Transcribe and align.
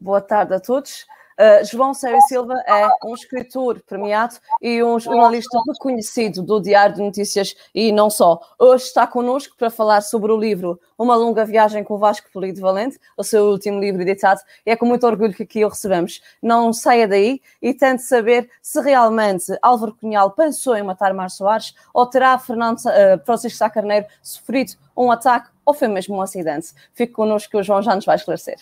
Boa 0.00 0.20
tarde 0.20 0.54
a 0.54 0.60
todos. 0.60 1.06
Uh, 1.38 1.64
João 1.64 1.92
Sérgio 1.92 2.20
Silva 2.22 2.54
é 2.66 2.88
um 3.04 3.14
escritor 3.14 3.80
premiado 3.86 4.36
e 4.60 4.82
um 4.82 4.98
jornalista 4.98 5.58
reconhecido 5.68 6.42
do 6.42 6.60
Diário 6.60 6.96
de 6.96 7.02
Notícias 7.02 7.56
e 7.74 7.90
não 7.90 8.08
só. 8.08 8.40
Hoje 8.58 8.84
está 8.84 9.08
connosco 9.08 9.56
para 9.56 9.70
falar 9.70 10.00
sobre 10.00 10.30
o 10.30 10.36
livro 10.36 10.80
Uma 10.96 11.16
Longa 11.16 11.44
Viagem 11.44 11.82
com 11.82 11.96
Vasco 11.96 12.28
Polido 12.32 12.60
Valente, 12.60 12.98
o 13.16 13.24
seu 13.24 13.46
último 13.50 13.80
livro 13.80 14.02
editado, 14.02 14.40
e 14.64 14.70
é 14.70 14.76
com 14.76 14.86
muito 14.86 15.04
orgulho 15.06 15.34
que 15.34 15.42
aqui 15.44 15.64
o 15.64 15.68
recebemos. 15.68 16.20
Não 16.40 16.72
saia 16.72 17.06
daí 17.06 17.40
e 17.60 17.74
tente 17.74 18.02
saber 18.02 18.48
se 18.62 18.80
realmente 18.80 19.56
Álvaro 19.62 19.94
Cunhal 19.94 20.30
pensou 20.32 20.76
em 20.76 20.82
matar 20.82 21.12
Mar 21.12 21.30
Soares 21.30 21.74
ou 21.92 22.06
terá 22.06 22.38
Fernando, 22.38 22.78
uh, 22.78 23.24
Francisco 23.24 23.58
Sá 23.58 23.68
Carneiro 23.70 24.06
sofrido 24.22 24.74
um 24.96 25.10
ataque 25.10 25.50
ou 25.64 25.74
foi 25.74 25.88
mesmo 25.88 26.16
um 26.16 26.20
acidente. 26.20 26.72
Fique 26.94 27.12
connosco 27.12 27.50
que 27.50 27.56
o 27.56 27.62
João 27.62 27.82
já 27.82 27.94
nos 27.94 28.04
vai 28.04 28.16
esclarecer. 28.16 28.58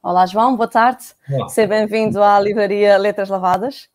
Olá, 0.00 0.24
João, 0.26 0.56
boa 0.56 0.68
tarde. 0.68 1.04
Olá. 1.28 1.48
Seja 1.48 1.66
bem-vindo 1.66 2.22
à 2.22 2.38
Livraria 2.38 2.96
Letras 2.96 3.28
Lavadas. 3.28 3.88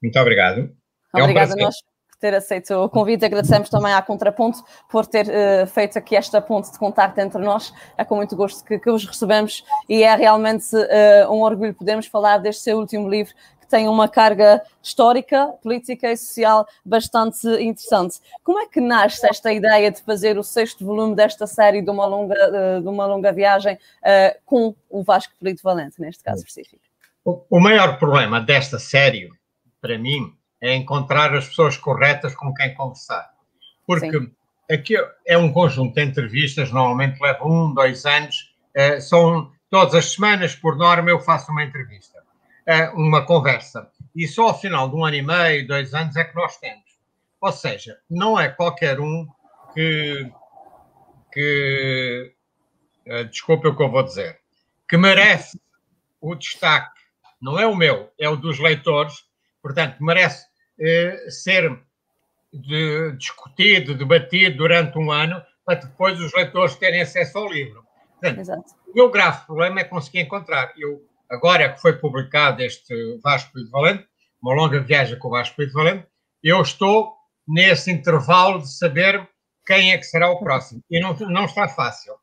Muito 0.00 0.16
obrigado. 0.18 0.70
Obrigada 1.12 1.52
é 1.52 1.56
um 1.56 1.58
a 1.58 1.64
nós 1.64 1.74
por 1.82 2.16
ter 2.20 2.32
aceito 2.32 2.74
o 2.74 2.88
convite. 2.88 3.24
Agradecemos 3.24 3.68
também 3.68 3.92
à 3.92 4.00
Contraponto 4.00 4.62
por 4.88 5.04
ter 5.04 5.26
uh, 5.26 5.66
feito 5.66 5.98
aqui 5.98 6.14
esta 6.14 6.40
ponte 6.40 6.70
de 6.70 6.78
contacto 6.78 7.20
entre 7.20 7.42
nós. 7.42 7.74
É 7.96 8.04
com 8.04 8.14
muito 8.14 8.36
gosto 8.36 8.64
que, 8.64 8.78
que 8.78 8.88
os 8.88 9.04
recebemos 9.04 9.64
e 9.88 10.04
é 10.04 10.14
realmente 10.14 10.76
uh, 10.76 11.32
um 11.32 11.40
orgulho 11.40 11.74
podermos 11.74 12.06
falar 12.06 12.38
deste 12.38 12.62
seu 12.62 12.78
último 12.78 13.08
livro, 13.08 13.34
tem 13.68 13.88
uma 13.88 14.08
carga 14.08 14.62
histórica, 14.82 15.48
política 15.62 16.10
e 16.10 16.16
social 16.16 16.66
bastante 16.84 17.46
interessante. 17.60 18.18
Como 18.42 18.58
é 18.58 18.66
que 18.66 18.80
nasce 18.80 19.26
esta 19.26 19.52
ideia 19.52 19.90
de 19.90 20.02
fazer 20.02 20.38
o 20.38 20.42
sexto 20.42 20.84
volume 20.84 21.14
desta 21.14 21.46
série 21.46 21.82
de 21.82 21.90
uma 21.90 22.06
longa, 22.06 22.34
eh, 22.34 22.80
de 22.80 22.88
uma 22.88 23.06
longa 23.06 23.32
viagem 23.32 23.74
uh, 23.74 24.38
com 24.44 24.74
o 24.88 25.02
Vasco 25.02 25.34
Polito 25.38 25.62
Valente, 25.62 26.00
neste 26.00 26.24
caso 26.24 26.38
específico? 26.38 26.82
O, 27.24 27.44
o 27.50 27.60
maior 27.60 27.98
problema 27.98 28.40
desta 28.40 28.78
série, 28.78 29.28
para 29.80 29.98
mim, 29.98 30.32
é 30.60 30.74
encontrar 30.74 31.34
as 31.34 31.48
pessoas 31.48 31.76
corretas 31.76 32.34
com 32.34 32.52
quem 32.54 32.74
conversar. 32.74 33.30
Porque 33.86 34.10
Sim. 34.10 34.32
aqui 34.70 34.96
é 35.26 35.36
um 35.36 35.52
conjunto 35.52 35.94
de 35.94 36.02
entrevistas, 36.02 36.72
normalmente 36.72 37.20
leva 37.20 37.46
um, 37.46 37.72
dois 37.74 38.04
anos, 38.06 38.54
uh, 38.76 39.00
são 39.00 39.52
todas 39.70 39.94
as 39.94 40.12
semanas, 40.12 40.54
por 40.54 40.76
norma, 40.76 41.10
eu 41.10 41.20
faço 41.20 41.52
uma 41.52 41.62
entrevista 41.62 42.17
uma 42.94 43.24
conversa. 43.24 43.90
E 44.14 44.26
só 44.26 44.48
ao 44.48 44.60
final 44.60 44.88
de 44.90 44.96
um 44.96 45.04
ano 45.04 45.16
e 45.16 45.22
meio, 45.22 45.66
dois 45.66 45.94
anos 45.94 46.16
é 46.16 46.24
que 46.24 46.34
nós 46.34 46.58
temos. 46.58 46.84
Ou 47.40 47.52
seja, 47.52 47.98
não 48.10 48.38
é 48.38 48.48
qualquer 48.48 49.00
um 49.00 49.26
que, 49.72 50.30
que 51.32 52.34
uh, 53.06 53.24
desculpe 53.26 53.68
o 53.68 53.76
que 53.76 53.82
eu 53.82 53.90
vou 53.90 54.02
dizer, 54.02 54.40
que 54.88 54.96
merece 54.96 55.58
o 56.20 56.34
destaque. 56.34 56.98
Não 57.40 57.58
é 57.58 57.66
o 57.66 57.74
meu, 57.74 58.10
é 58.18 58.28
o 58.28 58.36
dos 58.36 58.58
leitores. 58.58 59.24
Portanto, 59.62 59.96
merece 60.02 60.46
uh, 60.80 61.30
ser 61.30 61.80
de, 62.52 63.12
discutido, 63.12 63.94
debatido 63.94 64.58
durante 64.58 64.98
um 64.98 65.10
ano, 65.10 65.40
para 65.64 65.80
depois 65.80 66.20
os 66.20 66.34
leitores 66.34 66.74
terem 66.76 67.00
acesso 67.00 67.38
ao 67.38 67.48
livro. 67.48 67.84
Portanto, 68.12 68.40
Exato. 68.40 68.74
o 68.88 68.94
meu 68.94 69.10
grave 69.10 69.46
problema 69.46 69.80
é 69.80 69.84
conseguir 69.84 70.20
encontrar. 70.20 70.72
Eu 70.76 71.07
agora 71.30 71.72
que 71.72 71.80
foi 71.80 71.94
publicado 71.94 72.62
este 72.62 73.18
Vasco 73.22 73.58
de 73.58 73.70
Valente, 73.70 74.06
uma 74.42 74.54
longa 74.54 74.80
viagem 74.80 75.18
com 75.18 75.28
o 75.28 75.32
Vasco 75.32 75.64
de 75.64 75.72
Valente, 75.72 76.06
eu 76.42 76.60
estou 76.62 77.14
nesse 77.46 77.90
intervalo 77.90 78.60
de 78.60 78.72
saber 78.76 79.28
quem 79.66 79.92
é 79.92 79.98
que 79.98 80.04
será 80.04 80.30
o 80.30 80.38
próximo. 80.38 80.82
E 80.90 81.00
não, 81.00 81.14
não 81.14 81.44
está 81.44 81.68
fácil. 81.68 82.14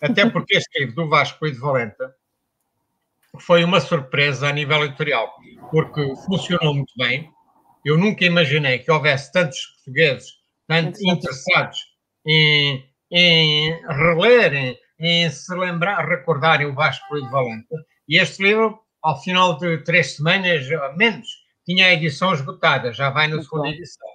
Até 0.00 0.28
porque 0.28 0.56
este 0.56 0.80
livro 0.80 0.94
do 0.96 1.08
Vasco 1.08 1.50
de 1.50 1.58
Valente 1.58 1.96
foi 3.40 3.64
uma 3.64 3.80
surpresa 3.80 4.48
a 4.48 4.52
nível 4.52 4.84
editorial, 4.84 5.32
porque 5.70 6.14
funcionou 6.26 6.74
muito 6.74 6.92
bem. 6.96 7.30
Eu 7.84 7.98
nunca 7.98 8.24
imaginei 8.24 8.78
que 8.78 8.90
houvesse 8.90 9.32
tantos 9.32 9.58
portugueses, 9.76 10.28
tantos 10.66 11.00
interessados 11.02 11.78
em, 12.26 12.84
em 13.10 13.80
relerem, 13.86 14.78
em 14.98 15.30
se 15.30 15.54
lembrar, 15.54 16.06
recordarem 16.06 16.66
o 16.66 16.74
Vasco 16.74 17.14
de 17.14 17.28
Valente. 17.30 17.66
E 18.08 18.18
este 18.18 18.42
livro, 18.42 18.78
ao 19.02 19.20
final 19.22 19.58
de 19.58 19.78
três 19.78 20.16
semanas, 20.16 20.66
menos, 20.96 21.28
tinha 21.64 21.86
a 21.86 21.92
edição 21.92 22.32
esgotada, 22.32 22.92
já 22.92 23.10
vai 23.10 23.26
na 23.26 23.42
segunda 23.42 23.68
edição. 23.68 24.06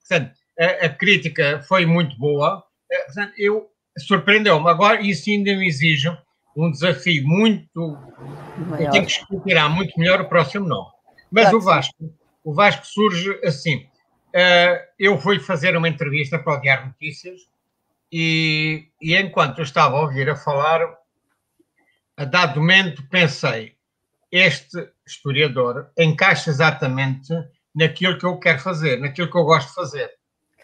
Portanto, 0.00 0.32
a, 0.58 0.86
a, 0.86 0.88
crítica 0.88 1.62
foi 1.66 1.86
muito 1.86 2.16
boa. 2.18 2.64
Eh, 2.90 3.04
portanto, 3.04 3.32
eu 3.36 3.70
surpreendeu-me. 3.98 4.68
Agora, 4.68 5.00
isso 5.00 5.30
ainda 5.30 5.54
me 5.54 5.66
exige 5.66 6.10
um 6.56 6.70
desafio 6.70 7.26
muito. 7.26 7.98
Maior. 8.66 8.86
Eu 8.86 8.90
tenho 8.90 9.06
que 9.06 9.12
explicar 9.12 9.68
muito 9.68 9.98
melhor 9.98 10.20
o 10.20 10.28
próximo 10.28 10.66
nome. 10.66 10.90
Mas 11.30 11.52
o 11.52 11.60
Vasco, 11.60 12.12
o 12.42 12.52
Vasco 12.52 12.86
surge 12.86 13.38
assim. 13.44 13.86
Uh, 14.28 14.78
eu 14.98 15.18
fui 15.18 15.38
fazer 15.38 15.76
uma 15.76 15.88
entrevista 15.88 16.38
para 16.38 16.54
o 16.54 16.60
Diário 16.60 16.86
Notícias 16.86 17.48
e, 18.12 18.88
e 19.00 19.16
enquanto 19.16 19.58
eu 19.58 19.64
estava 19.64 19.96
a 19.96 20.00
ouvir 20.00 20.28
a 20.28 20.36
falar, 20.36 20.80
a 22.18 22.24
dado 22.24 22.58
momento 22.58 23.02
pensei, 23.08 23.76
este 24.30 24.90
historiador 25.06 25.90
encaixa 25.96 26.50
exatamente 26.50 27.32
naquilo 27.72 28.18
que 28.18 28.26
eu 28.26 28.36
quero 28.38 28.58
fazer, 28.58 28.98
naquilo 28.98 29.30
que 29.30 29.38
eu 29.38 29.44
gosto 29.44 29.68
de 29.68 29.74
fazer. 29.74 30.10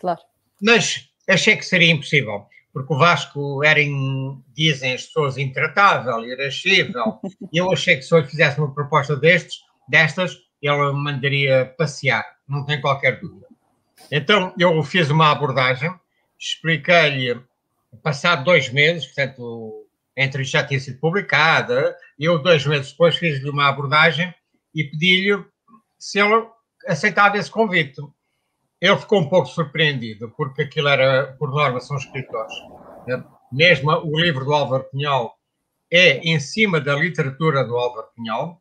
Claro. 0.00 0.20
Mas 0.60 1.08
achei 1.28 1.56
que 1.56 1.64
seria 1.64 1.92
impossível, 1.92 2.44
porque 2.72 2.92
o 2.92 2.98
Vasco 2.98 3.62
era, 3.62 3.80
em, 3.80 4.42
dizem 4.52 4.94
as 4.94 5.04
pessoas, 5.04 5.38
intratável, 5.38 6.24
irascível, 6.24 7.20
e 7.52 7.58
eu 7.58 7.72
achei 7.72 7.96
que 7.96 8.02
se 8.02 8.12
eu 8.12 8.26
fizesse 8.26 8.58
uma 8.58 8.74
proposta 8.74 9.14
destes, 9.16 9.60
destas, 9.88 10.36
ele 10.60 10.92
me 10.92 11.04
mandaria 11.04 11.72
passear, 11.78 12.24
não 12.48 12.64
tem 12.66 12.80
qualquer 12.80 13.20
dúvida. 13.20 13.46
Então, 14.10 14.52
eu 14.58 14.82
fiz 14.82 15.08
uma 15.08 15.30
abordagem, 15.30 15.94
expliquei-lhe, 16.36 17.40
passado 18.02 18.42
dois 18.42 18.70
meses, 18.70 19.06
portanto, 19.06 19.83
a 20.16 20.24
entrevista 20.24 20.58
já 20.58 20.66
tinha 20.66 20.80
sido 20.80 20.98
publicada, 21.00 21.96
eu, 22.18 22.38
dois 22.38 22.64
meses 22.66 22.92
depois, 22.92 23.16
fiz-lhe 23.16 23.50
uma 23.50 23.68
abordagem 23.68 24.32
e 24.74 24.84
pedi-lhe 24.84 25.44
se 25.98 26.20
ele 26.20 26.46
aceitava 26.86 27.36
esse 27.36 27.50
convite. 27.50 28.00
Ele 28.80 28.96
ficou 28.96 29.20
um 29.20 29.28
pouco 29.28 29.48
surpreendido, 29.48 30.30
porque 30.36 30.62
aquilo 30.62 30.88
era, 30.88 31.34
por 31.38 31.50
norma, 31.50 31.80
são 31.80 31.96
escritores. 31.96 32.54
Mesmo 33.50 33.90
o 33.90 34.18
livro 34.18 34.44
do 34.44 34.52
Álvaro 34.52 34.84
Pinhal 34.84 35.36
é 35.90 36.18
em 36.18 36.38
cima 36.40 36.80
da 36.80 36.94
literatura 36.94 37.64
do 37.64 37.76
Álvaro 37.76 38.08
Pinhal, 38.14 38.60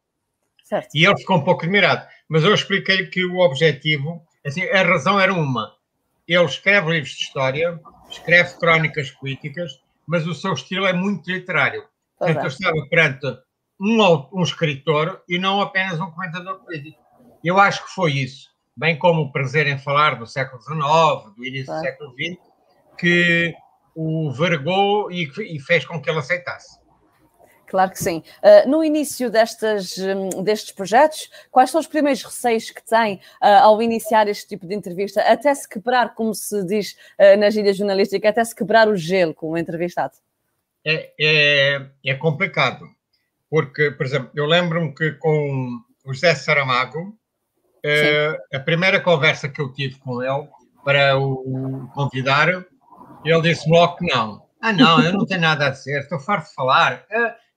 certo. 0.63 0.89
e 0.95 1.05
ele 1.05 1.17
ficou 1.17 1.37
um 1.37 1.43
pouco 1.43 1.63
admirado. 1.63 2.07
Mas 2.27 2.43
eu 2.43 2.53
expliquei 2.53 3.07
que 3.07 3.25
o 3.25 3.39
objetivo, 3.39 4.23
assim, 4.45 4.63
a 4.69 4.83
razão 4.83 5.19
era 5.19 5.33
uma. 5.33 5.75
Ele 6.27 6.45
escreve 6.45 6.91
livros 6.91 7.13
de 7.13 7.23
história, 7.23 7.79
escreve 8.09 8.57
crónicas 8.57 9.11
políticas, 9.11 9.71
mas 10.07 10.27
o 10.27 10.33
seu 10.33 10.53
estilo 10.53 10.85
é 10.85 10.93
muito 10.93 11.29
literário. 11.31 11.83
Portanto, 12.17 12.43
eu 12.43 12.47
estava 12.47 12.87
perante 12.89 13.27
um, 13.79 14.29
um 14.33 14.43
escritor 14.43 15.21
e 15.27 15.37
não 15.37 15.61
apenas 15.61 15.99
um 15.99 16.11
comentador 16.11 16.59
político. 16.59 17.01
Eu 17.43 17.59
acho 17.59 17.83
que 17.83 17.91
foi 17.91 18.13
isso, 18.13 18.49
bem 18.75 18.97
como 18.97 19.23
o 19.23 19.31
prazer 19.31 19.67
em 19.67 19.77
falar 19.77 20.15
do 20.15 20.25
século 20.25 20.61
XIX, 20.61 21.35
do 21.35 21.45
início 21.45 21.73
do 21.73 21.79
século 21.81 22.11
XX, 22.11 22.37
que 22.97 23.53
o 23.95 24.31
vergou 24.31 25.11
e, 25.11 25.29
e 25.39 25.59
fez 25.59 25.85
com 25.85 26.01
que 26.01 26.09
ele 26.09 26.19
aceitasse. 26.19 26.79
Claro 27.73 27.89
que 27.89 27.97
sim. 27.97 28.21
Uh, 28.43 28.69
no 28.69 28.83
início 28.83 29.31
destas, 29.31 29.97
um, 29.97 30.43
destes 30.43 30.71
projetos, 30.71 31.27
quais 31.49 31.71
são 31.71 31.81
os 31.81 31.87
primeiros 31.87 32.21
receios 32.21 32.69
que 32.69 32.83
tem 32.85 33.15
uh, 33.41 33.63
ao 33.63 33.81
iniciar 33.81 34.27
este 34.27 34.47
tipo 34.47 34.67
de 34.67 34.75
entrevista, 34.75 35.21
até 35.21 35.51
se 35.55 35.67
quebrar, 35.67 36.13
como 36.13 36.35
se 36.35 36.63
diz 36.67 36.95
uh, 37.19 37.35
na 37.35 37.49
gíria 37.49 37.73
jornalística, 37.73 38.29
até 38.29 38.45
se 38.45 38.55
quebrar 38.55 38.87
o 38.87 38.95
gelo 38.95 39.33
com 39.33 39.49
o 39.49 39.57
entrevistado? 39.57 40.13
É, 40.85 41.13
é, 41.19 41.81
é 42.05 42.13
complicado, 42.13 42.85
porque, 43.49 43.89
por 43.89 44.05
exemplo, 44.05 44.29
eu 44.35 44.45
lembro-me 44.45 44.93
que 44.93 45.13
com 45.13 45.81
o 46.05 46.13
José 46.13 46.35
Saramago, 46.35 47.17
a 48.53 48.59
primeira 48.59 48.99
conversa 48.99 49.49
que 49.49 49.59
eu 49.59 49.73
tive 49.73 49.95
com 49.95 50.21
ele 50.21 50.47
para 50.85 51.17
o 51.17 51.89
convidar, 51.95 52.49
ele 53.25 53.41
disse-me 53.41 53.75
logo 53.75 53.95
que 53.95 54.13
não. 54.13 54.43
Ah, 54.61 54.71
não, 54.71 55.03
eu 55.03 55.11
não 55.11 55.25
tenho 55.25 55.41
nada 55.41 55.65
a 55.65 55.69
dizer, 55.71 56.01
estou 56.01 56.19
farto 56.19 56.49
de 56.49 56.53
falar 56.53 57.03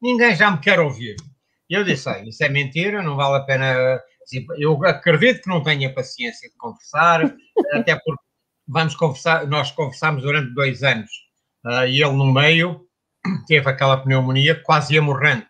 ninguém 0.01 0.35
já 0.35 0.51
me 0.51 0.59
quer 0.59 0.81
ouvir. 0.81 1.17
E 1.69 1.75
eu 1.75 1.85
disse, 1.85 2.09
ah, 2.09 2.23
isso 2.25 2.43
é 2.45 2.49
mentira, 2.49 3.03
não 3.03 3.17
vale 3.17 3.37
a 3.37 3.45
pena. 3.45 4.01
Eu 4.59 4.85
acredito 4.85 5.43
que 5.43 5.49
não 5.49 5.63
tenha 5.63 5.93
paciência 5.93 6.49
de 6.49 6.57
conversar, 6.57 7.23
até 7.75 7.97
porque 7.97 8.23
vamos 8.67 8.95
conversar, 8.97 9.47
nós 9.47 9.71
conversámos 9.71 10.23
durante 10.23 10.53
dois 10.55 10.83
anos 10.83 11.11
uh, 11.65 11.87
e 11.87 12.03
ele 12.03 12.13
no 12.13 12.33
meio 12.33 12.87
teve 13.47 13.69
aquela 13.69 13.97
pneumonia, 13.99 14.61
quase 14.63 14.95
ia 14.95 15.03
morrendo. 15.03 15.47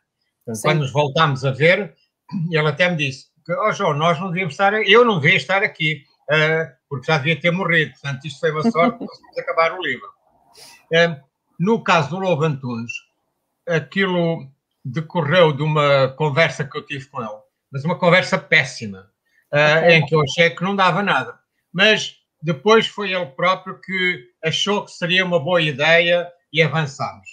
quando 0.63 0.81
nos 0.81 0.93
voltámos 0.93 1.45
a 1.45 1.51
ver, 1.51 1.95
ele 2.51 2.69
até 2.69 2.91
me 2.91 2.97
disse: 2.97 3.27
oh 3.49 3.73
João, 3.73 3.95
nós 3.95 4.19
não 4.21 4.29
devíamos 4.29 4.55
estar, 4.55 4.75
eu 4.75 5.05
não 5.05 5.21
devia 5.21 5.37
estar 5.37 5.63
aqui, 5.63 6.03
uh, 6.31 6.71
porque 6.89 7.07
já 7.07 7.19
devia 7.19 7.41
ter 7.41 7.51
morrido. 7.51 7.93
Portanto, 7.93 8.27
isto 8.27 8.41
foi 8.41 8.51
uma 8.51 8.71
sorte, 8.71 8.99
conseguimos 9.05 9.39
acabar 9.39 9.73
o 9.73 9.83
livro. 9.83 10.09
Uh, 10.93 11.27
no 11.59 11.83
caso 11.83 12.11
do 12.11 12.19
Lobo 12.19 12.45
Antunes, 12.45 12.93
aquilo 13.67 14.49
decorreu 14.85 15.53
de 15.53 15.63
uma 15.63 16.09
conversa 16.17 16.65
que 16.65 16.77
eu 16.77 16.87
tive 16.87 17.07
com 17.07 17.21
ele, 17.21 17.41
mas 17.71 17.85
uma 17.85 17.99
conversa 17.99 18.39
péssima, 18.39 19.11
uh, 19.53 19.91
em 19.91 20.05
que 20.07 20.15
eu 20.15 20.21
achei 20.23 20.51
que 20.51 20.63
não 20.63 20.77
dava 20.77 21.03
nada. 21.03 21.39
Mas 21.73 22.17
depois 22.41 22.87
foi 22.87 23.13
ele 23.13 23.27
próprio 23.27 23.81
que 23.81 24.29
achou 24.45 24.85
que 24.85 24.93
seria 24.93 25.25
uma 25.25 25.41
boa 25.41 25.61
ideia 25.61 26.31
e 26.53 26.63
avançámos. 26.63 27.29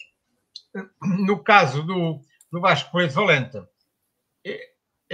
No 1.02 1.44
caso 1.44 1.84
do, 1.84 2.20
do 2.52 2.60
Vasco 2.60 2.90
Coelho 2.90 3.12
Valente, 3.12 3.62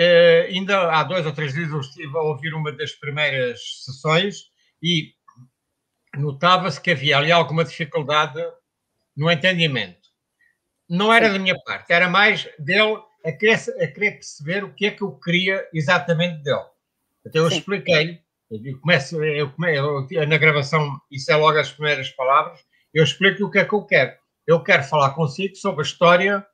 eh, 0.02 0.48
ainda 0.50 0.94
há 0.94 1.04
dois 1.04 1.26
ou 1.26 1.34
três 1.34 1.54
dias 1.54 1.70
eu 1.70 1.82
estive 1.82 2.18
a 2.18 2.22
ouvir 2.22 2.54
uma 2.54 2.72
das 2.72 2.94
primeiras 2.94 3.60
sessões 3.84 4.46
e 4.82 5.14
notava-se 6.16 6.80
que 6.80 6.92
havia 6.92 7.18
ali 7.18 7.34
alguma 7.34 7.66
dificuldade 7.66 8.42
no 9.16 9.30
entendimento. 9.30 9.99
Não 10.90 11.14
era 11.14 11.30
da 11.30 11.38
minha 11.38 11.58
parte, 11.64 11.94
era 11.94 12.10
mais 12.10 12.50
dele 12.58 12.98
a 13.24 13.32
querer, 13.32 13.56
a 13.56 13.88
querer 13.88 14.12
perceber 14.14 14.64
o 14.64 14.74
que 14.74 14.88
é 14.88 14.92
que 14.92 15.04
eu 15.04 15.12
queria 15.12 15.68
exatamente 15.74 16.42
dele. 16.42 16.66
Então 17.26 17.44
eu 17.44 17.50
expliquei-lhe, 17.50 18.20
eu 18.50 18.80
começo, 18.80 19.24
eu 19.24 20.28
na 20.28 20.38
gravação, 20.38 21.00
isso 21.12 21.32
é 21.32 21.36
logo 21.36 21.60
as 21.60 21.72
primeiras 21.72 22.10
palavras, 22.10 22.60
eu 22.94 23.04
explico 23.04 23.46
o 23.46 23.52
que 23.52 23.60
é 23.60 23.66
que 23.66 23.74
eu 23.74 23.84
quero. 23.84 24.14
Eu 24.48 24.64
quero 24.64 24.84
falar 24.84 25.12
consigo 25.12 25.56
sobre 25.56 25.82
a 25.82 25.86
história 25.86 26.46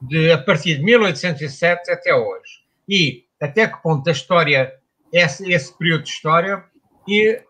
de 0.00 0.32
a 0.32 0.38
partir 0.38 0.78
de 0.78 0.82
1807 0.82 1.88
até 1.88 2.12
hoje 2.12 2.64
e 2.88 3.24
até 3.40 3.68
que 3.68 3.80
ponto 3.80 4.08
a 4.08 4.12
história, 4.12 4.74
esse, 5.12 5.52
esse 5.52 5.76
período 5.78 6.02
de 6.02 6.10
história, 6.10 6.64
e 7.06 7.40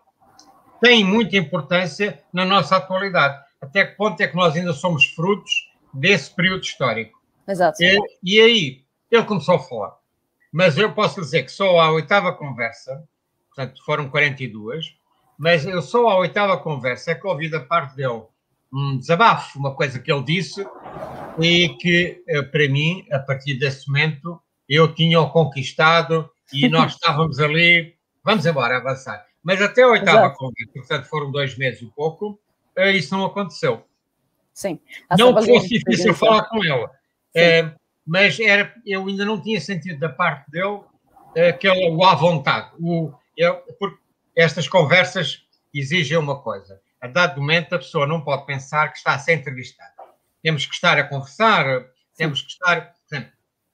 tem 0.81 1.03
muita 1.03 1.37
importância 1.37 2.23
na 2.31 2.45
nossa 2.45 2.77
atualidade. 2.77 3.39
Até 3.61 3.85
que 3.85 3.95
ponto 3.95 4.19
é 4.21 4.27
que 4.27 4.35
nós 4.35 4.55
ainda 4.55 4.73
somos 4.73 5.05
frutos 5.05 5.51
desse 5.93 6.33
período 6.33 6.63
histórico. 6.63 7.21
Exato. 7.47 7.81
E, 7.81 7.99
e 8.23 8.41
aí, 8.41 8.83
ele 9.11 9.23
começou 9.23 9.55
a 9.55 9.59
falar. 9.59 9.95
Mas 10.51 10.77
eu 10.77 10.93
posso 10.93 11.19
dizer 11.19 11.43
que 11.43 11.51
só 11.51 11.79
a 11.79 11.91
oitava 11.91 12.33
conversa, 12.33 13.03
portanto 13.47 13.83
foram 13.83 14.09
42, 14.09 14.95
mas 15.37 15.65
eu 15.65 15.81
só 15.81 16.09
a 16.09 16.17
oitava 16.17 16.57
conversa 16.57 17.11
é 17.11 17.15
que 17.15 17.27
ouvi 17.27 17.49
da 17.49 17.59
parte 17.59 17.95
dele 17.95 18.23
um 18.71 18.97
desabafo, 18.97 19.59
uma 19.59 19.75
coisa 19.75 19.99
que 19.99 20.11
ele 20.11 20.23
disse 20.23 20.65
e 21.39 21.69
que, 21.79 22.23
eh, 22.27 22.41
para 22.41 22.67
mim, 22.67 23.05
a 23.11 23.19
partir 23.19 23.55
desse 23.55 23.87
momento, 23.87 24.39
eu 24.67 24.93
tinha-o 24.93 25.29
conquistado 25.29 26.29
e 26.51 26.67
nós 26.69 26.93
estávamos 26.93 27.39
ali, 27.39 27.95
vamos 28.23 28.45
embora, 28.45 28.77
avançar. 28.77 29.25
Mas 29.43 29.61
até 29.61 29.83
a 29.83 29.89
oitava 29.89 30.33
conversa, 30.35 30.71
portanto 30.73 31.05
foram 31.05 31.31
dois 31.31 31.57
meses 31.57 31.81
e 31.81 31.85
pouco, 31.87 32.39
eh, 32.75 32.91
isso 32.91 33.15
não 33.15 33.25
aconteceu. 33.25 33.85
Sim. 34.53 34.79
Não 35.17 35.33
que 35.33 35.45
fosse 35.45 35.67
difícil 35.67 36.13
falar 36.13 36.43
com 36.45 36.63
ela, 36.63 36.91
é, 37.35 37.71
mas 38.05 38.39
era, 38.39 38.73
eu 38.85 39.07
ainda 39.07 39.25
não 39.25 39.41
tinha 39.41 39.59
sentido 39.59 39.99
da 39.99 40.09
parte 40.09 40.49
dele 40.51 40.81
aquele 41.49 41.89
o 41.89 42.03
à 42.03 42.13
vontade. 42.13 42.71
O, 42.79 43.11
eu, 43.35 43.55
porque 43.79 43.97
estas 44.35 44.67
conversas 44.67 45.43
exigem 45.73 46.17
uma 46.17 46.39
coisa. 46.41 46.79
A 47.01 47.07
dado 47.07 47.39
momento, 47.41 47.73
a 47.73 47.79
pessoa 47.79 48.05
não 48.05 48.21
pode 48.21 48.45
pensar 48.45 48.89
que 48.89 48.97
está 48.97 49.15
a 49.15 49.19
ser 49.19 49.33
entrevistada. 49.33 49.91
Temos 50.41 50.65
que 50.65 50.75
estar 50.75 50.97
a 50.97 51.03
conversar, 51.03 51.85
temos 52.15 52.41
que 52.41 52.51
estar 52.51 52.93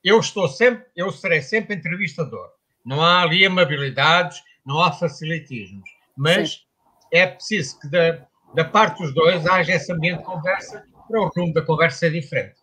eu 0.04 0.20
estou 0.20 0.48
sempre, 0.48 0.86
eu 0.96 1.12
serei 1.12 1.42
sempre 1.42 1.76
entrevistador. 1.76 2.50
Não 2.86 3.02
há 3.02 3.22
ali 3.22 3.46
amabilidades, 3.46 4.42
não 4.66 4.82
há 4.82 4.92
facilitismos, 4.92 5.90
mas 6.16 6.52
Sim. 6.52 6.60
é 7.12 7.28
preciso 7.28 7.80
que 7.80 7.90
da, 7.90 8.26
da 8.54 8.66
parte 8.66 9.02
dos 9.04 9.14
dois 9.14 9.46
haja 9.46 9.74
esse 9.74 9.92
ambiente 9.92 10.20
de 10.20 10.26
conversa 10.26 10.84
para 11.08 11.22
o 11.22 11.30
rumo 11.36 11.54
da 11.54 11.62
conversa 11.62 12.00
ser 12.00 12.12
diferente. 12.12 12.59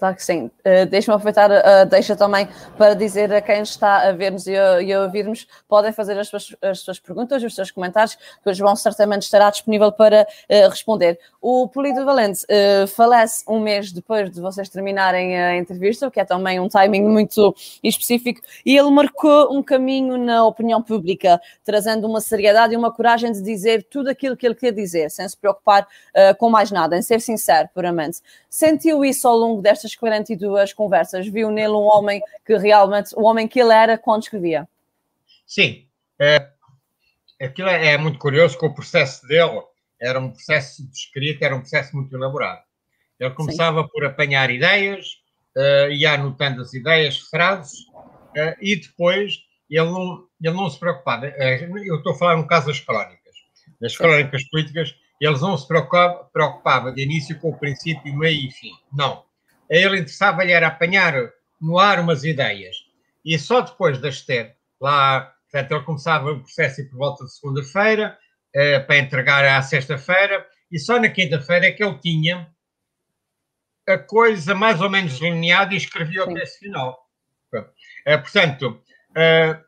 Claro 0.00 0.16
que 0.16 0.24
sim. 0.24 0.46
Uh, 0.46 0.86
Deixa-me 0.88 1.14
aproveitar, 1.14 1.50
uh, 1.50 1.86
deixa 1.86 2.16
também 2.16 2.48
para 2.78 2.94
dizer 2.94 3.30
a 3.34 3.42
quem 3.42 3.60
está 3.60 4.08
a 4.08 4.12
ver-nos 4.12 4.46
e, 4.46 4.52
e, 4.52 4.92
a 4.94 5.02
ouvir-nos, 5.02 5.46
podem 5.68 5.92
fazer 5.92 6.18
as 6.18 6.26
suas, 6.26 6.56
as 6.62 6.80
suas 6.80 6.98
perguntas, 6.98 7.42
os 7.42 7.54
seus 7.54 7.70
comentários, 7.70 8.16
que 8.42 8.48
o 8.48 8.54
João 8.54 8.74
certamente 8.74 9.24
estará 9.24 9.50
disponível 9.50 9.92
para 9.92 10.22
uh, 10.22 10.70
responder. 10.70 11.20
O 11.38 11.68
Polido 11.68 12.02
Valente 12.06 12.46
uh, 12.46 12.86
falece 12.86 13.44
um 13.46 13.60
mês 13.60 13.92
depois 13.92 14.30
de 14.30 14.40
vocês 14.40 14.70
terminarem 14.70 15.38
a 15.38 15.58
entrevista, 15.58 16.06
o 16.06 16.10
que 16.10 16.18
é 16.18 16.24
também 16.24 16.58
um 16.58 16.68
timing 16.68 17.02
muito 17.02 17.54
específico, 17.84 18.40
e 18.64 18.74
ele 18.74 18.90
marcou 18.90 19.54
um 19.54 19.62
caminho 19.62 20.16
na 20.16 20.46
opinião 20.46 20.80
pública, 20.82 21.38
trazendo 21.62 22.08
uma 22.08 22.22
seriedade 22.22 22.72
e 22.72 22.76
uma 22.76 22.90
coragem 22.90 23.32
de 23.32 23.42
dizer 23.42 23.86
tudo 23.90 24.08
aquilo 24.08 24.34
que 24.34 24.46
ele 24.46 24.54
queria 24.54 24.72
dizer, 24.72 25.10
sem 25.10 25.28
se 25.28 25.36
preocupar 25.36 25.86
com 26.38 26.48
mais 26.48 26.70
nada, 26.70 26.96
em 26.96 27.02
ser 27.02 27.20
sincero, 27.20 27.68
puramente. 27.74 28.20
Sentiu 28.48 29.04
isso 29.04 29.28
ao 29.28 29.36
longo 29.36 29.62
destas 29.62 29.89
nestas 29.90 29.94
42 29.96 30.72
conversas, 30.72 31.26
viu 31.26 31.50
nele 31.50 31.72
um 31.72 31.86
homem 31.86 32.20
que 32.44 32.56
realmente, 32.56 33.14
o 33.14 33.22
homem 33.22 33.48
que 33.48 33.60
ele 33.60 33.72
era 33.72 33.98
quando 33.98 34.22
escrevia? 34.22 34.68
Sim. 35.46 35.86
É, 36.18 36.48
aquilo 37.40 37.68
é, 37.68 37.94
é 37.94 37.98
muito 37.98 38.18
curioso 38.18 38.58
que 38.58 38.66
o 38.66 38.74
processo 38.74 39.26
dele 39.26 39.62
era 40.00 40.18
um 40.18 40.30
processo 40.30 40.86
de 40.86 40.96
escrita, 40.96 41.44
era 41.44 41.56
um 41.56 41.60
processo 41.60 41.94
muito 41.96 42.14
elaborado. 42.14 42.62
Ele 43.18 43.30
começava 43.30 43.82
Sim. 43.82 43.88
por 43.92 44.04
apanhar 44.04 44.50
ideias, 44.50 45.20
uh, 45.56 45.90
ia 45.90 46.14
anotando 46.14 46.62
as 46.62 46.72
ideias, 46.72 47.18
frases, 47.18 47.80
uh, 47.80 48.56
e 48.60 48.76
depois 48.76 49.40
ele 49.68 49.90
não, 49.90 50.26
ele 50.42 50.54
não 50.54 50.70
se 50.70 50.78
preocupava. 50.78 51.26
Uh, 51.26 51.78
eu 51.84 51.96
estou 51.96 52.12
a 52.12 52.18
falar 52.18 52.36
no 52.36 52.46
caso 52.46 52.68
das 52.68 52.80
crónicas. 52.80 53.20
Das 53.80 53.96
crónicas 53.96 54.44
políticas, 54.48 54.94
eles 55.20 55.40
não 55.42 55.56
se 55.56 55.68
preocupavam 55.68 56.26
preocupava 56.32 56.92
de 56.92 57.02
início 57.02 57.38
com 57.38 57.50
o 57.50 57.58
princípio, 57.58 58.16
meio 58.16 58.48
e 58.48 58.50
fim. 58.50 58.72
Não 58.92 59.22
a 59.70 59.74
ele 59.74 59.98
interessava-lhe 59.98 60.52
era 60.52 60.68
apanhar 60.68 61.14
no 61.60 61.78
ar 61.78 62.00
umas 62.00 62.24
ideias. 62.24 62.76
E 63.24 63.38
só 63.38 63.60
depois 63.60 63.98
das 63.98 64.22
ter 64.22 64.56
lá, 64.80 65.34
portanto, 65.50 65.72
ele 65.72 65.84
começava 65.84 66.32
o 66.32 66.40
processo 66.40 66.88
por 66.88 66.96
volta 66.96 67.24
de 67.24 67.34
segunda-feira, 67.34 68.18
eh, 68.54 68.80
para 68.80 68.98
entregar 68.98 69.44
à 69.44 69.62
sexta-feira, 69.62 70.46
e 70.70 70.78
só 70.78 70.98
na 70.98 71.08
quinta-feira 71.08 71.66
é 71.66 71.70
que 71.72 71.84
ele 71.84 71.98
tinha 71.98 72.48
a 73.88 73.98
coisa 73.98 74.54
mais 74.54 74.80
ou 74.80 74.88
menos 74.88 75.18
delineada 75.18 75.74
e 75.74 75.76
escrevia 75.76 76.24
o 76.24 76.34
texto 76.34 76.60
final. 76.60 77.06
Eh, 78.06 78.16
portanto, 78.16 78.82
eh, 79.16 79.58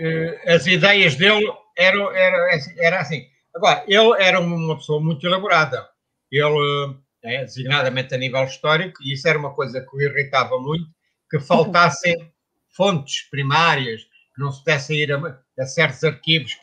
eh, 0.00 0.54
as 0.54 0.66
ideias 0.66 1.14
dele 1.16 1.46
eram, 1.76 2.10
era, 2.12 2.58
era 2.78 3.00
assim. 3.00 3.26
Agora, 3.54 3.84
ele 3.86 4.22
era 4.22 4.40
uma 4.40 4.76
pessoa 4.76 5.00
muito 5.00 5.26
elaborada. 5.26 5.88
Ele 6.30 6.96
né, 7.22 7.44
designadamente 7.44 8.14
a 8.14 8.18
nível 8.18 8.44
histórico, 8.44 9.02
e 9.02 9.12
isso 9.12 9.28
era 9.28 9.38
uma 9.38 9.54
coisa 9.54 9.80
que 9.80 9.96
o 9.96 10.00
irritava 10.00 10.58
muito, 10.58 10.86
que 11.30 11.38
faltassem 11.40 12.14
fontes 12.76 13.28
primárias, 13.30 14.02
que 14.34 14.40
não 14.40 14.52
se 14.52 14.60
pudessem 14.60 14.98
ir 14.98 15.12
a, 15.12 15.40
a 15.58 15.66
certos 15.66 16.04
arquivos 16.04 16.56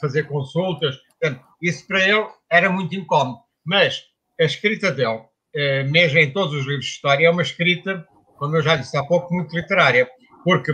fazer 0.00 0.24
consultas. 0.24 0.96
Portanto, 1.20 1.44
isso 1.60 1.86
para 1.86 2.02
ele 2.02 2.26
era 2.50 2.70
muito 2.70 2.94
incómodo. 2.94 3.40
Mas 3.64 4.04
a 4.40 4.44
escrita 4.44 4.90
dele, 4.90 5.20
eh, 5.54 5.82
mesmo 5.84 6.18
em 6.18 6.32
todos 6.32 6.54
os 6.54 6.66
livros 6.66 6.86
de 6.86 6.92
história, 6.92 7.26
é 7.26 7.30
uma 7.30 7.42
escrita, 7.42 8.06
como 8.36 8.56
eu 8.56 8.62
já 8.62 8.76
disse 8.76 8.96
há 8.96 9.04
pouco, 9.04 9.34
muito 9.34 9.54
literária, 9.54 10.08
porque 10.42 10.72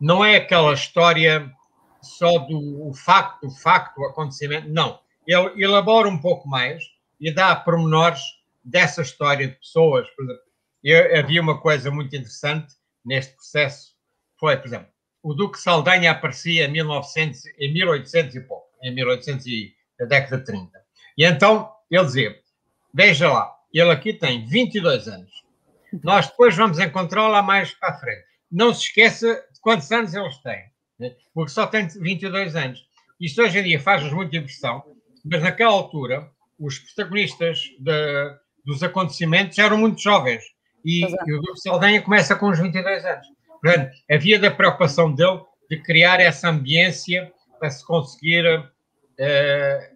não 0.00 0.24
é 0.24 0.36
aquela 0.36 0.74
história 0.74 1.50
só 2.00 2.38
do 2.38 2.92
facto, 2.94 3.46
o 3.46 3.50
facto, 3.50 3.98
o 3.98 4.06
acontecimento, 4.06 4.68
não. 4.68 5.00
Ele 5.26 5.64
elabora 5.64 6.08
um 6.08 6.20
pouco 6.20 6.48
mais 6.48 6.84
e 7.18 7.32
dá 7.32 7.56
pormenores 7.56 8.20
dessa 8.64 9.02
história 9.02 9.48
de 9.48 9.54
pessoas. 9.56 10.08
Por 10.10 10.24
exemplo, 10.24 10.42
eu, 10.82 11.18
havia 11.18 11.40
uma 11.40 11.60
coisa 11.60 11.90
muito 11.90 12.14
interessante 12.14 12.74
neste 13.04 13.34
processo, 13.34 13.94
foi, 14.38 14.56
por 14.56 14.66
exemplo, 14.66 14.88
o 15.22 15.34
Duque 15.34 15.58
Saldanha 15.58 16.10
aparecia 16.10 16.66
em, 16.66 16.72
1900, 16.72 17.46
em 17.58 17.72
1800 17.72 18.34
e 18.36 18.40
pouco, 18.40 18.68
em 18.82 18.94
1800 18.94 19.46
e 19.46 19.74
a 20.00 20.04
década 20.04 20.38
de 20.38 20.44
30. 20.44 20.84
E 21.16 21.24
então 21.24 21.72
ele 21.90 22.04
dizia, 22.04 22.38
veja 22.92 23.32
lá, 23.32 23.54
ele 23.72 23.90
aqui 23.90 24.12
tem 24.12 24.46
22 24.46 25.08
anos. 25.08 25.32
Nós 26.02 26.28
depois 26.28 26.56
vamos 26.56 26.78
encontrá-lo 26.78 27.32
lá 27.32 27.42
mais 27.42 27.72
para 27.72 27.90
a 27.90 27.98
frente. 27.98 28.24
Não 28.50 28.74
se 28.74 28.82
esqueça 28.82 29.34
de 29.52 29.60
quantos 29.60 29.90
anos 29.90 30.14
eles 30.14 30.36
têm, 30.38 30.64
né? 30.98 31.16
porque 31.32 31.50
só 31.50 31.66
tem 31.66 31.86
22 31.88 32.54
anos. 32.56 32.86
Isto 33.20 33.42
hoje 33.42 33.58
em 33.58 33.62
dia 33.62 33.80
faz-nos 33.80 34.12
muita 34.12 34.36
impressão, 34.36 34.84
mas 35.24 35.42
naquela 35.42 35.72
altura, 35.72 36.30
os 36.58 36.78
protagonistas 36.78 37.70
da, 37.80 38.38
dos 38.64 38.82
acontecimentos 38.82 39.58
eram 39.58 39.76
muito 39.76 40.00
jovens. 40.00 40.42
E, 40.84 41.04
é. 41.04 41.08
e 41.26 41.32
o 41.32 41.40
Duque 41.40 41.60
Saldanha 41.60 42.02
começa 42.02 42.36
com 42.36 42.48
uns 42.48 42.58
22 42.58 43.04
anos. 43.04 43.26
Portanto, 43.60 43.90
havia 44.10 44.38
da 44.38 44.50
preocupação 44.50 45.12
dele 45.12 45.40
de 45.70 45.80
criar 45.82 46.20
essa 46.20 46.48
ambiência 46.48 47.32
para 47.58 47.70
se 47.70 47.84
conseguir 47.86 48.44
uh, 48.46 48.64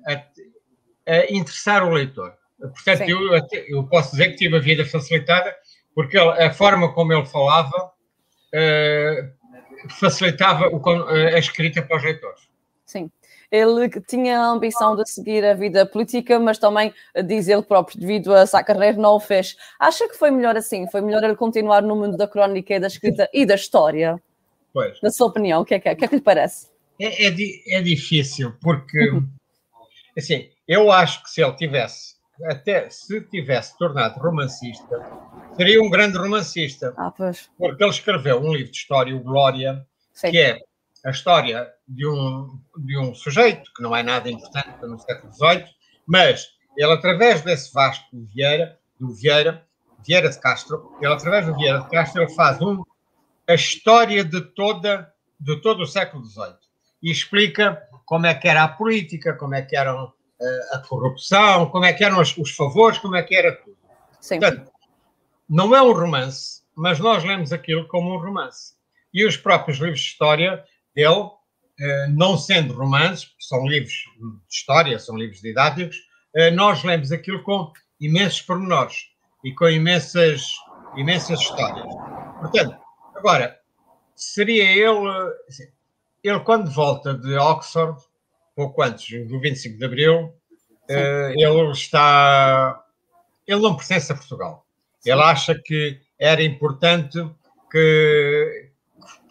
a, 0.06 1.12
a 1.12 1.26
interessar 1.30 1.84
o 1.84 1.90
leitor. 1.90 2.32
Portanto, 2.58 3.02
eu, 3.08 3.20
eu, 3.68 3.84
posso 3.84 4.12
dizer 4.12 4.30
que 4.30 4.36
tive 4.36 4.56
a 4.56 4.60
vida 4.60 4.84
facilitada, 4.84 5.54
porque 5.94 6.18
ele, 6.18 6.30
a 6.42 6.52
forma 6.52 6.92
como 6.92 7.12
ele 7.12 7.26
falava 7.26 7.92
uh, 8.54 9.38
facilitava 10.00 10.70
a 11.34 11.38
escrita 11.38 11.82
para 11.82 11.96
os 11.96 12.02
leitores. 12.02 12.48
Sim. 12.84 13.10
Ele 13.50 13.88
tinha 14.06 14.38
a 14.38 14.48
ambição 14.48 14.94
de 14.94 15.08
seguir 15.08 15.44
a 15.44 15.54
vida 15.54 15.86
política, 15.86 16.38
mas 16.38 16.58
também, 16.58 16.92
diz 17.24 17.48
ele 17.48 17.62
próprio, 17.62 17.98
devido 17.98 18.34
a 18.34 18.46
Sá 18.46 18.62
Carneiro, 18.62 19.00
não 19.00 19.14
o 19.14 19.20
fez. 19.20 19.56
Acha 19.78 20.06
que 20.06 20.18
foi 20.18 20.30
melhor 20.30 20.56
assim? 20.56 20.86
Foi 20.90 21.00
melhor 21.00 21.24
ele 21.24 21.34
continuar 21.34 21.82
no 21.82 21.96
mundo 21.96 22.16
da 22.16 22.28
crónica 22.28 22.74
e 22.74 22.80
da 22.80 22.86
escrita 22.86 23.28
e 23.32 23.46
da 23.46 23.54
história? 23.54 24.20
Pois. 24.72 25.00
Na 25.02 25.10
sua 25.10 25.28
opinião, 25.28 25.62
o 25.62 25.64
que 25.64 25.74
é 25.74 25.80
que, 25.80 25.88
é? 25.88 25.92
O 25.92 25.96
que, 25.96 26.04
é 26.04 26.08
que 26.08 26.16
lhe 26.16 26.20
parece? 26.20 26.68
É, 27.00 27.26
é, 27.26 27.78
é 27.78 27.80
difícil, 27.80 28.52
porque, 28.60 29.10
assim, 30.16 30.50
eu 30.66 30.92
acho 30.92 31.22
que 31.22 31.30
se 31.30 31.42
ele 31.42 31.54
tivesse, 31.54 32.16
até 32.44 32.90
se 32.90 33.20
tivesse 33.22 33.78
tornado 33.78 34.20
romancista, 34.20 35.00
seria 35.56 35.80
um 35.80 35.88
grande 35.88 36.18
romancista. 36.18 36.92
Ah, 36.96 37.10
pois. 37.10 37.48
Porque 37.56 37.82
ele 37.82 37.90
escreveu 37.90 38.40
um 38.40 38.52
livro 38.52 38.70
de 38.70 38.76
história, 38.76 39.16
o 39.16 39.20
Glória, 39.20 39.86
que 40.20 40.38
é 40.38 40.60
a 41.04 41.10
história 41.10 41.68
de 41.86 42.06
um, 42.06 42.58
de 42.76 42.98
um 42.98 43.14
sujeito 43.14 43.70
que 43.74 43.82
não 43.82 43.94
é 43.94 44.02
nada 44.02 44.30
importante 44.30 44.80
no 44.82 44.98
século 44.98 45.32
XVIII, 45.32 45.64
mas 46.06 46.48
ele, 46.76 46.92
através 46.92 47.42
desse 47.42 47.72
Vasco 47.72 48.06
Vieira, 48.12 48.78
do 48.98 49.12
Vieira, 49.14 49.66
Vieira 50.06 50.28
de 50.28 50.38
Castro, 50.38 50.96
ele, 51.00 51.12
através 51.12 51.46
do 51.46 51.54
Vieira 51.54 51.80
de 51.80 51.90
Castro, 51.90 52.22
ele 52.22 52.34
faz 52.34 52.60
um, 52.60 52.82
a 53.46 53.54
história 53.54 54.24
de, 54.24 54.40
toda, 54.40 55.12
de 55.38 55.60
todo 55.60 55.82
o 55.82 55.86
século 55.86 56.24
XVIII 56.24 56.56
e 57.02 57.10
explica 57.10 57.82
como 58.04 58.26
é 58.26 58.34
que 58.34 58.48
era 58.48 58.64
a 58.64 58.68
política, 58.68 59.34
como 59.34 59.54
é 59.54 59.62
que 59.62 59.76
eram 59.76 60.06
uh, 60.06 60.76
a 60.76 60.78
corrupção, 60.78 61.66
como 61.70 61.84
é 61.84 61.92
que 61.92 62.04
eram 62.04 62.20
os, 62.20 62.36
os, 62.36 62.54
favores, 62.54 62.98
como 62.98 63.16
é 63.16 63.22
que 63.22 63.34
era 63.34 63.54
tudo. 63.56 63.76
Sim. 64.20 64.40
Portanto, 64.40 64.70
não 65.48 65.74
é 65.74 65.82
um 65.82 65.92
romance, 65.92 66.62
mas 66.74 66.98
nós 66.98 67.24
lemos 67.24 67.52
aquilo 67.52 67.86
como 67.88 68.14
um 68.14 68.18
romance. 68.18 68.74
E 69.12 69.26
os 69.26 69.36
próprios 69.36 69.78
livros 69.78 70.00
de 70.00 70.06
história 70.06 70.64
dele, 70.98 71.30
eh, 71.78 72.08
não 72.08 72.36
sendo 72.36 72.74
romances, 72.74 73.32
são 73.38 73.64
livros 73.64 73.92
de 73.92 74.54
história, 74.54 74.98
são 74.98 75.16
livros 75.16 75.40
didáticos, 75.40 75.96
eh, 76.34 76.50
nós 76.50 76.82
lemos 76.82 77.12
aquilo 77.12 77.40
com 77.44 77.72
imensos 78.00 78.42
pormenores 78.42 79.06
e 79.44 79.54
com 79.54 79.68
imensas, 79.68 80.42
imensas 80.96 81.38
histórias. 81.38 81.86
Portanto, 82.40 82.76
agora, 83.14 83.60
seria 84.16 84.64
ele, 84.64 85.34
ele 86.24 86.40
quando 86.40 86.68
volta 86.68 87.14
de 87.14 87.32
Oxford, 87.36 88.02
pouco 88.56 88.82
antes 88.82 89.28
do 89.28 89.38
25 89.38 89.78
de 89.78 89.84
Abril, 89.84 90.34
Sim. 90.90 90.96
Eh, 90.96 91.34
ele 91.36 91.70
está, 91.70 92.84
ele 93.46 93.60
não 93.60 93.76
pertence 93.76 94.10
a 94.10 94.16
Portugal. 94.16 94.66
Sim. 94.98 95.12
Ele 95.12 95.22
acha 95.22 95.54
que 95.54 96.00
era 96.18 96.42
importante 96.42 97.18
que, 97.70 98.67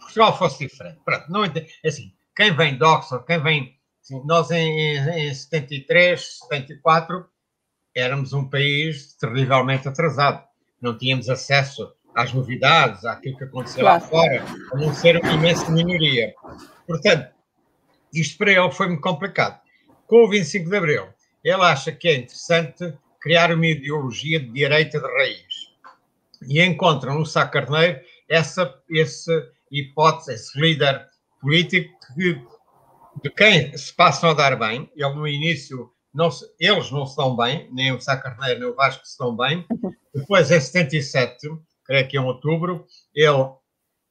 Portugal 0.08 0.38
fosse 0.38 0.66
diferente. 0.66 0.98
Pronto, 1.04 1.30
não 1.30 1.44
entendo. 1.44 1.66
É 1.84 1.88
assim, 1.88 2.12
quem 2.34 2.54
vem 2.54 2.76
de 2.76 2.84
Oxford, 2.84 3.24
quem 3.26 3.42
vem. 3.42 3.78
Assim, 4.02 4.22
nós 4.24 4.50
em, 4.50 4.96
em, 4.96 5.28
em 5.28 5.34
73, 5.34 6.38
74, 6.48 7.26
éramos 7.94 8.32
um 8.32 8.48
país 8.48 9.14
terrivelmente 9.14 9.86
atrasado. 9.86 10.42
Não 10.80 10.96
tínhamos 10.96 11.28
acesso 11.28 11.92
às 12.14 12.32
novidades, 12.32 13.04
àquilo 13.04 13.36
que 13.36 13.44
acontecia 13.44 13.82
claro. 13.82 14.02
lá 14.02 14.08
fora, 14.08 14.44
a 14.72 14.76
não 14.76 14.94
ser 14.94 15.20
uma 15.20 15.32
imensa 15.32 15.70
minoria. 15.70 16.34
Portanto, 16.86 17.32
isto 18.12 18.38
para 18.38 18.52
ele 18.52 18.70
foi 18.72 18.88
muito 18.88 19.02
complicado. 19.02 19.60
Com 20.06 20.24
o 20.24 20.28
25 20.28 20.70
de 20.70 20.76
Abril, 20.76 21.08
ele 21.44 21.62
acha 21.62 21.92
que 21.92 22.08
é 22.08 22.16
interessante 22.16 22.94
criar 23.20 23.52
uma 23.52 23.66
ideologia 23.66 24.40
de 24.40 24.50
direita 24.50 24.98
de 24.98 25.06
raiz. 25.06 25.68
E 26.48 26.62
encontra 26.62 27.12
no 27.12 27.26
Sá 27.26 27.46
Carneiro 27.46 28.00
essa, 28.28 28.72
esse, 28.88 29.32
hipótese, 29.70 30.34
esse 30.34 30.60
líder 30.60 31.06
político 31.40 31.94
que, 32.14 32.42
de 33.22 33.30
quem 33.30 33.76
se 33.76 33.94
passam 33.94 34.30
a 34.30 34.34
dar 34.34 34.56
bem. 34.56 34.90
Ele, 34.96 35.14
no 35.14 35.26
início, 35.26 35.90
não 36.12 36.30
se, 36.30 36.44
eles 36.58 36.90
não 36.90 37.06
se 37.06 37.16
dão 37.16 37.36
bem, 37.36 37.68
nem 37.72 37.92
o 37.92 38.00
Sá 38.00 38.16
Carneiro 38.16 38.60
nem 38.60 38.68
o 38.68 38.74
Vasco 38.74 39.06
se 39.06 39.18
dão 39.18 39.36
bem. 39.36 39.66
Depois, 40.14 40.50
em 40.50 40.60
77, 40.60 41.48
creio 41.84 42.08
que 42.08 42.16
em 42.16 42.20
outubro, 42.20 42.86
ele 43.14 43.48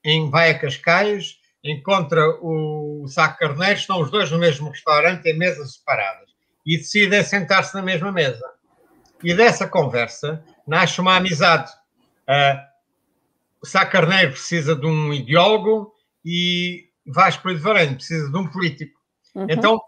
em, 0.04 0.30
vai 0.30 0.52
a 0.52 0.60
Cascais, 0.60 1.38
encontra 1.64 2.22
o 2.42 3.06
Sá 3.08 3.28
Carneiro, 3.30 3.80
estão 3.80 4.02
os 4.02 4.10
dois 4.10 4.32
no 4.32 4.38
mesmo 4.38 4.70
restaurante, 4.70 5.28
em 5.28 5.38
mesas 5.38 5.74
separadas, 5.76 6.30
e 6.66 6.78
decidem 6.78 7.24
sentar-se 7.24 7.74
na 7.76 7.82
mesma 7.82 8.12
mesa. 8.12 8.46
E 9.24 9.34
dessa 9.34 9.68
conversa 9.68 10.44
nasce 10.66 11.02
uma 11.02 11.18
amizade. 11.18 11.72
Uh, 12.30 12.67
Sá 13.64 13.86
Carneiro 13.86 14.32
precisa 14.32 14.76
de 14.76 14.86
um 14.86 15.14
ideólogo 15.14 15.94
e 16.24 16.90
Vasco 17.06 17.50
de 17.50 17.60
Varane 17.60 17.96
precisa 17.96 18.30
de 18.30 18.38
um 18.38 18.48
político. 18.50 19.00
Uhum. 19.36 19.48
Então, 19.50 19.82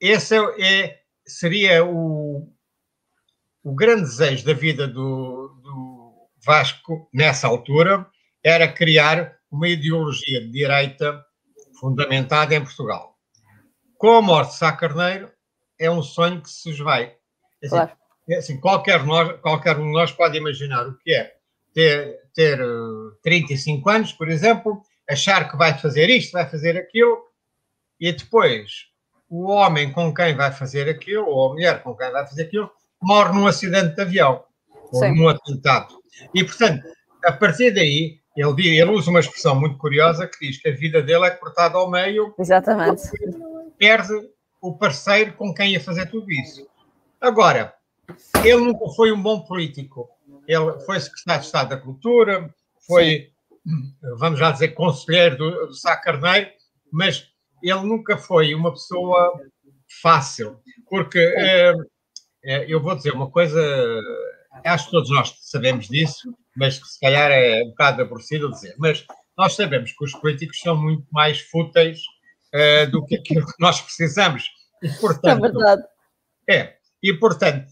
esse 0.00 0.36
é, 0.36 0.60
é, 0.60 0.98
seria 1.26 1.84
o, 1.84 2.52
o 3.62 3.74
grande 3.74 4.02
desejo 4.02 4.44
da 4.44 4.52
vida 4.52 4.86
do, 4.86 5.48
do 5.62 6.28
Vasco 6.44 7.08
nessa 7.12 7.46
altura, 7.46 8.06
era 8.42 8.72
criar 8.72 9.36
uma 9.50 9.68
ideologia 9.68 10.40
de 10.40 10.50
direita 10.50 11.24
fundamentada 11.80 12.54
em 12.54 12.62
Portugal. 12.62 13.16
Com 13.96 14.16
a 14.16 14.22
morte 14.22 14.50
de 14.50 14.58
Sá 14.58 14.72
Carneiro, 14.72 15.30
é 15.78 15.90
um 15.90 16.02
sonho 16.02 16.40
que 16.40 16.50
se 16.50 16.70
esvai. 16.70 17.14
Assim, 17.62 17.68
claro. 17.68 17.92
É 18.28 18.36
assim, 18.36 18.60
qualquer, 18.60 19.04
nós, 19.04 19.40
qualquer 19.40 19.76
um 19.78 19.86
de 19.86 19.92
nós 19.92 20.12
pode 20.12 20.36
imaginar 20.36 20.86
o 20.86 20.98
que 20.98 21.12
é 21.12 21.34
ter, 21.72 22.18
ter 22.38 22.60
35 23.20 23.90
eh, 23.90 23.94
anos, 23.96 24.12
por 24.12 24.28
exemplo, 24.28 24.80
achar 25.10 25.50
que 25.50 25.56
vai 25.56 25.76
fazer 25.76 26.08
isto, 26.08 26.30
vai 26.30 26.48
fazer 26.48 26.76
aquilo, 26.76 27.18
e 27.98 28.12
depois 28.12 28.86
o 29.28 29.48
homem 29.48 29.90
com 29.90 30.14
quem 30.14 30.36
vai 30.36 30.52
fazer 30.52 30.88
aquilo, 30.88 31.26
ou 31.26 31.48
a 31.48 31.52
mulher 31.54 31.82
com 31.82 31.96
quem 31.96 32.12
vai 32.12 32.24
fazer 32.24 32.44
aquilo, 32.44 32.70
morre 33.02 33.32
num 33.32 33.48
acidente 33.48 33.96
de 33.96 34.02
avião, 34.02 34.44
ou 34.92 35.00
Sim. 35.00 35.16
num 35.16 35.28
atentado. 35.28 35.98
E, 36.32 36.44
portanto, 36.44 36.84
a 37.24 37.32
partir 37.32 37.72
daí, 37.72 38.20
ele, 38.36 38.68
ele 38.68 38.90
usa 38.92 39.10
uma 39.10 39.18
expressão 39.18 39.58
muito 39.58 39.76
curiosa 39.76 40.28
que 40.28 40.46
diz 40.46 40.62
que 40.62 40.68
a 40.68 40.76
vida 40.76 41.02
dele 41.02 41.26
é 41.26 41.30
cortada 41.30 41.76
ao 41.76 41.90
meio. 41.90 42.32
Exatamente. 42.38 43.02
Perde 43.76 44.14
o 44.60 44.78
parceiro 44.78 45.32
com 45.32 45.52
quem 45.52 45.72
ia 45.72 45.80
fazer 45.80 46.06
tudo 46.06 46.30
isso. 46.30 46.68
Agora, 47.20 47.74
ele 48.44 48.64
nunca 48.64 48.88
foi 48.94 49.10
um 49.10 49.20
bom 49.20 49.40
político 49.40 50.08
ele 50.48 50.80
foi 50.80 50.98
secretário 50.98 51.42
de 51.42 51.46
Estado 51.46 51.68
da 51.68 51.76
Cultura, 51.76 52.52
foi, 52.86 53.30
Sim. 53.66 54.16
vamos 54.18 54.40
já 54.40 54.50
dizer, 54.50 54.68
conselheiro 54.68 55.36
do, 55.36 55.66
do 55.66 55.74
Sá 55.74 55.94
Carneiro, 55.96 56.50
mas 56.90 57.28
ele 57.62 57.82
nunca 57.82 58.16
foi 58.16 58.54
uma 58.54 58.72
pessoa 58.72 59.38
fácil, 60.00 60.58
porque 60.88 61.18
é, 61.18 61.74
eu 62.66 62.80
vou 62.82 62.96
dizer 62.96 63.12
uma 63.12 63.30
coisa, 63.30 63.60
acho 64.64 64.86
que 64.86 64.90
todos 64.90 65.10
nós 65.10 65.34
sabemos 65.42 65.86
disso, 65.86 66.34
mas 66.56 66.78
que 66.78 66.88
se 66.88 66.98
calhar 66.98 67.30
é 67.30 67.62
um 67.62 67.68
bocado 67.68 68.02
aborrecido 68.02 68.50
dizer, 68.50 68.74
mas 68.78 69.06
nós 69.36 69.54
sabemos 69.54 69.92
que 69.92 70.04
os 70.04 70.12
políticos 70.12 70.60
são 70.60 70.76
muito 70.76 71.06
mais 71.12 71.40
fúteis 71.40 72.00
uh, 72.54 72.90
do 72.90 73.04
que 73.04 73.16
aquilo 73.16 73.46
que 73.46 73.60
nós 73.60 73.80
precisamos. 73.80 74.44
E, 74.82 74.88
portanto, 75.00 75.44
é 75.44 75.50
verdade. 75.50 75.82
É, 76.48 76.76
e 77.02 77.12
portanto, 77.14 77.66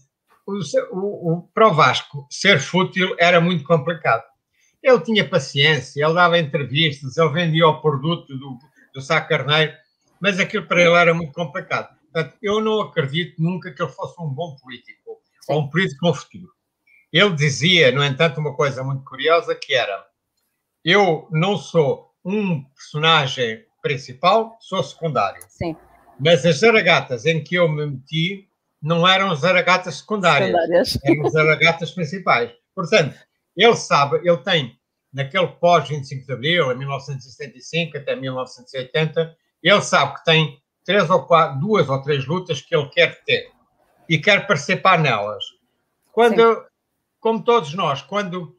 o, 0.47 1.33
o, 1.33 1.41
para 1.53 1.67
o 1.67 1.73
Vasco 1.73 2.25
ser 2.29 2.59
fútil 2.59 3.15
era 3.19 3.41
muito 3.41 3.63
complicado. 3.65 4.23
Ele 4.81 4.99
tinha 5.01 5.27
paciência, 5.27 6.03
ele 6.03 6.13
dava 6.13 6.39
entrevistas, 6.39 7.17
ele 7.17 7.29
vendia 7.29 7.67
o 7.67 7.81
produto 7.81 8.37
do, 8.37 8.57
do 8.93 9.01
Sá 9.01 9.19
Carneiro, 9.19 9.73
mas 10.21 10.39
aquilo 10.39 10.65
para 10.65 10.81
ele 10.81 10.95
era 10.95 11.13
muito 11.13 11.33
complicado. 11.33 11.95
Portanto, 12.11 12.37
eu 12.41 12.61
não 12.61 12.81
acredito 12.81 13.41
nunca 13.41 13.71
que 13.71 13.81
ele 13.81 13.91
fosse 13.91 14.19
um 14.21 14.29
bom 14.29 14.55
político, 14.55 15.19
Sim. 15.41 15.53
ou 15.53 15.61
um 15.61 15.69
político 15.69 15.99
com 15.99 16.13
futuro. 16.13 16.51
Ele 17.11 17.33
dizia, 17.35 17.91
no 17.91 18.03
entanto, 18.03 18.39
uma 18.39 18.55
coisa 18.55 18.83
muito 18.83 19.03
curiosa, 19.03 19.53
que 19.53 19.73
era, 19.73 20.05
eu 20.83 21.27
não 21.31 21.57
sou 21.57 22.13
um 22.23 22.63
personagem 22.63 23.65
principal, 23.81 24.57
sou 24.61 24.81
secundário. 24.83 25.41
Sim. 25.49 25.75
Mas 26.19 26.45
as 26.45 26.59
zaragatas 26.59 27.25
em 27.25 27.43
que 27.43 27.55
eu 27.55 27.69
me 27.69 27.85
meti 27.85 28.49
não 28.87 29.05
eram 29.05 29.35
zaragatas 29.35 29.97
secundárias, 29.97 30.49
secundárias. 30.49 30.99
eram 31.03 31.29
zaragatas 31.29 31.91
principais. 31.91 32.51
Portanto, 32.73 33.15
ele 33.55 33.75
sabe, 33.75 34.17
ele 34.23 34.37
tem, 34.37 34.79
naquele 35.13 35.47
pós-25 35.47 36.25
de 36.25 36.31
Abril, 36.31 36.71
em 36.71 36.77
1975 36.77 37.97
até 37.97 38.15
1980, 38.15 39.35
ele 39.61 39.81
sabe 39.81 40.15
que 40.15 40.23
tem 40.23 40.61
três 40.85 41.09
ou 41.09 41.23
quatro, 41.23 41.59
duas 41.59 41.89
ou 41.89 42.01
três 42.01 42.25
lutas 42.25 42.61
que 42.61 42.73
ele 42.73 42.87
quer 42.87 43.21
ter 43.25 43.51
e 44.07 44.17
quer 44.17 44.47
participar 44.47 44.97
nelas. 44.97 45.43
Quando, 46.13 46.65
como 47.19 47.43
todos 47.43 47.73
nós, 47.73 48.01
quando 48.01 48.55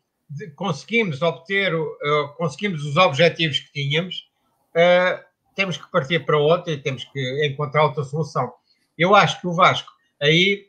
conseguimos 0.54 1.23
obter, 1.23 1.75
uh, 1.75 1.88
conseguimos 2.37 2.85
os 2.85 2.99
objetivos 2.99 3.61
que 3.61 3.73
tínhamos, 3.73 4.28
uh, 4.75 5.25
temos 5.54 5.78
que 5.78 5.90
partir 5.90 6.26
para 6.26 6.37
outra 6.37 6.70
e 6.70 6.76
temos 6.76 7.04
que 7.04 7.47
encontrar 7.47 7.85
outra 7.85 8.04
solução. 8.04 8.52
Eu 8.97 9.14
acho 9.14 9.40
que 9.40 9.47
o 9.47 9.54
Vasco 9.54 9.90
aí 10.20 10.66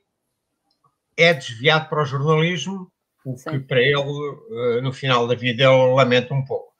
é 1.17 1.33
desviado 1.33 1.89
para 1.89 2.01
o 2.01 2.05
jornalismo, 2.05 2.91
o 3.25 3.37
Sim. 3.37 3.51
que 3.51 3.59
para 3.59 3.81
ele, 3.81 4.37
eh, 4.51 4.81
no 4.81 4.93
final 4.93 5.27
da 5.27 5.35
vida, 5.35 5.63
eu 5.63 5.93
lamento 5.93 6.33
um 6.33 6.43
pouco. 6.43 6.73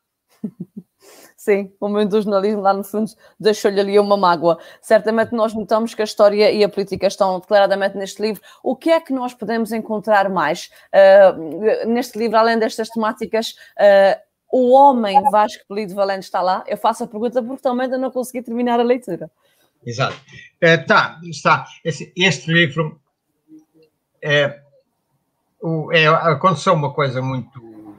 Sim, 1.35 1.73
o 1.79 1.87
mundo 1.87 2.09
do 2.09 2.21
jornalismo 2.21 2.61
lá 2.61 2.73
no 2.73 2.83
fundo 2.83 3.11
deixou-lhe 3.39 3.79
ali 3.79 3.97
uma 3.97 4.17
mágoa. 4.17 4.59
Certamente 4.81 5.33
nós 5.33 5.53
notamos 5.53 5.95
que 5.95 6.01
a 6.01 6.05
história 6.05 6.51
e 6.51 6.63
a 6.63 6.69
política 6.69 7.07
estão 7.07 7.39
declaradamente 7.39 7.97
neste 7.97 8.21
livro. 8.21 8.41
O 8.61 8.75
que 8.75 8.89
é 8.89 8.99
que 8.99 9.13
nós 9.13 9.33
podemos 9.33 9.71
encontrar 9.71 10.29
mais 10.29 10.69
uh, 10.93 11.87
neste 11.87 12.19
livro, 12.19 12.37
além 12.37 12.59
destas 12.59 12.89
temáticas? 12.89 13.55
Uh, 13.77 14.19
o 14.51 14.71
homem 14.71 15.21
Vasco 15.31 15.63
Polido 15.65 15.95
Valente 15.95 16.25
está 16.25 16.41
lá? 16.41 16.63
Eu 16.67 16.77
faço 16.77 17.05
a 17.05 17.07
pergunta 17.07 17.41
porque 17.41 17.61
também 17.61 17.85
ainda 17.85 17.97
não 17.97 18.11
consegui 18.11 18.43
terminar 18.43 18.79
a 18.79 18.83
leitura. 18.83 19.31
Exato. 19.85 20.15
Uh, 20.61 20.85
tá, 20.85 21.19
está. 21.23 21.65
Este, 21.83 22.11
este 22.15 22.51
livro 22.51 22.99
é, 24.21 24.61
é, 25.93 26.07
aconteceu 26.07 26.73
uma 26.73 26.93
coisa 26.93 27.21
muito 27.21 27.95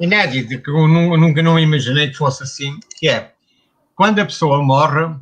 inédita 0.00 0.58
que 0.58 0.70
eu 0.70 0.88
nunca 0.88 1.42
não 1.42 1.58
imaginei 1.58 2.08
que 2.08 2.16
fosse 2.16 2.44
assim, 2.44 2.78
que 2.96 3.08
é 3.08 3.32
quando 3.94 4.20
a 4.20 4.24
pessoa 4.24 4.62
morre, 4.62 5.12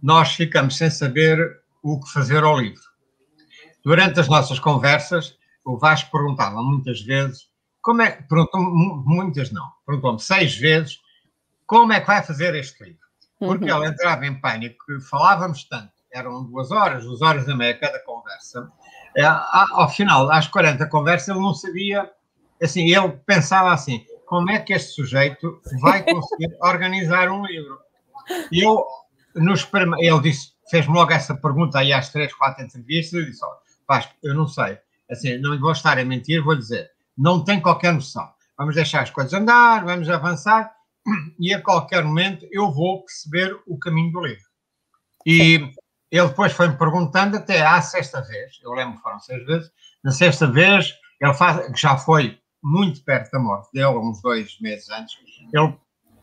nós 0.00 0.34
ficamos 0.34 0.76
sem 0.76 0.88
saber 0.88 1.60
o 1.82 1.98
que 1.98 2.08
fazer 2.12 2.44
ao 2.44 2.56
livro. 2.56 2.82
Durante 3.84 4.20
as 4.20 4.28
nossas 4.28 4.60
conversas, 4.60 5.36
o 5.64 5.76
Vasco 5.76 6.12
perguntava 6.12 6.62
muitas 6.62 7.00
vezes, 7.00 7.48
como 7.80 8.00
é, 8.00 8.12
perguntou 8.12 8.60
muitas 8.60 9.50
não, 9.50 9.68
perguntou-me 9.84 10.20
seis 10.20 10.56
vezes, 10.56 11.00
como 11.66 11.92
é 11.92 12.00
que 12.00 12.06
vai 12.06 12.22
fazer 12.22 12.54
este 12.54 12.84
livro? 12.84 13.00
Porque 13.46 13.70
uhum. 13.70 13.82
ele 13.82 13.92
entrava 13.92 14.26
em 14.26 14.40
pânico, 14.40 14.84
falávamos 15.08 15.64
tanto, 15.64 15.92
eram 16.12 16.44
duas 16.44 16.70
horas, 16.70 17.04
duas 17.04 17.22
horas 17.22 17.48
e 17.48 17.54
meia 17.54 17.78
cada 17.78 17.98
conversa, 18.04 18.70
é, 19.16 19.24
ao 19.24 19.88
final, 19.90 20.30
às 20.30 20.48
40 20.48 20.86
conversas, 20.86 21.28
ele 21.28 21.40
não 21.40 21.52
sabia, 21.52 22.10
assim, 22.62 22.90
ele 22.90 23.08
pensava 23.26 23.72
assim, 23.72 24.04
como 24.26 24.50
é 24.50 24.58
que 24.58 24.72
este 24.72 24.92
sujeito 24.94 25.60
vai 25.80 26.02
conseguir 26.10 26.56
organizar 26.60 27.30
um 27.30 27.44
livro? 27.44 27.78
E 28.50 28.64
eu, 28.64 28.86
nos, 29.34 29.68
ele 29.98 30.20
disse, 30.20 30.52
fez-me 30.70 30.94
logo 30.94 31.12
essa 31.12 31.34
pergunta 31.34 31.78
aí 31.78 31.92
às 31.92 32.08
três, 32.08 32.32
quatro 32.32 32.64
entrevistas, 32.64 33.20
eu 33.20 33.26
disse, 33.26 33.44
oh, 33.44 34.00
eu 34.22 34.34
não 34.34 34.46
sei, 34.46 34.78
assim, 35.10 35.36
não 35.38 35.58
vou 35.58 35.72
estar 35.72 35.98
a 35.98 36.04
mentir, 36.04 36.42
vou 36.42 36.56
dizer, 36.56 36.90
não 37.16 37.44
tem 37.44 37.60
qualquer 37.60 37.92
noção. 37.92 38.30
Vamos 38.56 38.74
deixar 38.74 39.02
as 39.02 39.10
coisas 39.10 39.32
andar, 39.32 39.84
vamos 39.84 40.08
avançar, 40.08 40.72
e 41.38 41.52
a 41.52 41.60
qualquer 41.60 42.04
momento 42.04 42.46
eu 42.50 42.70
vou 42.72 43.02
perceber 43.04 43.58
o 43.66 43.78
caminho 43.78 44.12
do 44.12 44.20
livro. 44.20 44.44
E 45.26 45.70
ele 46.10 46.28
depois 46.28 46.52
foi-me 46.52 46.76
perguntando 46.76 47.36
até 47.36 47.64
à 47.64 47.80
sexta 47.80 48.20
vez, 48.22 48.58
eu 48.62 48.72
lembro 48.72 48.96
que 48.96 49.02
foram 49.02 49.18
seis 49.20 49.44
vezes, 49.46 49.70
na 50.04 50.10
sexta 50.10 50.46
vez, 50.46 50.94
ele 51.20 51.34
faz, 51.34 51.66
que 51.68 51.80
já 51.80 51.96
foi 51.96 52.38
muito 52.62 53.02
perto 53.04 53.30
da 53.30 53.38
morte 53.38 53.70
dele, 53.72 53.86
uns 53.86 54.20
dois 54.20 54.60
meses 54.60 54.88
antes, 54.90 55.14
ele 55.52 55.78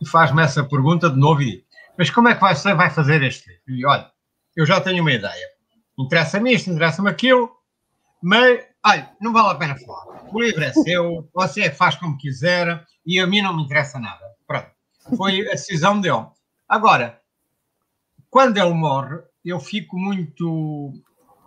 faz-me 0.06 0.44
essa 0.44 0.64
pergunta 0.64 1.10
de 1.10 1.18
novo 1.18 1.42
e 1.42 1.66
mas 2.00 2.10
como 2.10 2.30
é 2.30 2.34
que 2.34 2.40
você 2.40 2.74
vai 2.74 2.90
fazer 2.90 3.22
este 3.24 3.50
livro? 3.50 3.64
E 3.68 3.86
olha, 3.86 4.10
eu 4.56 4.66
já 4.66 4.80
tenho 4.80 5.02
uma 5.02 5.12
ideia. 5.12 5.48
Interessa-me 6.00 6.54
isto, 6.54 6.70
interessa-me 6.70 7.10
aquilo, 7.10 7.52
mas, 8.24 8.62
olha, 8.86 9.12
não 9.20 9.34
vale 9.34 9.50
a 9.50 9.56
pena 9.56 9.78
falar. 9.78 10.24
O 10.34 10.42
livro 10.42 10.64
é 10.64 10.72
seu, 10.72 11.30
você 11.34 11.70
faz 11.70 11.96
como 11.96 12.18
quiser 12.18 12.86
e 13.06 13.20
a 13.20 13.28
mim 13.28 13.42
não 13.42 13.54
me 13.54 13.64
interessa 13.64 14.00
nada. 14.00 14.24
Foi 15.16 15.42
a 15.42 15.52
decisão 15.52 16.00
dele. 16.00 16.26
Agora, 16.68 17.20
quando 18.30 18.58
ele 18.58 18.74
morre, 18.74 19.18
eu 19.44 19.60
fico 19.60 19.98
muito 19.98 20.94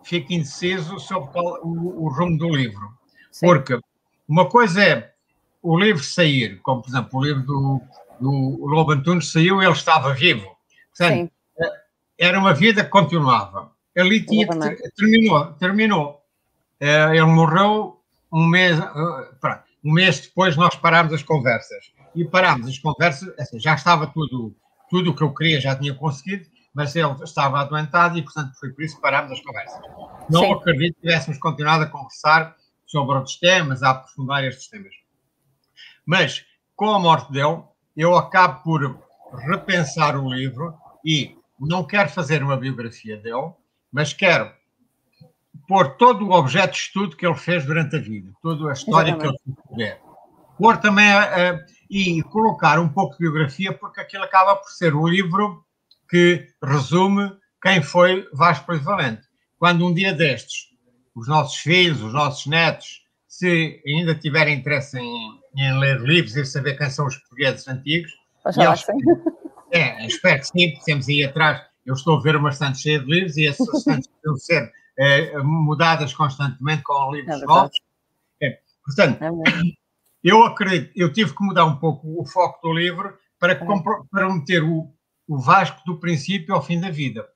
fico 0.05 0.33
indeciso 0.33 0.99
sobre 0.99 1.31
qual, 1.31 1.61
o, 1.63 2.05
o, 2.05 2.09
rumo 2.09 2.37
do 2.37 2.49
livro. 2.49 2.93
Sim. 3.31 3.47
Porque 3.47 3.79
uma 4.29 4.49
coisa 4.49 4.83
é 4.83 5.13
o 5.63 5.79
livro 5.79 6.03
sair, 6.03 6.61
como 6.63 6.83
por 6.83 6.89
exemplo 6.89 7.21
o 7.21 7.25
livro 7.25 7.43
do, 7.43 7.81
do 8.21 8.67
Lobo 8.67 8.93
Antunes 8.93 9.31
saiu, 9.31 9.63
ele 9.63 9.73
estava 9.73 10.13
vivo. 10.13 10.57
Portanto, 10.97 11.31
Sim. 11.57 11.71
era 12.19 12.39
uma 12.39 12.53
vida 12.53 12.83
que 12.85 12.91
continuava. 12.91 13.71
Ali 13.97 14.25
tinha 14.25 14.49
que, 14.49 14.91
terminou, 14.97 15.53
terminou. 15.55 16.23
Eh, 16.81 17.11
ele 17.11 17.27
morreu 17.27 18.01
um 18.33 18.47
mês, 18.47 18.79
eh, 18.79 19.49
um 19.85 19.93
mês 19.93 20.21
depois 20.21 20.57
nós 20.57 20.75
parámos 20.75 21.13
as 21.13 21.23
conversas. 21.23 21.92
E 22.15 22.25
parámos 22.25 22.69
as 22.69 22.79
conversas, 22.79 23.33
assim, 23.39 23.59
já 23.59 23.75
estava 23.75 24.07
tudo, 24.07 24.55
tudo 24.91 25.11
o 25.11 25.17
que 25.17 25.23
eu 25.23 25.35
queria, 25.35 25.61
já 25.61 25.75
tinha 25.75 25.95
conseguido, 25.95 26.47
mas 26.75 26.95
ele 26.97 27.09
estava 27.23 27.61
adoentado 27.61 28.19
e, 28.19 28.23
portanto, 28.23 28.55
foi 28.59 28.71
por 28.71 28.83
isso 28.83 28.97
que 28.97 29.03
parámos 29.03 29.33
as 29.33 29.41
conversas. 29.41 29.81
Não 30.31 30.41
Sim. 30.41 30.53
acredito 30.55 30.95
que 30.95 31.01
tivéssemos 31.03 31.39
continuado 31.39 31.85
a 31.85 31.89
conversar 31.89 32.57
sobre 32.87 33.17
outros 33.17 33.37
temas, 33.37 33.83
a 33.83 33.91
aprofundar 33.91 34.45
estes 34.45 34.69
temas. 34.69 34.93
Mas, 36.05 36.45
com 36.77 36.91
a 36.91 36.99
morte 36.99 37.33
dele, 37.33 37.63
eu 37.97 38.17
acabo 38.17 38.63
por 38.63 39.03
repensar 39.49 40.17
o 40.17 40.33
livro 40.33 40.75
e 41.05 41.37
não 41.59 41.85
quero 41.85 42.09
fazer 42.09 42.43
uma 42.43 42.57
biografia 42.57 43.17
dele, 43.17 43.53
mas 43.91 44.13
quero 44.13 44.51
pôr 45.69 45.97
todo 45.97 46.27
o 46.27 46.33
objeto 46.33 46.73
de 46.73 46.79
estudo 46.79 47.17
que 47.17 47.27
ele 47.27 47.37
fez 47.37 47.65
durante 47.65 47.97
a 47.97 47.99
vida, 48.01 48.33
toda 48.43 48.71
a 48.71 48.73
história 48.73 49.11
Exatamente. 49.11 49.43
que 49.43 49.51
ele 49.51 49.57
puder. 49.69 50.03
Pôr 50.59 50.77
também 50.79 51.11
a, 51.13 51.61
e 51.95 52.23
colocar 52.23 52.81
um 52.81 52.89
pouco 52.89 53.13
de 53.13 53.19
biografia, 53.19 53.71
porque 53.71 54.01
aquilo 54.01 54.25
acaba 54.25 54.57
por 54.57 54.71
ser 54.71 54.95
o 54.95 55.07
livro 55.07 55.63
que 56.09 56.49
resume 56.65 57.31
quem 57.63 57.83
foi 57.83 58.27
Vasco 58.33 58.75
Valente. 58.79 59.21
Quando 59.59 59.87
um 59.87 59.93
dia 59.93 60.15
destes, 60.15 60.71
os 61.15 61.29
nossos 61.29 61.57
filhos, 61.57 62.01
os 62.01 62.15
nossos 62.15 62.47
netos, 62.47 63.05
se 63.29 63.83
ainda 63.87 64.15
tiverem 64.15 64.59
interesse 64.59 64.99
em, 64.99 65.41
em 65.55 65.79
ler 65.79 66.01
livros 66.01 66.35
e 66.35 66.47
saber 66.47 66.79
quem 66.79 66.89
são 66.89 67.07
os 67.07 67.17
portugueses 67.19 67.69
antigos, 67.69 68.11
eles, 68.57 68.87
é, 69.71 70.07
espero 70.07 70.41
que 70.41 70.47
sim, 70.47 70.71
porque 70.71 70.85
temos 70.87 71.07
aí 71.11 71.25
atrás, 71.25 71.61
eu 71.85 71.93
estou 71.93 72.17
a 72.17 72.23
ver 72.23 72.37
uma 72.37 72.49
estante 72.49 72.79
cheia 72.79 73.01
de 73.01 73.05
livros 73.05 73.37
e 73.37 73.49
essas 73.49 73.69
estantes 73.69 74.09
devem 74.25 74.39
ser 74.39 74.73
é, 74.99 75.37
mudadas 75.43 76.15
constantemente 76.15 76.83
com 76.85 77.13
livros 77.13 77.43
é 77.43 77.45
novos. 77.45 77.79
É, 78.43 78.59
portanto, 78.83 79.23
é 79.23 79.31
eu 80.23 80.45
acredito, 80.45 80.93
eu 80.95 81.13
tive 81.13 81.35
que 81.35 81.45
mudar 81.45 81.65
um 81.65 81.77
pouco 81.77 82.21
o 82.21 82.25
foco 82.27 82.61
do 82.63 82.75
livro 82.75 83.15
para, 83.39 83.59
para 84.11 84.33
meter 84.33 84.63
o, 84.63 84.93
o 85.27 85.39
Vasco 85.39 85.81
do 85.85 85.99
princípio 85.99 86.55
ao 86.55 86.63
fim 86.63 86.81
da 86.81 86.91
vida. 86.91 87.27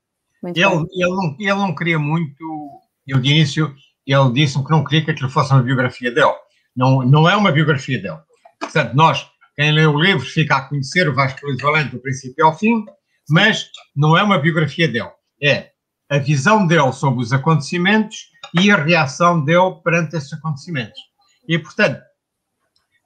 ele, 0.45 0.87
ele, 0.93 1.11
não, 1.11 1.37
ele 1.39 1.55
não 1.55 1.75
queria 1.75 1.99
muito, 1.99 2.81
eu 3.07 3.19
de 3.19 3.31
início, 3.31 3.75
ele 4.07 4.33
disse-me 4.33 4.65
que 4.65 4.71
não 4.71 4.85
queria 4.85 5.05
que 5.05 5.11
aquilo 5.11 5.31
fosse 5.31 5.53
uma 5.53 5.63
biografia 5.63 6.13
dele. 6.13 6.35
Não, 6.77 7.03
não 7.03 7.29
é 7.29 7.35
uma 7.35 7.51
biografia 7.51 8.01
dele. 8.01 8.19
Portanto, 8.61 8.95
nós, 8.95 9.27
quem 9.57 9.73
lê 9.73 9.87
o 9.87 9.99
livro, 9.99 10.25
fica 10.25 10.57
a 10.57 10.69
conhecer 10.69 11.09
o 11.09 11.15
Vasco 11.15 11.45
Luís 11.45 11.61
Valente 11.61 11.91
do 11.91 12.01
princípio 12.01 12.47
ao 12.47 12.57
fim, 12.57 12.85
mas 13.29 13.69
não 13.95 14.17
é 14.17 14.23
uma 14.23 14.39
biografia 14.39 14.87
dele. 14.87 15.11
É 15.43 15.71
a 16.09 16.19
visão 16.19 16.67
dele 16.67 16.93
sobre 16.93 17.21
os 17.21 17.33
acontecimentos 17.33 18.31
e 18.55 18.71
a 18.71 18.77
reação 18.77 19.45
dele 19.45 19.81
perante 19.83 20.17
esses 20.17 20.33
acontecimentos. 20.33 21.01
E, 21.49 21.59
portanto, 21.59 22.01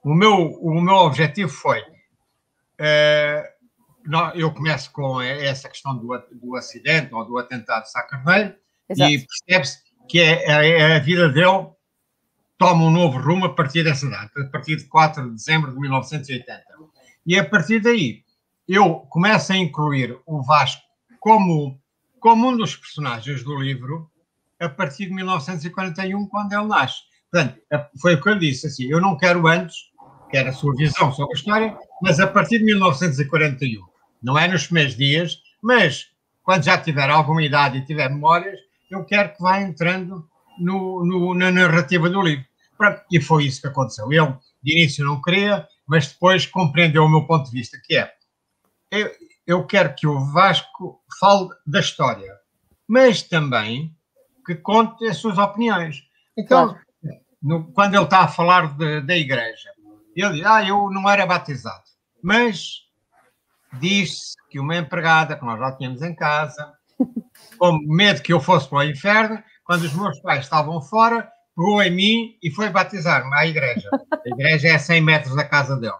o 0.03 0.13
meu, 0.13 0.51
o 0.61 0.81
meu 0.81 0.95
objetivo 0.95 1.51
foi 1.51 1.81
uh, 1.81 3.51
eu 4.33 4.51
começo 4.51 4.91
com 4.91 5.21
essa 5.21 5.69
questão 5.69 5.95
do, 5.97 6.07
do 6.31 6.55
acidente 6.55 7.13
ou 7.13 7.25
do 7.25 7.37
atentado 7.37 7.83
de 7.83 7.91
Sá 7.91 8.01
Carneiro 8.03 8.55
Exato. 8.89 9.11
e 9.11 9.27
percebe-se 9.27 9.79
que 10.09 10.19
é, 10.19 10.45
é, 10.45 10.95
a 10.95 10.99
vida 10.99 11.29
dele 11.29 11.69
toma 12.57 12.83
um 12.83 12.91
novo 12.91 13.19
rumo 13.19 13.45
a 13.45 13.53
partir 13.53 13.83
dessa 13.83 14.09
data, 14.09 14.41
a 14.41 14.45
partir 14.47 14.75
de 14.77 14.85
4 14.85 15.23
de 15.23 15.35
dezembro 15.35 15.71
de 15.71 15.79
1980. 15.79 16.63
E 17.25 17.37
a 17.37 17.47
partir 17.47 17.79
daí, 17.79 18.23
eu 18.67 18.95
começo 19.09 19.53
a 19.53 19.57
incluir 19.57 20.19
o 20.25 20.41
Vasco 20.41 20.81
como, 21.19 21.79
como 22.19 22.49
um 22.49 22.57
dos 22.57 22.75
personagens 22.75 23.43
do 23.43 23.55
livro 23.55 24.09
a 24.59 24.69
partir 24.69 25.05
de 25.05 25.13
1941, 25.13 26.27
quando 26.27 26.53
ele 26.53 26.67
nasce. 26.67 27.01
Portanto, 27.31 27.59
foi 27.99 28.15
o 28.15 28.21
que 28.21 28.29
eu 28.29 28.37
disse, 28.37 28.67
assim, 28.67 28.85
eu 28.85 28.99
não 28.99 29.17
quero 29.17 29.47
antes, 29.47 29.75
quero 30.31 30.49
a 30.49 30.53
sua 30.53 30.73
visão 30.75 31.11
sobre 31.13 31.35
a 31.35 31.37
história, 31.37 31.77
mas 32.01 32.19
a 32.19 32.25
partir 32.25 32.59
de 32.59 32.65
1941 32.65 33.81
não 34.23 34.37
é 34.37 34.47
nos 34.47 34.65
primeiros 34.65 34.95
dias, 34.95 35.41
mas 35.61 36.07
quando 36.41 36.63
já 36.63 36.77
tiver 36.77 37.09
alguma 37.09 37.43
idade 37.43 37.77
e 37.77 37.85
tiver 37.85 38.09
memórias, 38.09 38.59
eu 38.89 39.03
quero 39.05 39.33
que 39.33 39.41
vá 39.41 39.61
entrando 39.61 40.27
no, 40.57 41.05
no, 41.05 41.33
na 41.33 41.51
narrativa 41.51 42.09
do 42.09 42.21
livro. 42.21 42.45
Pronto, 42.77 43.01
e 43.11 43.21
foi 43.21 43.45
isso 43.45 43.61
que 43.61 43.67
aconteceu. 43.67 44.11
Ele, 44.11 44.33
de 44.63 44.71
início, 44.71 45.05
não 45.05 45.21
queria, 45.21 45.67
mas 45.87 46.07
depois 46.07 46.45
compreendeu 46.45 47.03
o 47.03 47.09
meu 47.09 47.25
ponto 47.25 47.45
de 47.45 47.51
vista, 47.51 47.77
que 47.83 47.95
é, 47.95 48.11
eu, 48.89 49.11
eu 49.45 49.65
quero 49.65 49.93
que 49.95 50.07
o 50.07 50.19
Vasco 50.31 51.01
fale 51.19 51.49
da 51.65 51.79
história, 51.79 52.33
mas 52.87 53.21
também 53.21 53.95
que 54.45 54.55
conte 54.55 55.05
as 55.05 55.17
suas 55.17 55.37
opiniões. 55.37 56.03
Então, 56.37 56.69
claro. 56.69 56.85
no, 57.41 57.71
quando 57.71 57.95
ele 57.95 58.03
está 58.03 58.21
a 58.21 58.27
falar 58.27 58.75
de, 58.75 59.01
da 59.01 59.15
igreja, 59.15 59.69
ele 60.15 60.33
diz, 60.33 60.45
ah, 60.45 60.63
eu 60.63 60.89
não 60.89 61.09
era 61.09 61.25
batizado, 61.25 61.83
mas 62.21 62.81
disse 63.79 64.35
que 64.49 64.59
uma 64.59 64.75
empregada 64.75 65.35
que 65.35 65.45
nós 65.45 65.59
já 65.59 65.71
tínhamos 65.73 66.01
em 66.01 66.15
casa, 66.15 66.73
com 67.57 67.77
medo 67.87 68.21
que 68.21 68.33
eu 68.33 68.39
fosse 68.39 68.67
para 68.67 68.79
o 68.79 68.83
inferno, 68.83 69.41
quando 69.63 69.83
os 69.83 69.93
meus 69.93 70.19
pais 70.21 70.43
estavam 70.43 70.81
fora, 70.81 71.29
pegou 71.55 71.81
em 71.81 71.91
mim 71.91 72.37
e 72.41 72.51
foi 72.51 72.69
batizar-me 72.69 73.33
à 73.33 73.45
igreja. 73.45 73.89
A 74.11 74.29
igreja 74.29 74.67
é 74.69 74.75
a 74.75 74.79
100 74.79 75.01
metros 75.01 75.35
da 75.35 75.45
casa 75.45 75.77
dele. 75.77 75.93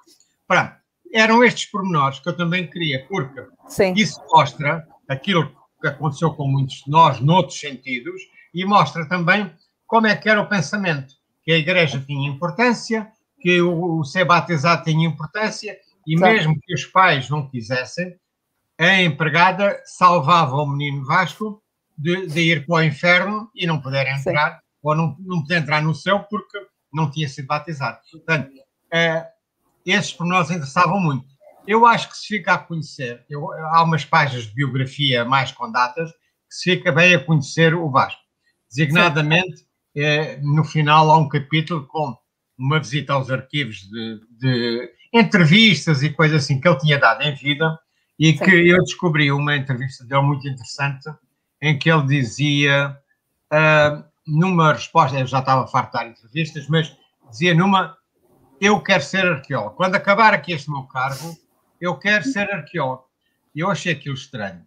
Pronto. 0.47 0.73
eram 1.13 1.43
estes 1.43 1.65
pormenores 1.71 2.19
que 2.19 2.27
eu 2.27 2.35
também 2.35 2.69
queria, 2.69 3.05
porque 3.07 3.41
Sim. 3.67 3.93
isso 3.95 4.21
mostra 4.29 4.85
aquilo 5.07 5.49
que 5.81 5.87
aconteceu 5.87 6.33
com 6.33 6.47
muitos 6.47 6.83
de 6.83 6.91
nós, 6.91 7.19
noutros 7.19 7.59
sentidos, 7.59 8.21
e 8.53 8.65
mostra 8.65 9.07
também 9.07 9.51
como 9.87 10.07
é 10.07 10.15
que 10.15 10.29
era 10.29 10.41
o 10.41 10.47
pensamento, 10.47 11.13
que 11.43 11.51
a 11.51 11.57
igreja 11.57 12.03
tinha 12.05 12.29
importância, 12.29 13.11
que 13.41 13.61
o, 13.61 14.03
ser 14.03 14.25
batizado 14.25 14.83
tinha 14.83 15.07
importância, 15.07 15.77
e 16.05 16.15
mesmo 16.15 16.59
que 16.61 16.73
os 16.73 16.85
pais 16.85 17.29
não 17.29 17.47
quisessem, 17.47 18.15
a 18.79 19.01
empregada 19.01 19.79
salvava 19.85 20.55
o 20.55 20.67
menino 20.67 21.05
Vasco 21.05 21.61
de, 21.97 22.27
de 22.27 22.41
ir 22.41 22.65
para 22.65 22.75
o 22.75 22.83
inferno 22.83 23.49
e 23.55 23.67
não 23.67 23.79
poder 23.79 24.07
entrar, 24.07 24.55
Sim. 24.55 24.61
ou 24.81 24.95
não, 24.95 25.15
não 25.19 25.41
poder 25.41 25.57
entrar 25.57 25.81
no 25.81 25.93
céu 25.93 26.25
porque 26.29 26.57
não 26.91 27.11
tinha 27.11 27.27
sido 27.27 27.47
batizado. 27.47 27.99
Portanto, 28.11 28.49
uh, 28.49 29.25
esses 29.85 30.17
nós 30.19 30.49
interessavam 30.49 30.99
muito. 30.99 31.25
Eu 31.67 31.85
acho 31.85 32.09
que 32.09 32.17
se 32.17 32.27
fica 32.27 32.53
a 32.53 32.57
conhecer, 32.57 33.23
eu, 33.29 33.51
há 33.51 33.83
umas 33.83 34.03
páginas 34.03 34.45
de 34.45 34.53
biografia 34.53 35.23
mais 35.23 35.51
com 35.51 35.71
datas, 35.71 36.11
que 36.11 36.55
se 36.55 36.75
fica 36.75 36.91
bem 36.91 37.13
a 37.13 37.23
conhecer 37.23 37.75
o 37.75 37.89
Vasco. 37.89 38.19
Designadamente, 38.69 39.65
eh, 39.95 40.39
no 40.41 40.63
final 40.63 41.11
há 41.11 41.17
um 41.17 41.29
capítulo 41.29 41.85
com 41.85 42.17
uma 42.61 42.79
visita 42.79 43.13
aos 43.13 43.31
arquivos 43.31 43.77
de, 43.89 44.21
de, 44.39 44.91
entrevistas 45.11 46.03
e 46.03 46.09
coisas 46.11 46.43
assim 46.43 46.61
que 46.61 46.67
ele 46.67 46.77
tinha 46.77 46.99
dado 46.99 47.23
em 47.23 47.35
vida 47.35 47.77
e 48.17 48.37
Sim. 48.37 48.43
que 48.43 48.51
eu 48.51 48.77
descobri 48.83 49.31
uma 49.31 49.57
entrevista 49.57 50.05
dele 50.05 50.21
muito 50.21 50.47
interessante 50.47 51.09
em 51.59 51.77
que 51.77 51.91
ele 51.91 52.05
dizia, 52.05 52.97
uh, 53.51 54.03
numa 54.25 54.73
resposta, 54.73 55.19
eu 55.19 55.25
já 55.25 55.39
estava 55.39 55.67
farto 55.67 55.91
de 55.91 55.93
dar 55.93 56.09
entrevistas, 56.09 56.67
mas 56.67 56.95
dizia 57.29 57.53
numa, 57.53 57.97
eu 58.59 58.79
quero 58.81 59.03
ser 59.03 59.25
arqueólogo. 59.25 59.75
Quando 59.75 59.95
acabar 59.95 60.33
aqui 60.33 60.53
este 60.53 60.69
meu 60.69 60.83
cargo, 60.83 61.35
eu 61.79 61.97
quero 61.97 62.23
ser 62.23 62.49
arqueólogo. 62.51 63.05
E 63.53 63.59
eu 63.59 63.69
achei 63.69 63.91
aquilo 63.93 64.15
estranho. 64.15 64.63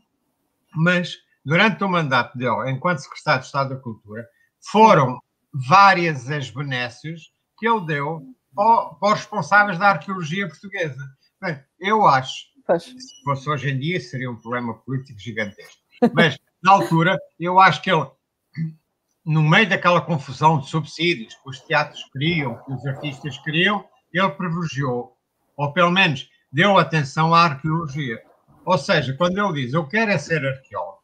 Mas, 0.74 1.16
durante 1.44 1.82
o 1.82 1.88
mandato 1.88 2.36
dele, 2.36 2.70
enquanto 2.70 2.98
secretário 2.98 3.40
de 3.40 3.46
Estado 3.46 3.74
da 3.74 3.80
Cultura, 3.80 4.26
foram 4.60 5.20
várias 5.52 6.30
as 6.30 6.50
benesses 6.50 7.33
que 7.64 7.68
ele 7.68 7.86
deu 7.86 8.22
ao, 8.54 8.98
aos 9.00 9.20
responsáveis 9.20 9.78
da 9.78 9.88
arqueologia 9.88 10.46
portuguesa. 10.46 11.00
Bem, 11.40 11.58
eu 11.80 12.06
acho, 12.06 12.44
pois. 12.66 12.82
se 12.82 13.24
fosse 13.24 13.48
hoje 13.48 13.70
em 13.70 13.78
dia, 13.78 13.98
seria 13.98 14.30
um 14.30 14.36
problema 14.36 14.74
político 14.74 15.18
gigantesco. 15.18 15.80
Mas, 16.12 16.38
na 16.62 16.72
altura, 16.72 17.18
eu 17.40 17.58
acho 17.58 17.80
que 17.80 17.90
ele, 17.90 18.06
no 19.24 19.42
meio 19.42 19.66
daquela 19.66 20.02
confusão 20.02 20.58
de 20.58 20.68
subsídios 20.68 21.34
que 21.34 21.48
os 21.48 21.58
teatros 21.60 22.04
queriam, 22.12 22.62
que 22.64 22.72
os 22.72 22.84
artistas 22.86 23.38
queriam, 23.38 23.82
ele 24.12 24.30
privilegiou, 24.32 25.16
ou 25.56 25.72
pelo 25.72 25.90
menos 25.90 26.28
deu 26.52 26.76
atenção 26.76 27.34
à 27.34 27.44
arqueologia. 27.44 28.22
Ou 28.66 28.76
seja, 28.76 29.14
quando 29.14 29.38
ele 29.38 29.62
diz 29.62 29.72
eu 29.72 29.88
quero 29.88 30.10
é 30.10 30.18
ser 30.18 30.44
arqueólogo, 30.44 31.02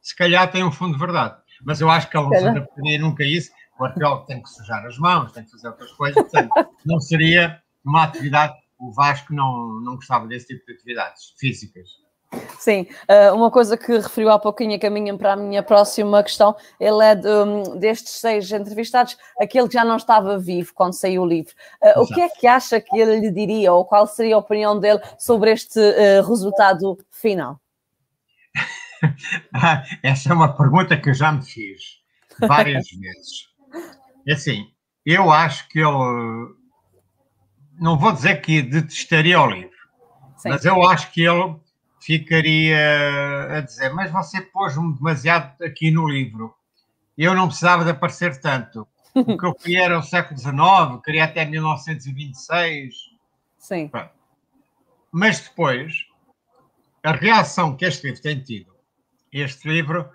se 0.00 0.14
calhar 0.14 0.48
tem 0.52 0.62
um 0.62 0.70
fundo 0.70 0.92
de 0.92 1.00
verdade. 1.00 1.36
Mas 1.64 1.80
eu 1.80 1.90
acho 1.90 2.08
que 2.08 2.16
ele 2.16 2.28
não 2.28 2.38
se 2.38 2.46
adaptaria 2.46 2.98
nunca 3.00 3.24
a 3.24 3.26
isso. 3.26 3.50
O 3.78 3.84
arqueólogo 3.84 4.26
tem 4.26 4.42
que 4.42 4.48
sujar 4.48 4.84
as 4.86 4.98
mãos, 4.98 5.32
tem 5.32 5.44
que 5.44 5.50
fazer 5.50 5.68
outras 5.68 5.92
coisas. 5.92 6.22
Portanto, 6.22 6.50
não 6.84 6.98
seria 7.00 7.60
uma 7.84 8.04
atividade. 8.04 8.54
O 8.78 8.90
Vasco 8.92 9.32
não, 9.32 9.80
não 9.80 9.96
gostava 9.96 10.26
desse 10.26 10.48
tipo 10.48 10.66
de 10.66 10.72
atividades 10.72 11.34
físicas. 11.38 12.06
Sim, 12.58 12.86
eh, 13.06 13.30
uma 13.32 13.50
coisa 13.50 13.76
que 13.76 13.92
referiu 13.92 14.30
há 14.30 14.38
pouquinho, 14.38 14.78
caminha 14.80 15.16
para 15.16 15.34
a 15.34 15.36
minha 15.36 15.62
próxima 15.62 16.22
questão, 16.22 16.56
ele 16.80 17.02
é 17.04 17.14
de, 17.14 17.28
um, 17.28 17.78
destes 17.78 18.14
seis 18.14 18.50
entrevistados, 18.50 19.16
aquele 19.40 19.68
que 19.68 19.74
já 19.74 19.84
não 19.84 19.96
estava 19.96 20.38
vivo 20.38 20.72
quando 20.74 20.92
saiu 20.94 21.22
o 21.22 21.26
livro. 21.26 21.54
Uh, 21.82 22.00
o 22.00 22.06
que 22.06 22.20
é 22.20 22.28
que 22.28 22.46
acha 22.46 22.80
que 22.80 22.98
ele 22.98 23.20
lhe 23.20 23.30
diria, 23.30 23.72
ou 23.72 23.84
qual 23.84 24.06
seria 24.06 24.34
a 24.34 24.38
opinião 24.38 24.78
dele 24.78 25.00
sobre 25.18 25.52
este 25.52 25.78
uh, 25.78 26.26
resultado 26.26 26.98
final? 27.10 27.60
Essa 30.02 30.30
é 30.30 30.32
uma 30.32 30.54
pergunta 30.56 30.96
que 30.96 31.10
eu 31.10 31.14
já 31.14 31.30
me 31.30 31.44
fiz 31.44 32.00
várias 32.40 32.86
vezes. 32.98 33.55
É 34.26 34.32
assim, 34.32 34.70
eu 35.04 35.30
acho 35.30 35.68
que 35.68 35.78
ele, 35.78 36.54
não 37.78 37.98
vou 37.98 38.12
dizer 38.12 38.40
que 38.40 38.62
detestaria 38.62 39.40
o 39.40 39.50
livro, 39.50 39.76
Sim. 40.36 40.50
mas 40.50 40.64
eu 40.64 40.82
acho 40.82 41.10
que 41.12 41.22
ele 41.22 41.56
ficaria 42.00 42.78
a 43.50 43.60
dizer: 43.60 43.92
Mas 43.92 44.10
você 44.10 44.40
pôs-me 44.40 44.94
demasiado 44.94 45.62
aqui 45.62 45.90
no 45.90 46.08
livro. 46.08 46.54
Eu 47.16 47.34
não 47.34 47.48
precisava 47.48 47.84
de 47.84 47.90
aparecer 47.90 48.40
tanto. 48.40 48.86
O 49.14 49.38
que 49.38 49.46
eu 49.46 49.54
queria 49.54 49.84
era 49.84 49.98
o 49.98 50.02
século 50.02 50.38
XIX, 50.38 51.02
queria 51.02 51.24
até 51.24 51.44
1926. 51.44 52.94
Sim. 53.58 53.90
Mas 55.10 55.40
depois, 55.40 56.06
a 57.02 57.12
reação 57.12 57.74
que 57.74 57.86
este 57.86 58.06
livro 58.06 58.20
tem 58.20 58.40
tido, 58.40 58.74
este 59.32 59.66
livro, 59.66 60.10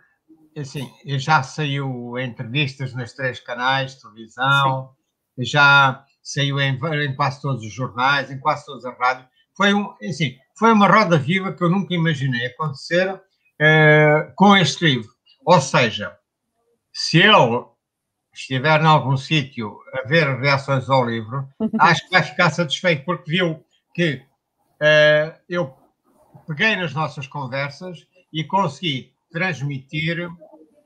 assim, 0.58 0.90
já 1.18 1.44
saiu 1.44 2.18
entrevistas 2.20 2.94
nos 2.94 3.14
três 3.14 3.40
canais 3.40 3.96
de 3.96 4.02
televisão, 4.02 4.92
Sim. 5.36 5.46
já 5.46 6.06
saiu 6.22 6.60
em, 6.60 6.78
em 7.06 7.16
quase 7.16 7.42
todos 7.42 7.64
os 7.64 7.74
jornais, 7.74 8.30
em 8.30 8.40
quase 8.40 8.66
todas 8.66 8.86
as 8.86 8.98
rádios. 8.98 9.28
Foi 9.56 9.74
um, 9.74 9.94
assim, 10.04 10.38
foi 10.58 10.72
uma 10.72 10.88
roda 10.88 11.18
viva 11.18 11.54
que 11.54 11.64
eu 11.64 11.70
nunca 11.70 11.94
imaginei 11.94 12.48
acontecer 12.48 13.14
uh, 13.14 14.34
com 14.36 14.56
este 14.56 14.86
livro. 14.86 15.12
Ou 15.46 15.60
seja, 15.60 16.16
se 16.94 17.20
ele 17.20 17.66
estiver 18.34 18.82
em 18.82 18.86
algum 18.86 19.18
sítio 19.18 19.80
a 19.94 20.08
ver 20.08 20.40
reações 20.40 20.90
ao 20.90 21.06
livro, 21.06 21.48
acho 21.80 22.04
que 22.06 22.12
vai 22.12 22.24
ficar 22.24 22.50
satisfeito, 22.50 23.06
porque 23.06 23.32
viu 23.32 23.64
que 23.94 24.22
uh, 24.82 25.40
eu 25.50 25.76
peguei 26.48 26.76
nas 26.76 26.94
nossas 26.94 27.28
conversas 27.28 28.06
e 28.32 28.44
consegui 28.44 29.14
transmitir 29.32 30.30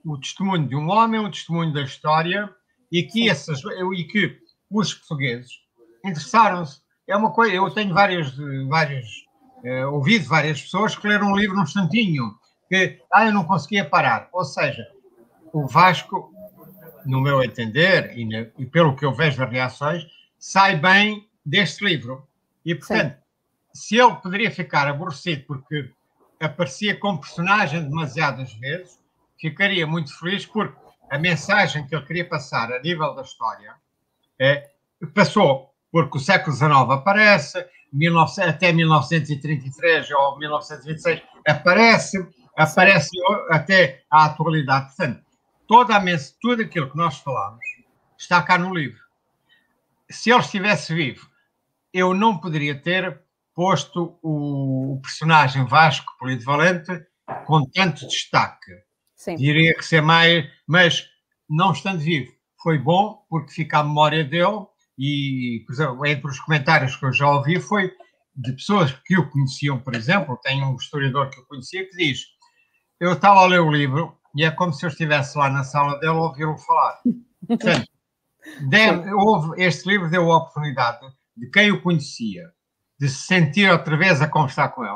o 0.06 0.18
testemunho 0.18 0.68
de 0.68 0.76
um 0.76 0.90
homem, 0.90 1.20
o 1.20 1.32
testemunho 1.32 1.74
da 1.74 1.82
história, 1.82 2.50
e 2.92 3.04
que, 3.04 3.30
essas, 3.30 3.62
e 3.96 4.04
que 4.04 4.38
os 4.70 4.94
portugueses 4.94 5.52
interessaram-se. 6.04 6.82
É 7.08 7.16
uma 7.16 7.32
coisa, 7.32 7.54
eu 7.54 7.70
tenho 7.72 7.94
várias, 7.94 8.36
várias 8.68 9.06
uh, 9.64 9.92
ouvi 9.92 10.20
de 10.20 10.26
várias 10.26 10.62
pessoas 10.62 10.96
que 10.96 11.08
leram 11.08 11.32
um 11.32 11.36
livro 11.36 11.56
num 11.56 11.64
instantinho, 11.64 12.36
que 12.70 13.00
ah, 13.12 13.26
eu 13.26 13.34
não 13.34 13.44
conseguia 13.44 13.86
parar. 13.86 14.30
Ou 14.32 14.44
seja, 14.44 14.88
o 15.52 15.68
Vasco, 15.68 16.34
no 17.06 17.22
meu 17.22 17.44
entender, 17.44 18.18
e, 18.18 18.26
na, 18.26 18.48
e 18.58 18.66
pelo 18.66 18.96
que 18.96 19.06
eu 19.06 19.14
vejo 19.14 19.38
das 19.38 19.52
reações, 19.52 20.06
sai 20.38 20.76
bem 20.76 21.28
deste 21.46 21.84
livro. 21.84 22.28
E, 22.64 22.74
portanto, 22.74 23.18
Sim. 23.74 23.88
se 23.88 23.98
ele 23.98 24.16
poderia 24.16 24.52
ficar 24.52 24.88
aborrecido 24.88 25.44
porque 25.46 25.92
aparecia 26.40 26.98
como 27.00 27.22
personagem 27.22 27.84
demasiadas 27.84 28.54
vezes, 28.54 29.00
ficaria 29.40 29.86
muito 29.86 30.18
feliz 30.18 30.46
porque 30.46 30.78
a 31.10 31.18
mensagem 31.18 31.86
que 31.86 31.96
ele 31.96 32.06
queria 32.06 32.28
passar 32.28 32.72
a 32.72 32.82
nível 32.82 33.14
da 33.14 33.22
história 33.22 33.76
é, 34.40 34.70
passou, 35.14 35.74
porque 35.92 36.18
o 36.18 36.22
século 36.22 36.56
XIX 36.56 36.72
aparece, 36.90 37.66
19, 37.92 38.42
até 38.42 38.72
1933 38.72 40.12
ou 40.12 40.38
1926, 40.40 41.22
aparece, 41.48 42.28
aparece 42.58 43.18
até 43.50 44.04
à 44.10 44.26
atualidade. 44.26 44.88
Portanto, 44.88 45.24
toda 45.68 45.96
a 45.96 46.04
tudo 46.42 46.64
aquilo 46.64 46.90
que 46.90 46.98
nós 46.98 47.20
falamos 47.20 47.64
está 48.18 48.42
cá 48.42 48.58
no 48.58 48.74
livro. 48.74 49.04
Se 50.10 50.32
ele 50.32 50.40
estivesse 50.40 50.94
vivo, 50.94 51.30
eu 51.94 52.14
não 52.14 52.38
poderia 52.38 52.76
ter 52.76 53.22
posto 53.56 54.20
o, 54.22 55.00
personagem 55.02 55.66
Vasco 55.66 56.12
Polivalente 56.20 56.92
com 57.46 57.64
tanto 57.72 58.06
destaque. 58.08 58.72
Sim. 59.16 59.36
Diria 59.38 59.74
que 59.74 59.86
ser 59.86 60.02
mais, 60.02 60.46
mas 60.68 61.08
não 61.50 61.72
estando 61.72 62.00
vivo, 62.00 62.32
foi 62.62 62.78
bom 62.78 63.26
porque 63.30 63.54
fica 63.54 63.80
a 63.80 63.84
memória 63.84 64.24
dele 64.24 64.68
e, 65.00 65.64
por 65.66 65.74
exemplo, 65.74 66.06
entre 66.06 66.28
os 66.28 66.40
comentários 66.40 66.96
que 66.96 67.06
eu 67.06 67.14
já 67.14 67.30
ouvi 67.30 67.60
foi 67.60 67.92
de 68.36 68.52
pessoas 68.52 68.92
que 69.06 69.18
o 69.18 69.30
conheciam, 69.30 69.80
por 69.80 69.96
exemplo, 69.96 70.38
tem 70.44 70.64
um 70.64 70.76
historiador 70.76 71.30
que 71.30 71.40
eu 71.40 71.46
conhecia 71.46 71.88
que 71.88 71.96
diz: 71.96 72.20
Eu 73.00 73.14
estava 73.14 73.40
a 73.40 73.46
ler 73.46 73.62
o 73.62 73.72
livro 73.72 74.18
e 74.36 74.44
é 74.44 74.52
como 74.52 74.74
se 74.74 74.86
eu 74.86 74.90
estivesse 74.90 75.38
lá 75.38 75.50
na 75.50 75.64
sala 75.64 75.98
dele 76.00 76.12
a 76.12 76.16
ouvi-lo 76.16 76.58
falar. 76.58 77.00
Portanto, 77.48 77.88
houve, 79.16 79.64
este 79.64 79.88
livro 79.88 80.10
deu 80.10 80.32
a 80.32 80.38
oportunidade 80.38 81.08
de 81.38 81.50
quem 81.50 81.72
o 81.72 81.82
conhecia 81.82 82.44
de 83.00 83.10
se 83.10 83.28
sentir 83.28 83.70
outra 83.72 83.98
vez 83.98 84.22
a 84.22 84.28
conversar 84.28 84.70
com 84.70 84.86
ele 84.86 84.96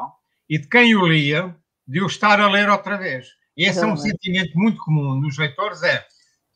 e 0.49 0.57
de 0.57 0.67
quem 0.67 0.95
o 0.95 1.05
lia 1.05 1.55
de 1.87 2.01
o 2.01 2.07
estar 2.07 2.39
a 2.39 2.49
ler 2.49 2.69
outra 2.69 2.97
vez. 2.97 3.27
E 3.57 3.65
esse 3.65 3.83
é 3.83 3.85
um 3.85 3.97
sentimento 3.97 4.57
muito 4.57 4.77
comum 4.83 5.19
nos 5.19 5.37
leitores: 5.37 5.83
é 5.83 6.05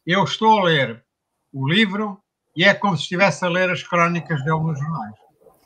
eu 0.05 0.23
estou 0.23 0.59
a 0.59 0.63
ler 0.63 1.03
o 1.51 1.67
livro 1.67 2.21
e 2.55 2.63
é 2.63 2.73
como 2.73 2.95
se 2.95 3.03
estivesse 3.03 3.43
a 3.43 3.49
ler 3.49 3.69
as 3.69 3.83
crónicas 3.83 4.43
dele 4.43 4.59
nos 4.59 4.79
jornais. 4.79 5.22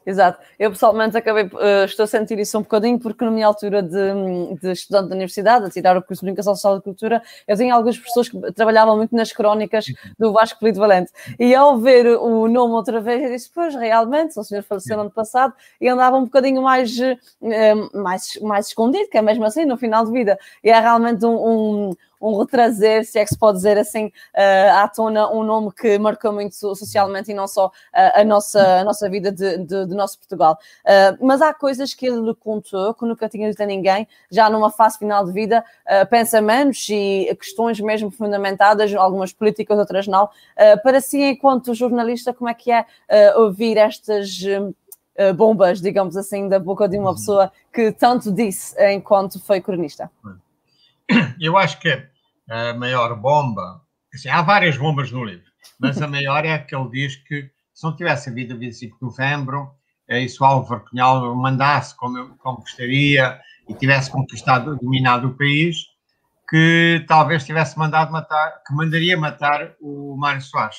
Exato. 0.08 0.40
Eu 0.58 0.72
pessoalmente 0.72 1.18
acabei, 1.18 1.44
uh, 1.44 1.84
estou 1.84 2.06
a 2.06 2.08
sentir 2.08 2.40
isso 2.40 2.58
um 2.58 2.62
bocadinho, 2.62 2.98
porque 2.98 3.26
na 3.26 3.30
minha 3.30 3.46
altura 3.46 3.84
de, 3.84 4.56
de, 4.62 4.72
estudante 4.72 5.10
da 5.10 5.16
universidade, 5.16 5.66
a 5.66 5.70
tirar 5.70 5.98
o 5.98 6.02
curso 6.02 6.22
de 6.22 6.28
Comunicação 6.28 6.56
Social 6.56 6.78
e 6.78 6.82
Cultura, 6.82 7.22
eu 7.46 7.58
tinha 7.58 7.76
algumas 7.76 7.98
pessoas 7.98 8.30
que 8.30 8.54
trabalhavam 8.54 8.96
muito 8.96 9.14
nas 9.14 9.34
crónicas 9.34 9.88
do 10.18 10.32
Vasco 10.32 10.62
Polivalente. 10.62 11.12
E 11.38 11.54
ao 11.54 11.78
ver 11.78 12.08
o 12.08 12.48
nome 12.48 12.74
outra 12.76 13.02
vez, 13.02 13.22
eu 13.22 13.32
disse, 13.32 13.52
pois, 13.54 13.76
realmente, 13.76 14.40
o 14.40 14.44
senhor 14.46 14.64
faleceu 14.64 14.96
no 14.96 15.02
ano 15.02 15.12
passado 15.12 15.54
e 15.82 15.90
andava 15.90 16.16
um 16.16 16.24
bocadinho 16.24 16.62
mais, 16.62 16.98
uh, 16.98 17.98
mais, 18.02 18.40
mais 18.42 18.68
escondido, 18.68 19.10
que 19.10 19.18
é 19.18 19.22
mesmo 19.22 19.44
assim, 19.44 19.66
no 19.66 19.76
final 19.76 20.06
de 20.06 20.12
vida. 20.14 20.40
E 20.64 20.70
é 20.70 20.80
realmente 20.80 21.26
um, 21.26 21.90
um 21.90 21.94
um 22.22 22.38
retrazer, 22.40 23.06
se 23.06 23.20
é 23.20 23.24
que 23.24 23.30
se 23.30 23.38
pode 23.38 23.58
dizer 23.58 23.78
assim, 23.78 24.08
uh, 24.08 24.78
à 24.78 24.88
tona 24.88 25.32
um 25.32 25.44
nome 25.44 25.72
que 25.72 25.98
marcou 25.98 26.34
muito 26.34 26.56
socialmente 26.56 27.32
e 27.32 27.34
não 27.34 27.48
só 27.48 27.68
uh, 27.68 27.72
a, 28.16 28.24
nossa, 28.24 28.80
a 28.80 28.84
nossa 28.84 29.10
vida 29.10 29.32
de, 29.32 29.58
de, 29.60 29.86
de 29.86 29.96
nosso 29.96 30.18
Portugal. 30.18 30.58
Uh, 30.84 31.26
mas 31.26 31.42
há 31.42 31.54
coisas 31.54 31.94
que 31.94 32.08
ele 32.08 32.22
lhe 32.22 32.36
contou 32.36 32.94
que 32.94 33.06
nunca 33.06 33.30
tinha 33.30 33.50
dito 33.50 33.62
a 33.62 33.66
ninguém, 33.66 34.08
já 34.32 34.50
numa 34.50 34.72
fase 34.72 34.98
final 34.98 35.26
de 35.26 35.32
vida, 35.32 35.64
pensamentos 36.10 36.88
e 36.90 37.36
questões 37.40 37.80
mesmo 37.80 38.12
fundamentadas, 38.12 38.94
algumas 38.94 39.32
políticas, 39.32 39.78
outras 39.78 40.08
não. 40.08 40.30
para 40.84 41.00
si, 41.02 41.22
enquanto 41.22 41.74
jornalista, 41.74 42.34
como 42.34 42.50
é 42.50 42.54
que 42.54 42.72
é 42.72 42.86
ouvir 43.36 43.78
estas 43.78 44.40
bombas, 45.36 45.82
digamos 45.82 46.16
assim, 46.16 46.48
da 46.48 46.60
boca 46.60 46.88
de 46.88 46.98
uma 46.98 47.10
uhum. 47.10 47.16
pessoa 47.16 47.52
que 47.74 47.92
tanto 47.92 48.32
disse 48.32 48.76
enquanto 48.92 49.40
foi 49.40 49.62
cronista? 49.62 50.10
Eu 51.40 51.58
acho 51.58 51.80
que 51.80 51.90
a 52.50 52.74
maior 52.74 53.16
bomba, 53.16 53.82
assim, 54.14 54.30
há 54.30 54.42
várias 54.42 54.78
bombas 54.78 55.12
no 55.12 55.24
livro, 55.24 55.46
mas 55.80 56.02
a 56.02 56.08
maior 56.08 56.46
é 56.46 56.54
a 56.54 56.64
que 56.64 56.76
ele 56.76 56.90
diz 56.90 57.16
que 57.16 57.50
se 57.74 57.84
não 57.84 57.96
tivesse 57.96 58.30
havido 58.30 58.58
25 58.58 58.98
de 58.98 59.06
novembro, 59.06 59.70
é 60.10 60.20
e 60.20 60.30
se 60.30 60.42
o 60.42 60.46
Álvaro 60.46 60.86
Cunhal 60.90 61.36
mandasse 61.36 61.96
como, 61.96 62.18
eu, 62.18 62.30
como 62.38 62.60
gostaria 62.60 63.40
e 63.68 63.74
tivesse 63.74 64.10
conquistado, 64.10 64.78
dominado 64.78 65.28
o 65.28 65.38
país, 65.38 65.76
que 66.50 67.04
talvez 67.08 67.46
tivesse 67.46 67.78
mandado 67.78 68.12
matar, 68.12 68.64
que 68.66 68.74
mandaria 68.74 69.18
matar 69.18 69.76
o 69.82 70.16
Mário 70.18 70.42
Soares. 70.42 70.78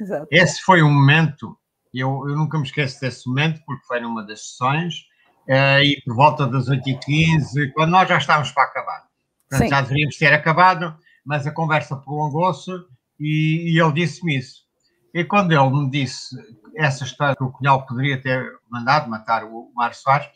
Exato. 0.00 0.26
Esse 0.30 0.60
foi 0.62 0.82
um 0.82 0.92
momento, 0.92 1.56
eu, 1.94 2.24
eu 2.28 2.36
nunca 2.36 2.58
me 2.58 2.64
esqueço 2.64 3.00
desse 3.00 3.28
momento, 3.28 3.62
porque 3.64 3.86
foi 3.86 4.00
numa 4.00 4.26
das 4.26 4.48
sessões, 4.48 4.94
uh, 5.48 5.80
e 5.82 6.02
por 6.04 6.16
volta 6.16 6.46
das 6.46 6.68
8h15, 6.68 7.72
quando 7.72 7.90
nós 7.90 8.08
já 8.08 8.18
estávamos 8.18 8.50
para 8.50 8.64
acabar. 8.64 9.05
Portanto, 9.48 9.70
já 9.70 9.80
deveríamos 9.80 10.16
ter 10.16 10.32
acabado, 10.32 10.96
mas 11.24 11.46
a 11.46 11.52
conversa 11.52 11.96
prolongou-se 11.96 12.70
e, 13.18 13.72
e 13.74 13.80
ele 13.80 13.92
disse-me 13.92 14.36
isso. 14.38 14.64
E 15.14 15.24
quando 15.24 15.52
ele 15.52 15.70
me 15.70 15.90
disse 15.90 16.36
essa 16.76 17.04
história 17.04 17.36
que 17.36 17.42
o 17.42 17.50
Cunhal 17.50 17.86
poderia 17.86 18.20
ter 18.20 18.52
mandado 18.70 19.08
matar 19.08 19.44
o 19.44 19.72
Mário 19.74 19.96
Soares, 19.96 20.28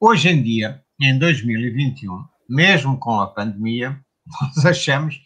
hoje 0.00 0.30
em 0.30 0.42
dia, 0.42 0.82
em 1.00 1.18
2021, 1.18 2.24
mesmo 2.48 2.98
com 2.98 3.20
a 3.20 3.26
pandemia, 3.26 4.00
nós 4.40 4.64
achamos 4.64 5.16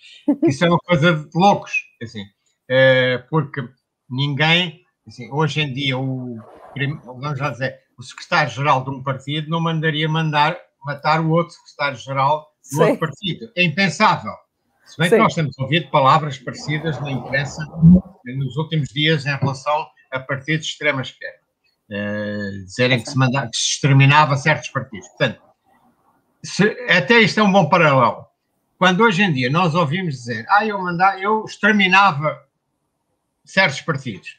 que 0.40 0.48
isso 0.48 0.64
é 0.64 0.68
uma 0.68 0.78
coisa 0.78 1.14
de 1.14 1.30
loucos, 1.34 1.72
assim, 2.02 2.24
é, 2.68 3.18
porque 3.30 3.68
ninguém, 4.10 4.82
assim, 5.06 5.30
hoje 5.30 5.60
em 5.60 5.72
dia, 5.72 5.96
o, 5.96 6.36
vamos 7.04 7.38
já 7.38 7.50
dizer, 7.50 7.78
o 7.96 8.02
secretário-geral 8.02 8.84
de 8.84 8.90
um 8.90 9.02
partido 9.02 9.48
não 9.48 9.60
mandaria 9.60 10.08
mandar 10.08 10.56
matar 10.84 11.20
o 11.20 11.30
outro 11.30 11.54
secretário-geral 11.54 12.48
do 12.72 12.80
outro 12.82 12.98
partido. 12.98 13.50
É 13.56 13.62
impensável. 13.62 14.32
Se 14.84 14.96
bem 14.96 15.08
Sim. 15.08 15.16
que 15.16 15.22
nós 15.22 15.34
temos 15.34 15.58
ouvido 15.58 15.90
palavras 15.90 16.38
parecidas 16.38 17.00
na 17.00 17.10
imprensa 17.10 17.62
nos 18.24 18.56
últimos 18.56 18.88
dias 18.88 19.26
em 19.26 19.36
relação 19.36 19.86
a 20.10 20.18
partidos 20.18 20.66
de 20.66 20.72
extrema 20.72 21.02
esquerda. 21.02 21.38
Uh, 21.90 22.64
dizerem 22.64 23.00
que 23.00 23.10
se, 23.10 23.16
mandava, 23.16 23.48
que 23.48 23.56
se 23.56 23.72
exterminava 23.72 24.36
certos 24.36 24.68
partidos. 24.70 25.08
Portanto, 25.08 25.42
se, 26.42 26.64
até 26.90 27.20
isto 27.20 27.40
é 27.40 27.42
um 27.42 27.52
bom 27.52 27.68
paralelo. 27.68 28.26
Quando 28.78 29.02
hoje 29.02 29.22
em 29.22 29.32
dia 29.32 29.50
nós 29.50 29.74
ouvimos 29.74 30.14
dizer, 30.14 30.46
ah, 30.48 30.64
eu, 30.64 30.78
mandava, 30.80 31.18
eu 31.18 31.44
exterminava 31.44 32.46
certos 33.44 33.80
partidos. 33.80 34.38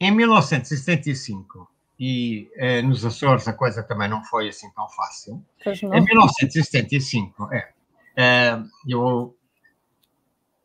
Em 0.00 0.10
1975, 0.10 1.68
e 1.98 2.50
eh, 2.56 2.82
nos 2.82 3.04
Açores 3.04 3.48
a 3.48 3.52
coisa 3.52 3.82
também 3.82 4.08
não 4.08 4.22
foi 4.24 4.48
assim 4.48 4.70
tão 4.72 4.88
fácil. 4.90 5.42
Em 5.66 6.04
1975, 6.04 7.48
é, 7.52 7.68
é 8.16 8.58
eu, 8.86 9.34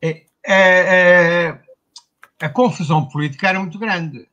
é, 0.02 0.26
é, 0.46 1.60
a 2.40 2.50
confusão 2.50 3.08
política 3.08 3.50
era 3.50 3.60
muito 3.60 3.80
grande. 3.80 4.28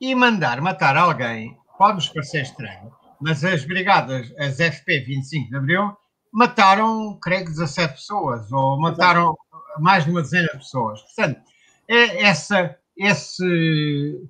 E 0.00 0.14
mandar 0.14 0.60
matar 0.60 0.96
alguém 0.96 1.58
pode-nos 1.76 2.08
parecer 2.08 2.42
estranho, 2.42 2.92
mas 3.20 3.44
as 3.44 3.64
brigadas, 3.64 4.32
as 4.38 4.56
FP 4.56 5.00
25 5.00 5.50
de 5.50 5.56
Abril, 5.56 5.96
mataram, 6.32 7.18
creio 7.20 7.44
que 7.44 7.50
17 7.50 7.94
pessoas, 7.94 8.50
ou 8.52 8.80
mataram 8.80 9.36
mais 9.78 10.04
de 10.04 10.10
uma 10.10 10.22
dezena 10.22 10.48
de 10.52 10.58
pessoas. 10.58 11.00
Portanto, 11.02 11.40
é 11.88 12.22
essa, 12.24 12.76
esse 12.96 14.20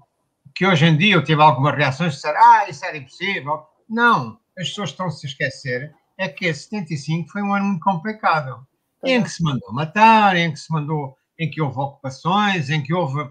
que 0.59 0.66
hoje 0.66 0.87
em 0.87 0.97
dia 0.97 1.14
eu 1.14 1.23
tive 1.23 1.40
algumas 1.40 1.77
reações 1.77 2.14
de 2.14 2.16
dizer, 2.16 2.37
ah, 2.37 2.68
isso 2.68 2.85
era 2.85 2.97
impossível. 2.97 3.62
Não, 3.88 4.40
as 4.59 4.68
pessoas 4.68 4.90
estão 4.90 5.09
-se 5.09 5.25
a 5.25 5.31
esquecer 5.31 5.94
é 6.18 6.29
que 6.29 6.53
75 6.53 7.31
foi 7.31 7.42
um 7.42 7.55
ano 7.55 7.66
muito 7.66 7.85
complicado, 7.85 8.66
em 9.05 9.23
que 9.23 9.29
se 9.31 9.40
mandou 9.40 9.73
matar, 9.73 10.35
em 10.35 10.53
que 10.53 10.59
se 10.59 10.73
mandou, 10.73 11.16
em 11.38 11.49
que 11.49 11.62
houve 11.62 11.79
ocupações, 11.79 12.71
em 12.71 12.83
que 12.83 12.92
houve 12.92 13.31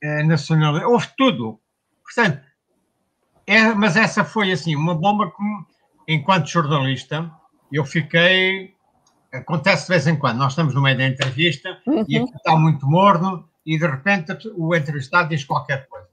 eh, 0.00 0.22
nacionalidade, 0.22 0.84
houve 0.84 1.08
tudo. 1.16 1.60
Portanto, 2.04 2.40
é, 3.44 3.74
mas 3.74 3.96
essa 3.96 4.24
foi 4.24 4.52
assim, 4.52 4.76
uma 4.76 4.94
bomba 4.94 5.32
que, 5.32 6.14
enquanto 6.14 6.46
jornalista, 6.46 7.28
eu 7.72 7.84
fiquei. 7.84 8.76
Acontece 9.32 9.82
de 9.82 9.88
vez 9.88 10.06
em 10.06 10.16
quando, 10.16 10.38
nós 10.38 10.52
estamos 10.52 10.76
no 10.76 10.80
meio 10.80 10.96
da 10.96 11.08
entrevista 11.08 11.76
uhum. 11.88 12.04
e 12.06 12.18
aqui 12.18 12.36
está 12.36 12.56
muito 12.56 12.86
morno, 12.86 13.48
e 13.66 13.76
de 13.76 13.84
repente 13.84 14.32
o 14.56 14.76
entrevistado 14.76 15.28
diz 15.28 15.42
qualquer 15.44 15.88
coisa. 15.88 16.07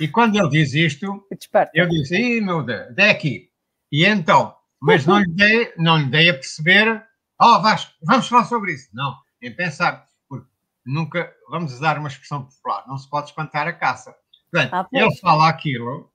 E 0.00 0.08
quando 0.08 0.34
ele 0.36 0.48
diz 0.48 0.72
isto, 0.72 1.26
eu 1.74 1.86
disse, 1.86 2.16
Ih, 2.16 2.40
meu 2.40 2.62
Deus, 2.62 2.96
é 2.96 3.10
aqui. 3.10 3.50
E 3.92 4.06
então, 4.06 4.56
mas 4.80 5.04
não 5.04 5.18
lhe 5.18 5.30
dei, 5.30 5.74
não 5.76 5.98
lhe 5.98 6.06
dei 6.06 6.30
a 6.30 6.34
perceber, 6.34 7.04
oh 7.38 7.60
Vasco, 7.60 7.92
vamos 8.02 8.26
falar 8.26 8.44
sobre 8.44 8.72
isso. 8.72 8.88
Não, 8.94 9.14
em 9.42 9.54
pensar, 9.54 10.06
porque 10.26 10.46
nunca, 10.86 11.30
vamos 11.50 11.74
usar 11.74 11.98
uma 11.98 12.08
expressão 12.08 12.44
popular, 12.46 12.84
não 12.88 12.96
se 12.96 13.10
pode 13.10 13.28
espantar 13.28 13.68
a 13.68 13.74
caça. 13.74 14.16
Portanto, 14.50 14.72
ah, 14.72 14.88
ele 14.90 15.16
fala 15.16 15.50
aquilo, 15.50 16.10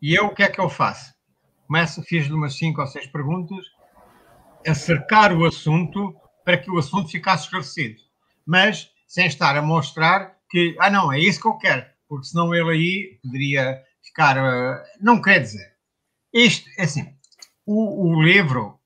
e 0.00 0.14
eu 0.14 0.28
o 0.28 0.34
que 0.34 0.42
é 0.42 0.48
que 0.48 0.60
eu 0.60 0.70
faço? 0.70 1.12
Começo, 1.66 2.02
fiz-lhe 2.02 2.32
umas 2.32 2.56
cinco 2.56 2.80
ou 2.80 2.86
seis 2.86 3.06
perguntas, 3.06 3.62
a 4.66 4.72
cercar 4.74 5.34
o 5.34 5.44
assunto 5.44 6.16
para 6.46 6.56
que 6.56 6.70
o 6.70 6.78
assunto 6.78 7.10
ficasse 7.10 7.44
esclarecido. 7.44 8.00
Mas 8.46 8.90
sem 9.06 9.26
estar 9.26 9.54
a 9.54 9.60
mostrar 9.60 10.38
que, 10.48 10.74
ah 10.80 10.88
não, 10.88 11.12
é 11.12 11.18
isso 11.18 11.42
que 11.42 11.48
eu 11.48 11.58
quero 11.58 11.91
porque 12.12 12.26
senão 12.26 12.54
ele 12.54 12.70
aí 12.70 13.18
poderia 13.22 13.82
ficar. 14.04 14.36
Uh, 14.36 14.84
não 15.00 15.22
quer 15.22 15.38
dizer. 15.38 15.72
Isto, 16.30 16.68
é 16.76 16.82
assim, 16.82 17.10
o, 17.64 18.06
o, 18.06 18.22
livro 18.22 18.78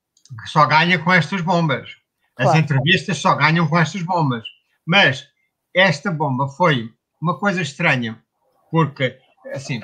só 0.46 0.64
ganha 0.64 0.96
com 0.96 1.12
estas 1.12 1.40
bombas. 1.40 1.90
As 2.38 2.44
claro. 2.44 2.60
entrevistas 2.60 3.18
só 3.18 3.34
ganham 3.34 3.66
com 3.66 3.76
estas 3.76 4.00
bombas. 4.02 4.44
Mas 4.86 5.26
esta 5.74 6.12
bomba 6.12 6.46
foi 6.46 6.94
uma 7.20 7.36
coisa 7.36 7.60
estranha, 7.60 8.22
porque, 8.70 9.18
assim, 9.52 9.82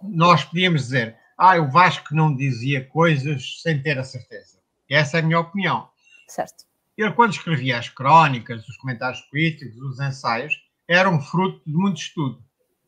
nós 0.00 0.44
podíamos 0.44 0.82
dizer, 0.82 1.16
ah, 1.36 1.56
o 1.56 1.68
Vasco 1.68 2.14
não 2.14 2.32
dizia 2.36 2.86
coisas 2.86 3.60
sem 3.60 3.82
ter 3.82 3.98
a 3.98 4.04
certeza. 4.04 4.60
Essa 4.88 5.16
é 5.16 5.20
a 5.20 5.24
minha 5.24 5.40
opinião. 5.40 5.88
Certo. 6.28 6.64
Ele, 6.96 7.10
quando 7.10 7.32
escrevia 7.32 7.76
as 7.76 7.88
crónicas, 7.88 8.68
os 8.68 8.76
comentários 8.76 9.20
políticos, 9.22 9.76
os 9.80 9.98
ensaios, 9.98 10.54
eram 10.86 11.20
fruto 11.20 11.60
de 11.66 11.76
muito 11.76 11.96
estudo. 12.00 12.44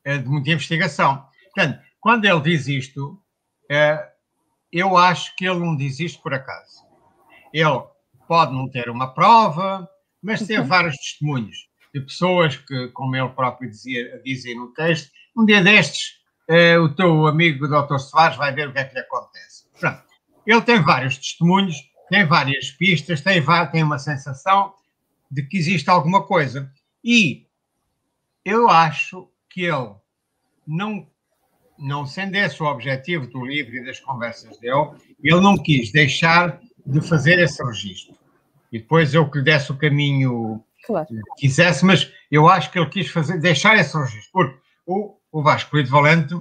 É 0.06 0.18
de 0.18 0.28
muita 0.28 0.50
investigação. 0.50 1.26
Portanto, 1.52 1.80
quando 2.00 2.24
ele 2.24 2.40
diz 2.40 2.68
isto, 2.68 3.20
é, 3.68 4.08
eu 4.72 4.96
acho 4.96 5.34
que 5.34 5.44
ele 5.44 5.58
não 5.58 5.76
diz 5.76 5.98
isto 5.98 6.22
por 6.22 6.32
acaso. 6.32 6.86
Ele 7.52 7.82
pode 8.28 8.52
não 8.52 8.70
ter 8.70 8.88
uma 8.88 9.12
prova, 9.12 9.88
mas 10.22 10.46
tem 10.46 10.60
uhum. 10.60 10.66
vários 10.66 10.96
testemunhos 10.96 11.56
de 11.92 12.00
pessoas 12.00 12.56
que, 12.56 12.88
como 12.88 13.16
ele 13.16 13.28
próprio 13.30 13.68
dizia, 13.68 14.22
dizia 14.24 14.54
no 14.54 14.72
texto, 14.74 15.10
um 15.36 15.44
dia 15.44 15.60
destes, 15.60 16.20
é, 16.48 16.78
o 16.78 16.88
teu 16.88 17.26
amigo 17.26 17.66
Dr. 17.66 17.98
Soares 17.98 18.36
vai 18.36 18.52
ver 18.52 18.68
o 18.68 18.72
que 18.72 18.78
é 18.78 18.84
que 18.84 18.94
lhe 18.94 19.00
acontece. 19.00 19.64
Pronto. 19.80 20.02
Ele 20.46 20.62
tem 20.62 20.80
vários 20.80 21.16
testemunhos, 21.16 21.74
tem 22.08 22.24
várias 22.24 22.70
pistas, 22.70 23.20
tem, 23.20 23.42
tem 23.72 23.82
uma 23.82 23.98
sensação 23.98 24.72
de 25.28 25.42
que 25.42 25.56
existe 25.56 25.90
alguma 25.90 26.24
coisa. 26.24 26.70
E 27.02 27.46
eu 28.44 28.70
acho 28.70 29.28
que 29.56 29.64
ele 29.64 29.94
não, 30.66 31.06
não 31.78 32.04
sendo 32.04 32.34
esse 32.34 32.62
o 32.62 32.66
objetivo 32.66 33.26
do 33.26 33.42
livro 33.42 33.74
e 33.74 33.86
das 33.86 33.98
conversas 33.98 34.58
dele, 34.58 34.90
ele 35.22 35.40
não 35.40 35.56
quis 35.56 35.90
deixar 35.90 36.60
de 36.84 37.00
fazer 37.00 37.38
esse 37.38 37.64
registro. 37.64 38.14
E 38.70 38.78
depois 38.78 39.14
eu 39.14 39.30
que 39.30 39.38
lhe 39.38 39.44
desse 39.44 39.72
o 39.72 39.78
caminho 39.78 40.62
claro. 40.84 41.06
que 41.06 41.22
quisesse, 41.38 41.86
mas 41.86 42.12
eu 42.30 42.46
acho 42.46 42.70
que 42.70 42.78
ele 42.78 42.90
quis 42.90 43.08
fazer, 43.08 43.40
deixar 43.40 43.78
esse 43.78 43.96
registro, 43.96 44.30
porque 44.30 44.58
o, 44.84 45.16
o 45.32 45.42
Vasco 45.42 45.70
Brito 45.70 45.90
Valente 45.90 46.34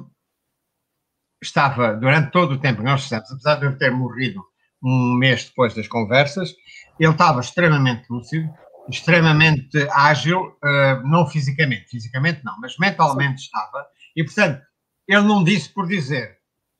estava, 1.41 1.93
durante 1.93 2.31
todo 2.31 2.55
o 2.55 2.59
tempo 2.59 2.79
que 2.79 2.83
nós 2.85 3.03
fizemos, 3.03 3.31
apesar 3.31 3.55
de 3.55 3.65
eu 3.65 3.77
ter 3.77 3.91
morrido 3.91 4.43
um 4.83 5.15
mês 5.15 5.45
depois 5.45 5.73
das 5.73 5.87
conversas, 5.87 6.53
ele 6.99 7.11
estava 7.11 7.39
extremamente 7.39 8.07
lúcido, 8.09 8.53
extremamente 8.89 9.77
ágil, 9.91 10.57
uh, 10.63 11.07
não 11.07 11.27
fisicamente, 11.27 11.89
fisicamente 11.89 12.43
não, 12.43 12.59
mas 12.59 12.77
mentalmente 12.77 13.41
Sim. 13.41 13.45
estava, 13.45 13.87
e 14.15 14.23
portanto, 14.23 14.61
ele 15.07 15.21
não 15.21 15.43
disse 15.43 15.69
por 15.69 15.87
dizer, 15.87 16.37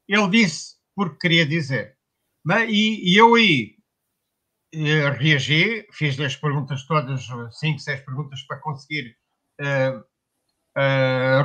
ele 0.08 0.28
disse 0.30 0.76
porque 0.96 1.18
queria 1.18 1.46
dizer. 1.46 1.96
Mas, 2.44 2.70
e, 2.70 3.12
e 3.12 3.18
eu 3.18 3.36
aí 3.36 3.76
uh, 4.76 5.18
reagi, 5.20 5.88
fiz-lhe 5.91 6.26
as 6.26 6.36
perguntas 6.36 6.84
todas, 6.86 7.28
cinco, 7.52 7.80
seis 7.80 8.02
perguntas 8.02 8.41
para 8.44 8.60
conseguir 8.60 9.15
uh, 9.62 10.04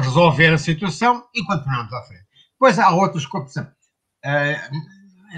resolver 0.00 0.52
a 0.52 0.58
situação 0.58 1.26
e 1.34 1.44
continuamos 1.44 1.92
à 1.92 2.02
frente. 2.02 2.26
Depois 2.52 2.78
há 2.78 2.90
outros 2.90 3.26
que, 3.26 3.38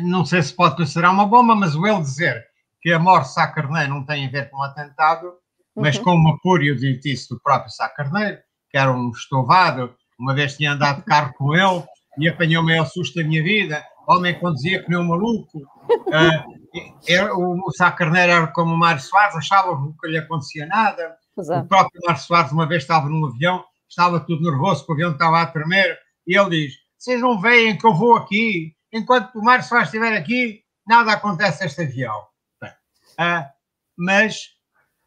não 0.03 0.25
sei 0.25 0.43
se 0.43 0.55
pode 0.55 0.77
considerar 0.77 1.11
uma 1.11 1.27
bomba, 1.27 1.55
mas 1.55 1.77
o 1.77 1.87
ele 1.87 2.01
dizer 2.01 2.52
que 2.83 2.93
a 2.93 2.99
morte 2.99 3.29
de 3.29 3.35
Sá 3.35 3.47
Carneiro 3.47 3.91
não 3.91 4.05
tem 4.05 4.27
a 4.27 4.31
ver 4.31 4.51
com 4.51 4.59
o 4.59 4.63
atentado, 4.63 5.33
mas 5.75 5.97
uhum. 5.97 6.05
com 6.05 6.15
uma 6.15 6.39
pura 6.41 6.65
disse 6.75 7.29
do 7.29 7.41
próprio 7.41 7.71
Sá 7.71 7.89
Carneiro, 7.89 8.39
que 8.71 8.77
era 8.77 8.93
um 8.93 9.11
estovado, 9.11 9.95
uma 10.19 10.35
vez 10.35 10.57
tinha 10.57 10.73
andado 10.73 10.99
de 10.99 11.05
carro 11.05 11.33
com 11.35 11.55
ele 11.55 11.85
e 12.19 12.29
apanhou 12.29 12.63
o 12.63 12.67
maior 12.67 12.87
susto 12.87 13.21
da 13.21 13.27
minha 13.27 13.43
vida, 13.43 13.83
homem 14.07 14.39
conduzia 14.39 14.85
um 14.91 15.05
maluco. 15.05 15.59
Uh, 15.59 16.63
era, 17.07 17.35
o, 17.35 17.61
o 17.67 17.73
Sá 17.73 17.91
Carneiro 17.91 18.33
era 18.33 18.47
como 18.49 18.75
o 18.75 18.79
Mário 18.79 19.01
Soares, 19.01 19.37
achava 19.37 19.77
que 19.77 19.83
nunca 19.83 20.09
lhe 20.09 20.19
acontecia 20.19 20.67
nada. 20.67 21.17
É. 21.39 21.59
O 21.59 21.67
próprio 21.67 22.01
Mário 22.05 22.21
Soares 22.21 22.53
uma 22.53 22.67
vez 22.67 22.83
estava 22.83 23.09
num 23.09 23.27
avião, 23.27 23.65
estava 23.89 24.21
tudo 24.21 24.51
nervoso, 24.51 24.85
porque 24.85 25.03
o 25.03 25.07
avião 25.07 25.13
estava 25.13 25.41
a 25.41 25.47
tremer, 25.47 25.99
e 26.27 26.37
ele 26.37 26.51
diz, 26.51 26.75
vocês 26.99 27.21
não 27.21 27.41
veem 27.41 27.77
que 27.77 27.87
eu 27.87 27.95
vou 27.95 28.17
aqui, 28.17 28.75
enquanto 28.93 29.35
o 29.37 29.45
Mário 29.45 29.65
Soares 29.65 29.89
estiver 29.89 30.17
aqui, 30.17 30.61
nada 30.87 31.13
acontece 31.13 31.63
a 31.63 31.67
este 31.67 31.83
avião. 31.83 32.32
Uh, 33.13 33.49
mas 33.97 34.51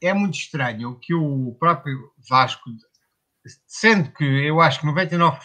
é 0.01 0.13
muito 0.13 0.37
estranho 0.37 0.99
que 0.99 1.13
o 1.13 1.55
próprio 1.59 2.11
Vasco, 2.29 2.69
sendo 3.67 4.11
que 4.11 4.23
eu 4.23 4.61
acho 4.61 4.79
que 4.79 4.87
99% 4.87 5.39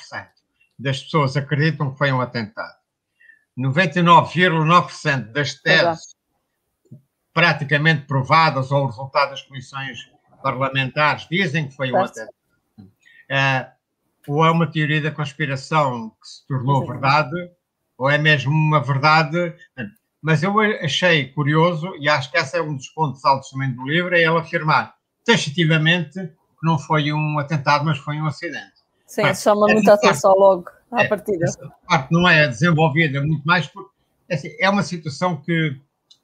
das 0.78 1.02
pessoas 1.02 1.36
acreditam 1.36 1.92
que 1.92 1.98
foi 1.98 2.12
um 2.12 2.20
atentado, 2.20 2.78
99,9% 3.58 5.32
das 5.32 5.54
teses 5.54 6.16
praticamente 7.32 8.06
provadas 8.06 8.70
ou 8.70 8.86
resultado 8.86 9.30
das 9.30 9.42
comissões 9.42 9.98
parlamentares 10.42 11.26
dizem 11.30 11.68
que 11.68 11.76
foi 11.76 11.92
um 11.92 12.02
atentado. 12.02 12.34
Uh, 12.78 13.80
ou 14.26 14.44
é 14.44 14.50
uma 14.50 14.70
teoria 14.70 15.00
da 15.00 15.10
conspiração 15.10 16.10
que 16.10 16.28
se 16.28 16.46
tornou 16.46 16.86
verdade, 16.86 17.50
ou 17.96 18.10
é 18.10 18.18
mesmo 18.18 18.52
uma 18.52 18.82
verdade 18.82 19.54
mas 20.22 20.42
eu 20.42 20.58
achei 20.60 21.28
curioso, 21.28 21.94
e 21.98 22.08
acho 22.08 22.30
que 22.30 22.36
esse 22.36 22.56
é 22.56 22.62
um 22.62 22.76
dos 22.76 22.88
pontos 22.88 23.24
altos 23.24 23.50
também 23.50 23.72
do 23.72 23.84
livro, 23.86 24.14
é 24.14 24.20
ele 24.20 24.38
afirmar 24.38 24.94
taxativamente 25.24 26.18
que 26.20 26.66
não 26.66 26.78
foi 26.78 27.12
um 27.12 27.38
atentado, 27.38 27.84
mas 27.84 27.98
foi 27.98 28.20
um 28.20 28.26
acidente. 28.26 28.80
Sim, 29.06 29.22
ah, 29.22 29.34
chama 29.34 29.66
muita 29.66 29.94
atenção 29.94 30.32
logo 30.36 30.70
à 30.92 31.02
é, 31.02 31.08
partida. 31.08 31.44
Essa 31.44 31.68
parte 31.88 32.12
não 32.12 32.28
é 32.28 32.46
desenvolvida 32.46 33.20
muito 33.20 33.42
mais, 33.44 33.66
porque 33.66 33.90
assim, 34.30 34.50
é 34.60 34.68
uma 34.68 34.82
situação 34.82 35.40
que 35.40 35.80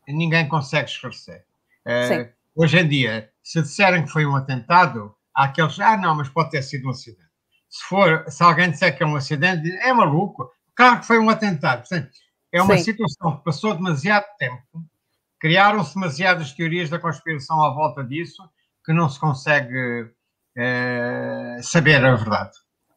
ninguém 0.06 0.46
consegue 0.46 0.90
esclarecer. 0.90 1.44
Uh, 1.86 2.28
hoje 2.54 2.78
em 2.78 2.86
dia, 2.88 3.30
se 3.42 3.62
disserem 3.62 4.04
que 4.04 4.10
foi 4.10 4.26
um 4.26 4.36
atentado, 4.36 5.14
há 5.34 5.44
aqueles, 5.44 5.80
ah 5.80 5.96
não, 5.96 6.14
mas 6.14 6.28
pode 6.28 6.50
ter 6.50 6.62
sido 6.62 6.86
um 6.86 6.90
acidente. 6.90 7.26
Se 7.68 7.82
for, 7.84 8.24
se 8.28 8.42
alguém 8.42 8.70
disser 8.70 8.96
que 8.96 9.02
é 9.02 9.06
um 9.06 9.16
acidente, 9.16 9.70
é 9.78 9.92
maluco, 9.92 10.50
claro 10.74 11.00
que 11.00 11.06
foi 11.06 11.18
um 11.18 11.30
atentado. 11.30 11.80
Portanto, 11.80 12.10
é 12.56 12.62
uma 12.62 12.76
Sim. 12.76 12.84
situação 12.84 13.36
que 13.36 13.44
passou 13.44 13.74
demasiado 13.74 14.26
tempo, 14.38 14.62
criaram-se 15.38 15.94
demasiadas 15.94 16.52
teorias 16.52 16.88
da 16.88 16.98
conspiração 16.98 17.62
à 17.62 17.70
volta 17.72 18.02
disso 18.02 18.42
que 18.84 18.92
não 18.92 19.08
se 19.08 19.18
consegue 19.18 20.10
é, 20.56 21.58
saber 21.60 22.04
a 22.04 22.14
verdade. 22.14 22.52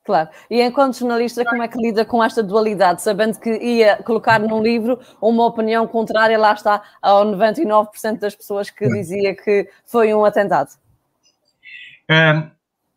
Claro. 0.06 0.30
E 0.50 0.62
enquanto 0.62 0.98
jornalista, 0.98 1.46
como 1.46 1.62
é 1.62 1.68
que 1.68 1.78
lida 1.78 2.04
com 2.04 2.24
esta 2.24 2.42
dualidade, 2.42 3.02
sabendo 3.02 3.40
que 3.40 3.52
ia 3.52 4.02
colocar 4.04 4.40
num 4.40 4.62
livro 4.62 5.00
uma 5.22 5.46
opinião 5.46 5.88
contrária, 5.88 6.38
lá 6.38 6.54
está, 6.54 6.82
ao 7.02 7.26
99% 7.26 8.20
das 8.20 8.36
pessoas 8.36 8.70
que 8.70 8.88
dizia 8.88 9.36
que 9.36 9.70
foi 9.86 10.14
um 10.14 10.26
atentado? 10.26 10.72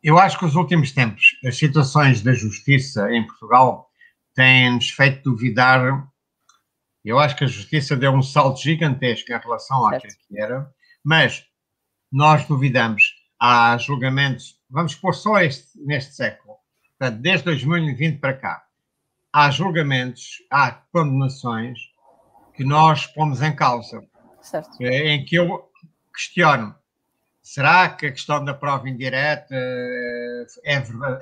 eu 0.02 0.18
acho 0.18 0.38
que 0.38 0.46
os 0.46 0.54
últimos 0.54 0.90
tempos, 0.92 1.38
as 1.44 1.58
situações 1.58 2.22
da 2.22 2.32
justiça 2.32 3.12
em 3.12 3.26
Portugal 3.26 3.90
têm-nos 4.34 4.88
feito 4.88 5.22
duvidar 5.22 6.08
eu 7.04 7.18
acho 7.18 7.36
que 7.36 7.44
a 7.44 7.48
justiça 7.48 7.96
deu 7.96 8.12
um 8.12 8.22
salto 8.22 8.60
gigantesco 8.60 9.32
em 9.32 9.38
relação 9.38 9.86
àquilo 9.86 10.12
que 10.28 10.40
era, 10.40 10.70
mas 11.02 11.44
nós 12.10 12.44
duvidamos. 12.46 13.20
Há 13.40 13.76
julgamentos, 13.76 14.56
vamos 14.70 14.94
pôr 14.94 15.12
só 15.14 15.38
este, 15.38 15.76
neste 15.84 16.14
século, 16.14 16.54
portanto, 16.96 17.20
desde 17.20 17.44
2020 17.46 18.20
para 18.20 18.34
cá, 18.34 18.64
há 19.32 19.50
julgamentos, 19.50 20.36
há 20.48 20.70
condenações 20.70 21.78
que 22.54 22.64
nós 22.64 23.06
pomos 23.06 23.42
em 23.42 23.54
causa, 23.54 24.00
certo. 24.40 24.80
em 24.80 25.24
que 25.24 25.36
eu 25.36 25.68
questiono. 26.14 26.72
Será 27.42 27.88
que 27.88 28.06
a 28.06 28.12
questão 28.12 28.44
da 28.44 28.54
prova 28.54 28.88
indireta 28.88 29.52
é, 29.52 30.46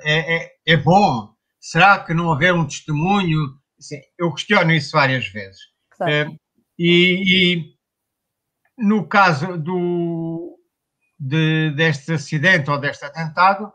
é, 0.03 0.35
é, 0.35 0.55
é 0.67 0.77
bom? 0.77 1.33
Será 1.59 2.03
que 2.03 2.13
não 2.13 2.31
haver 2.31 2.53
um 2.53 2.67
testemunho? 2.67 3.59
eu 4.17 4.31
questiono 4.33 4.71
isso 4.71 4.91
várias 4.91 5.27
vezes. 5.27 5.70
É, 6.09 6.27
e, 6.77 7.23
e, 7.57 7.75
no 8.77 9.07
caso 9.07 9.57
do, 9.57 10.57
de, 11.19 11.71
deste 11.75 12.13
acidente 12.13 12.69
ou 12.69 12.79
deste 12.79 13.05
atentado, 13.05 13.71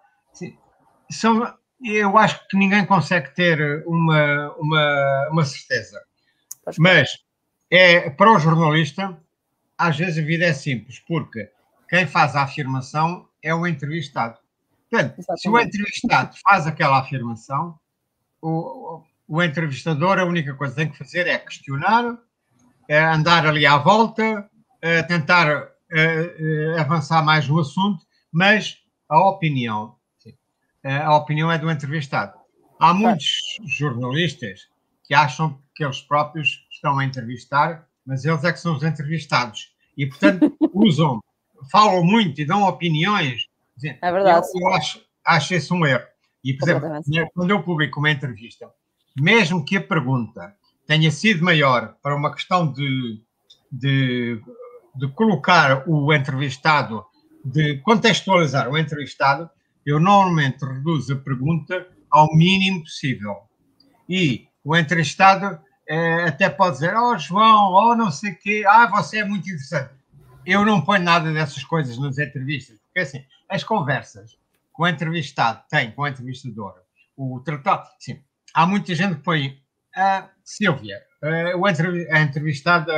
são, 1.11 1.55
eu 1.83 2.17
acho 2.19 2.47
que 2.49 2.57
ninguém 2.57 2.85
consegue 2.85 3.35
ter 3.35 3.85
uma, 3.87 4.53
uma, 4.59 5.29
uma 5.31 5.45
certeza. 5.45 6.01
Mas 6.79 7.11
é, 7.71 8.11
para 8.11 8.33
o 8.33 8.39
jornalista, 8.39 9.17
às 9.79 9.97
vezes 9.97 10.23
a 10.23 10.27
vida 10.27 10.47
é 10.47 10.53
simples, 10.53 10.99
porque 11.01 11.51
quem 11.89 12.07
faz 12.07 12.35
a 12.35 12.43
afirmação 12.43 13.29
é 13.43 13.55
o 13.55 13.67
entrevistado. 13.67 14.39
Portanto, 14.91 15.19
Exatamente. 15.19 15.41
se 15.41 15.49
o 15.49 15.59
entrevistado 15.59 16.37
faz 16.43 16.67
aquela 16.67 16.99
afirmação, 16.99 17.79
o, 18.41 19.03
o 19.29 19.43
entrevistador, 19.43 20.19
a 20.19 20.25
única 20.25 20.55
coisa 20.55 20.75
que 20.75 20.81
tem 20.81 20.91
que 20.91 20.99
fazer 20.99 21.27
é 21.27 21.39
questionar, 21.39 22.17
é 22.89 23.03
andar 23.05 23.47
ali 23.47 23.67
à 23.67 23.77
volta, 23.77 24.49
é 24.81 25.03
tentar 25.03 25.69
é, 25.91 26.75
é, 26.75 26.81
avançar 26.81 27.25
mais 27.25 27.49
no 27.49 27.59
assunto, 27.59 28.05
mas 28.33 28.79
a 29.09 29.29
opinião, 29.29 29.97
a 30.85 31.17
opinião 31.17 31.51
é 31.51 31.59
do 31.59 31.71
entrevistado. 31.71 32.39
Há 32.79 32.93
muitos 32.93 33.29
jornalistas 33.67 34.69
que 35.05 35.15
acham 35.15 35.59
que 35.75 35.85
eles 35.85 36.01
próprios 36.01 36.67
estão 36.71 36.99
a 36.99 37.05
entrevistar, 37.05 37.87
mas 38.05 38.25
eles 38.25 38.45
é 38.45 38.53
que 38.53 38.61
são 38.61 38.77
os 38.77 38.83
entrevistados. 38.83 39.73
E, 39.97 40.07
portanto, 40.07 40.55
usam, 40.75 41.21
falam 41.71 42.05
muito 42.05 42.41
e 42.41 42.45
dão 42.45 42.63
opiniões. 42.63 43.47
É 43.83 44.13
verdade. 44.13 44.47
Eu, 44.55 44.61
eu 44.61 44.75
acho, 44.75 45.03
acho 45.25 45.55
esse 45.55 45.73
um 45.73 45.85
erro. 45.85 46.07
E, 46.45 46.53
por 46.55 46.69
exemplo, 46.69 46.89
quando 47.35 47.51
eu 47.51 47.63
publico 47.63 47.99
uma 47.99 48.11
entrevista, 48.11 48.71
mesmo 49.17 49.65
que 49.65 49.77
a 49.77 49.83
pergunta 49.83 50.55
tenha 50.87 51.11
sido 51.11 51.45
maior 51.45 51.97
para 52.03 52.15
uma 52.15 52.33
questão 52.33 52.71
de, 52.71 53.21
de, 53.71 54.41
de 54.95 55.09
colocar 55.09 55.85
o 55.89 56.13
entrevistado, 56.13 57.05
de 57.45 57.79
contextualizar 57.79 58.69
o 58.69 58.79
entrevistado, 58.79 59.51
eu 59.85 60.01
normalmente 60.01 60.65
reduzo 60.65 61.15
a 61.15 61.17
pergunta 61.17 61.87
ao 62.11 62.35
mínimo 62.35 62.83
possível. 62.83 63.37
E 64.09 64.47
o 64.65 64.77
entrevistado 64.77 65.59
é, 65.89 66.25
até 66.25 66.49
pode 66.49 66.75
dizer, 66.75 66.97
oh 66.97 67.17
João, 67.17 67.73
oh 67.73 67.95
não 67.95 68.11
sei 68.11 68.33
o 68.33 68.39
quê, 68.39 68.65
ah, 68.67 68.89
você 68.89 69.19
é 69.19 69.25
muito 69.25 69.47
interessante. 69.47 69.95
Eu 70.45 70.65
não 70.65 70.81
ponho 70.81 71.03
nada 71.03 71.33
dessas 71.33 71.65
coisas 71.65 71.99
nas 71.99 72.19
entrevistas, 72.19 72.79
porque 72.87 73.01
assim, 73.01 73.25
as 73.49 73.65
conversas 73.65 74.33
que 74.33 74.83
o 74.83 74.87
entrevistado 74.87 75.63
tem 75.69 75.91
com 75.91 76.03
o 76.03 76.07
entrevistador, 76.07 76.75
o 77.17 77.41
tratado, 77.41 77.89
sim, 77.99 78.21
há 78.57 78.67
muita 78.67 78.95
gente 78.95 79.17
que 79.17 79.23
põe 79.23 79.59
a 79.95 80.31
Silvia, 80.43 80.99
a 82.11 82.21
entrevistada, 82.21 82.93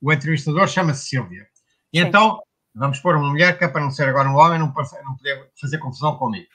o 0.00 0.12
entrevistador 0.12 0.68
chama-se 0.68 1.08
Silvia. 1.08 1.46
E 1.92 2.00
Sim. 2.00 2.06
então, 2.06 2.40
vamos 2.74 3.00
pôr 3.00 3.16
uma 3.16 3.28
mulher 3.28 3.58
que 3.58 3.64
é 3.64 3.68
para 3.68 3.80
não 3.80 3.90
ser 3.90 4.08
agora 4.08 4.28
um 4.28 4.36
homem, 4.36 4.58
não, 4.58 4.66
não 4.66 5.16
poder 5.16 5.50
fazer 5.60 5.78
confusão 5.78 6.16
comigo. 6.16 6.48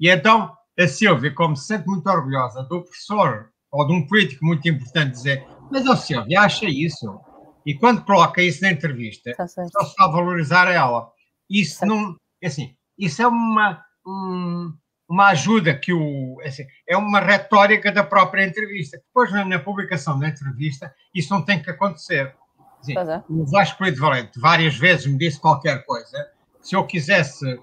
E 0.00 0.08
então, 0.08 0.52
a 0.78 0.88
Silvia, 0.88 1.32
como 1.32 1.56
se 1.56 1.68
sente 1.68 1.86
muito 1.86 2.08
orgulhosa 2.10 2.64
do 2.64 2.82
professor 2.82 3.50
ou 3.70 3.86
de 3.86 3.92
um 3.92 4.06
político 4.06 4.44
muito 4.44 4.68
importante, 4.68 5.12
dizer: 5.12 5.46
Mas 5.70 5.86
a 5.86 5.96
Silvia 5.96 6.40
acha 6.40 6.66
isso. 6.66 7.20
E 7.64 7.74
quando 7.74 8.04
coloca 8.04 8.42
isso 8.42 8.60
na 8.62 8.72
entrevista, 8.72 9.32
tá 9.36 9.46
só 9.46 9.62
se 9.62 9.68
está 9.68 10.04
a 10.04 10.08
valorizar 10.08 10.66
ela. 10.70 11.10
Isso 11.48 11.80
tá. 11.80 11.86
não. 11.86 12.16
É 12.42 12.48
assim, 12.48 12.74
isso 12.98 13.22
é 13.22 13.26
uma. 13.26 13.82
Um, 14.06 14.72
uma 15.08 15.28
ajuda 15.28 15.74
que 15.74 15.92
o. 15.92 16.40
Assim, 16.44 16.64
é 16.88 16.96
uma 16.96 17.20
retórica 17.20 17.92
da 17.92 18.02
própria 18.02 18.44
entrevista. 18.44 18.98
Depois, 18.98 19.30
na, 19.32 19.44
na 19.44 19.58
publicação 19.58 20.18
da 20.18 20.28
entrevista, 20.28 20.92
isso 21.14 21.32
não 21.32 21.42
tem 21.42 21.62
que 21.62 21.70
acontecer. 21.70 22.34
Assim, 22.80 22.96
é. 22.98 23.22
O 23.28 23.46
Vasco 23.46 23.82
Brito 23.82 24.00
Valente 24.00 24.38
várias 24.38 24.76
vezes 24.76 25.06
me 25.06 25.18
disse 25.18 25.40
qualquer 25.40 25.84
coisa. 25.84 26.30
Se 26.60 26.74
eu 26.74 26.86
quisesse 26.86 27.60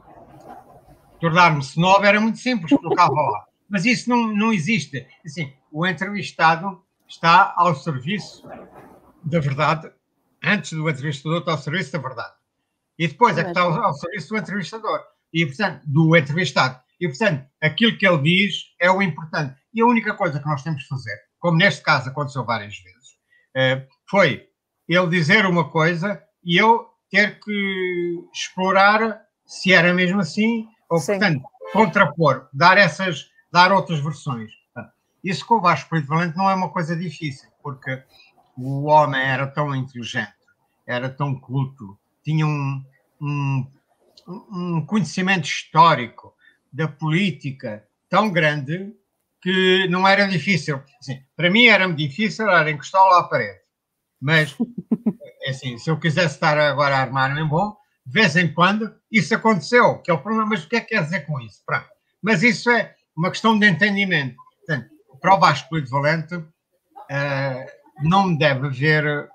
tornar-me 1.19 1.59
snob, 1.61 2.05
era 2.05 2.19
muito 2.19 2.39
simples, 2.39 2.71
colocava 2.79 3.13
lá. 3.13 3.45
Mas 3.69 3.85
isso 3.85 4.09
não, 4.09 4.27
não 4.27 4.51
existe. 4.51 5.07
Assim, 5.25 5.53
o 5.71 5.85
entrevistado 5.85 6.83
está 7.07 7.53
ao 7.55 7.75
serviço 7.75 8.47
da 9.23 9.39
verdade, 9.39 9.91
antes 10.43 10.73
do 10.73 10.89
entrevistador 10.89 11.39
está 11.39 11.51
ao 11.51 11.57
serviço 11.57 11.91
da 11.91 11.99
verdade. 11.99 12.33
E 12.97 13.07
depois 13.07 13.37
é 13.37 13.43
que 13.43 13.49
está 13.49 13.61
ao, 13.61 13.73
ao 13.73 13.93
serviço 13.93 14.29
do 14.29 14.37
entrevistador. 14.37 14.99
E, 15.33 15.45
portanto, 15.45 15.81
do 15.85 16.15
entrevistado. 16.15 16.79
E, 17.01 17.07
portanto, 17.07 17.43
aquilo 17.59 17.97
que 17.97 18.07
ele 18.07 18.21
diz 18.21 18.53
é 18.79 18.91
o 18.91 19.01
importante. 19.01 19.59
E 19.73 19.81
a 19.81 19.85
única 19.87 20.13
coisa 20.13 20.39
que 20.39 20.45
nós 20.45 20.61
temos 20.61 20.83
que 20.83 20.89
fazer, 20.89 21.17
como 21.39 21.57
neste 21.57 21.81
caso 21.81 22.09
aconteceu 22.09 22.45
várias 22.45 22.77
vezes, 22.77 23.17
eh, 23.55 23.87
foi 24.07 24.47
ele 24.87 25.07
dizer 25.09 25.47
uma 25.47 25.67
coisa 25.67 26.21
e 26.43 26.61
eu 26.61 26.87
ter 27.09 27.39
que 27.39 28.23
explorar 28.31 29.19
se 29.45 29.73
era 29.73 29.93
mesmo 29.95 30.19
assim, 30.19 30.67
ou, 30.87 30.99
Sim. 30.99 31.13
portanto, 31.13 31.43
contrapor, 31.73 32.47
dar 32.53 32.77
essas, 32.77 33.25
dar 33.51 33.71
outras 33.71 33.99
versões. 33.99 34.51
Isso 35.23 35.45
com 35.45 35.55
o 35.55 35.61
Vasco 35.61 35.89
Preto 35.89 36.07
Valente 36.07 36.37
não 36.37 36.49
é 36.49 36.53
uma 36.53 36.69
coisa 36.69 36.95
difícil, 36.95 37.49
porque 37.63 38.03
o 38.55 38.85
homem 38.85 39.21
era 39.21 39.47
tão 39.47 39.75
inteligente, 39.75 40.33
era 40.85 41.09
tão 41.09 41.39
culto, 41.39 41.97
tinha 42.23 42.45
um, 42.45 42.83
um, 43.19 43.71
um 44.27 44.85
conhecimento 44.85 45.45
histórico 45.45 46.33
da 46.71 46.87
política 46.87 47.85
tão 48.09 48.31
grande 48.31 48.93
que 49.41 49.87
não 49.89 50.07
era 50.07 50.27
difícil. 50.27 50.81
Assim, 50.99 51.19
para 51.35 51.49
mim 51.49 51.65
era-me 51.65 51.95
difícil 51.95 52.49
era 52.49 52.69
encostar 52.69 53.03
lá 53.03 53.19
à 53.19 53.23
parede. 53.23 53.59
Mas, 54.19 54.55
assim, 55.47 55.77
se 55.77 55.89
eu 55.89 55.99
quisesse 55.99 56.35
estar 56.35 56.57
agora 56.57 56.95
a 56.95 57.01
armar-me 57.01 57.43
bom, 57.43 57.75
de 58.05 58.13
vez 58.13 58.35
em 58.35 58.53
quando 58.53 58.93
isso 59.11 59.33
aconteceu, 59.33 59.97
que 59.99 60.11
é 60.11 60.13
o 60.13 60.21
problema. 60.21 60.49
Mas 60.49 60.63
o 60.63 60.69
que 60.69 60.75
é 60.75 60.81
que 60.81 60.95
quer 60.95 61.03
dizer 61.03 61.25
com 61.25 61.39
isso? 61.39 61.61
Pronto. 61.65 61.87
Mas 62.21 62.43
isso 62.43 62.69
é 62.69 62.93
uma 63.15 63.29
questão 63.29 63.57
de 63.57 63.67
entendimento. 63.67 64.35
Portanto, 64.65 64.89
para 65.19 65.35
o 65.35 65.39
Vasco 65.39 65.81
de 65.81 65.89
Valente, 65.89 66.35
uh, 66.35 66.47
não 68.03 68.35
deve 68.35 68.67
haver, 68.67 69.29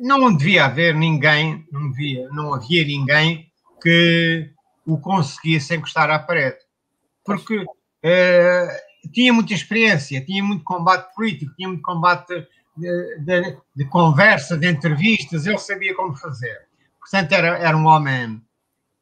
não 0.00 0.36
devia 0.36 0.66
haver 0.66 0.94
ninguém, 0.94 1.66
não, 1.70 1.90
devia, 1.90 2.28
não 2.28 2.54
havia 2.54 2.84
ninguém 2.84 3.50
que 3.80 4.50
o 4.88 4.98
conseguisse 4.98 5.74
encostar 5.74 6.10
à 6.10 6.18
parede. 6.18 6.58
Porque 7.24 7.58
uh, 7.58 9.08
tinha 9.12 9.32
muita 9.32 9.52
experiência, 9.52 10.24
tinha 10.24 10.42
muito 10.42 10.64
combate 10.64 11.14
político, 11.14 11.54
tinha 11.54 11.68
muito 11.68 11.82
combate 11.82 12.46
de, 12.76 13.18
de, 13.20 13.56
de, 13.76 13.84
conversa, 13.86 14.56
de 14.56 14.68
entrevistas, 14.68 15.46
ele 15.46 15.58
sabia 15.58 15.94
como 15.94 16.16
fazer. 16.16 16.68
Portanto, 17.00 17.32
era, 17.32 17.58
era 17.58 17.76
um 17.76 17.86
homem 17.86 18.42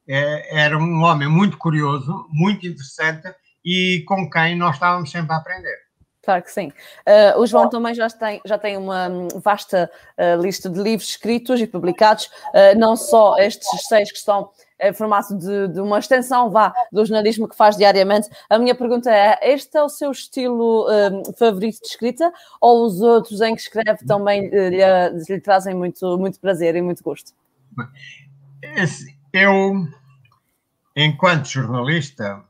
eh, 0.08 0.64
era 0.64 0.78
um 0.78 1.02
homem 1.02 1.28
muito 1.28 1.58
curioso, 1.58 2.26
muito 2.30 2.66
interessante 2.66 3.34
e 3.64 4.04
com 4.06 4.30
quem 4.30 4.56
nós 4.56 4.76
estávamos 4.76 5.10
sempre 5.10 5.32
a 5.32 5.36
aprender. 5.36 5.86
Claro 6.22 6.42
que 6.42 6.50
sim. 6.50 6.72
Uh, 7.06 7.38
o 7.38 7.46
João 7.46 7.68
também 7.68 7.94
já 7.94 8.08
tem, 8.08 8.40
já 8.44 8.58
tem 8.58 8.76
uma 8.76 9.08
vasta 9.36 9.88
uh, 10.18 10.42
lista 10.42 10.68
de 10.68 10.80
livros 10.80 11.10
escritos 11.10 11.60
e 11.60 11.68
publicados, 11.68 12.26
uh, 12.26 12.76
não 12.76 12.96
só 12.96 13.38
estes 13.38 13.68
seis 13.86 14.10
que 14.10 14.18
estão 14.18 14.50
em 14.80 14.92
formato 14.92 15.36
de, 15.36 15.68
de, 15.68 15.80
uma 15.80 15.98
extensão 15.98 16.50
vá, 16.50 16.72
do 16.92 17.04
jornalismo 17.04 17.48
que 17.48 17.56
faz 17.56 17.76
diariamente. 17.76 18.28
A 18.48 18.58
minha 18.58 18.74
pergunta 18.74 19.10
é: 19.10 19.38
este 19.42 19.76
é 19.76 19.82
o 19.82 19.88
seu 19.88 20.10
estilo 20.10 20.86
favorito 21.38 21.80
de 21.80 21.86
escrita 21.86 22.32
ou 22.60 22.86
os 22.86 23.00
outros 23.00 23.40
em 23.40 23.54
que 23.54 23.62
escreve 23.62 24.04
também 24.06 24.48
lhe, 24.48 25.24
lhe 25.28 25.40
trazem 25.40 25.74
muito, 25.74 26.18
muito 26.18 26.40
prazer 26.40 26.76
e 26.76 26.82
muito 26.82 27.02
gosto? 27.02 27.32
Eu, 29.32 29.86
enquanto 30.94 31.46
jornalista, 31.46 32.42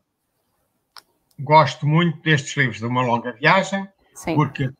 gosto 1.38 1.86
muito 1.86 2.20
destes 2.22 2.56
livros 2.56 2.78
de 2.78 2.86
uma 2.86 3.02
longa 3.02 3.32
viagem, 3.32 3.88
Sim. 4.14 4.34
porque 4.34 4.70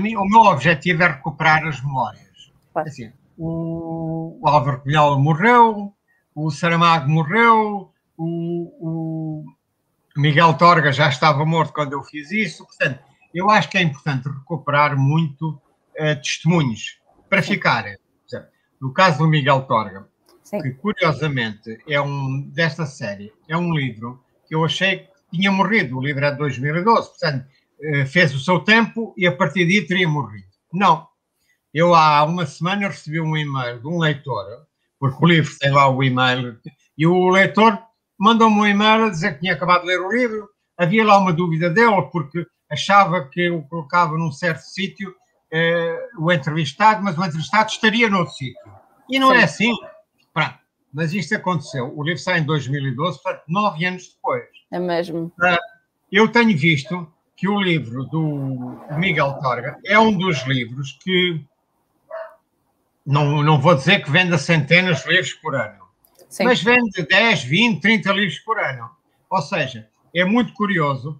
mim, 0.00 0.16
o 0.16 0.24
meu 0.24 0.40
objetivo 0.40 1.02
é 1.02 1.08
recuperar 1.08 1.66
as 1.66 1.80
memórias. 1.82 2.52
Claro. 2.72 2.88
Assim, 2.88 3.12
o, 3.36 4.40
Álvaro 4.44 4.80
Cunhal 4.80 5.18
morreu, 5.20 5.94
o 6.46 6.50
Saramago 6.50 7.10
morreu, 7.10 7.92
o, 8.16 8.24
o, 8.80 9.44
Miguel 10.16 10.54
Torga 10.54 10.92
já 10.92 11.08
estava 11.08 11.44
morto 11.44 11.72
quando 11.72 11.94
eu 11.94 12.02
fiz 12.04 12.30
isso. 12.30 12.64
Portanto, 12.64 13.00
eu 13.34 13.50
acho 13.50 13.68
que 13.68 13.78
é 13.78 13.82
importante 13.82 14.28
recuperar 14.28 14.96
muito 14.96 15.50
uh, 15.50 16.16
testemunhos 16.22 17.00
para 17.28 17.42
ficarem. 17.42 17.96
No 18.80 18.92
caso 18.92 19.18
do 19.18 19.26
Miguel 19.26 19.62
Torga, 19.62 20.06
Sim. 20.44 20.62
que 20.62 20.70
curiosamente 20.70 21.82
é 21.88 22.00
um 22.00 22.48
desta 22.54 22.86
série, 22.86 23.32
é 23.48 23.56
um 23.56 23.74
livro 23.74 24.22
que 24.46 24.54
eu 24.54 24.64
achei 24.64 25.08
tinha 25.32 25.50
morrido. 25.50 25.98
O 25.98 26.00
livro 26.00 26.24
é 26.24 26.30
de 26.30 26.38
2012, 26.38 27.08
portanto, 27.08 27.44
eh, 27.80 28.06
fez 28.06 28.32
o 28.32 28.38
seu 28.38 28.60
tempo 28.60 29.12
e 29.16 29.26
a 29.26 29.34
partir 29.34 29.64
daí 29.64 29.84
teria 29.84 30.08
morrido. 30.08 30.46
Não. 30.72 31.08
Eu 31.74 31.92
há 31.92 32.22
uma 32.22 32.46
semana 32.46 32.86
recebi 32.86 33.20
um 33.20 33.36
e-mail 33.36 33.80
de 33.80 33.88
um 33.88 33.98
leitor, 33.98 34.44
porque 34.98 35.24
o 35.24 35.28
livro 35.28 35.54
tem 35.58 35.70
lá 35.70 35.88
o 35.88 36.02
e-mail, 36.02 36.58
e 36.96 37.06
o 37.06 37.28
leitor 37.28 37.78
mandou-me 38.18 38.60
um 38.60 38.66
e-mail 38.66 39.04
a 39.04 39.10
dizer 39.10 39.34
que 39.34 39.40
tinha 39.40 39.54
acabado 39.54 39.82
de 39.82 39.88
ler 39.88 40.00
o 40.00 40.10
livro. 40.10 40.48
Havia 40.76 41.04
lá 41.04 41.18
uma 41.18 41.32
dúvida 41.32 41.70
dele, 41.70 42.02
porque 42.12 42.46
achava 42.70 43.28
que 43.28 43.40
eu 43.40 43.62
colocava 43.62 44.16
num 44.16 44.32
certo 44.32 44.60
sítio 44.60 45.14
eh, 45.50 46.08
o 46.18 46.30
entrevistado, 46.30 47.02
mas 47.02 47.16
o 47.16 47.24
entrevistado 47.24 47.70
estaria 47.70 48.08
noutro 48.08 48.34
sítio. 48.34 48.60
E 49.08 49.18
não 49.18 49.32
é 49.32 49.46
Sim. 49.46 49.70
é 49.70 49.72
assim. 49.72 49.74
Pronto. 50.32 50.58
Mas 50.92 51.12
isto 51.12 51.34
aconteceu. 51.34 51.92
O 51.96 52.02
livro 52.02 52.20
sai 52.20 52.40
em 52.40 52.44
2012, 52.44 53.22
portanto, 53.22 53.44
nove 53.48 53.84
anos 53.84 54.14
depois. 54.14 54.44
É 54.70 54.78
mesmo. 54.78 55.32
Ah, 55.40 55.58
eu 56.10 56.28
tenho 56.28 56.56
visto 56.56 57.10
que 57.36 57.48
o 57.48 57.60
livro 57.60 58.04
do 58.04 58.78
Miguel 58.98 59.38
Torga 59.40 59.78
é 59.84 59.98
um 59.98 60.16
dos 60.16 60.44
livros 60.46 60.98
que 61.02 61.44
não, 63.08 63.42
não 63.42 63.58
vou 63.58 63.74
dizer 63.74 64.04
que 64.04 64.10
venda 64.10 64.36
centenas 64.36 65.02
de 65.02 65.08
livros 65.08 65.32
por 65.32 65.54
ano, 65.54 65.82
Sim. 66.28 66.44
mas 66.44 66.62
vende 66.62 67.02
10, 67.02 67.42
20, 67.42 67.80
30 67.80 68.12
livros 68.12 68.38
por 68.40 68.58
ano. 68.58 68.90
Ou 69.30 69.40
seja, 69.40 69.88
é 70.14 70.26
muito 70.26 70.52
curioso 70.52 71.18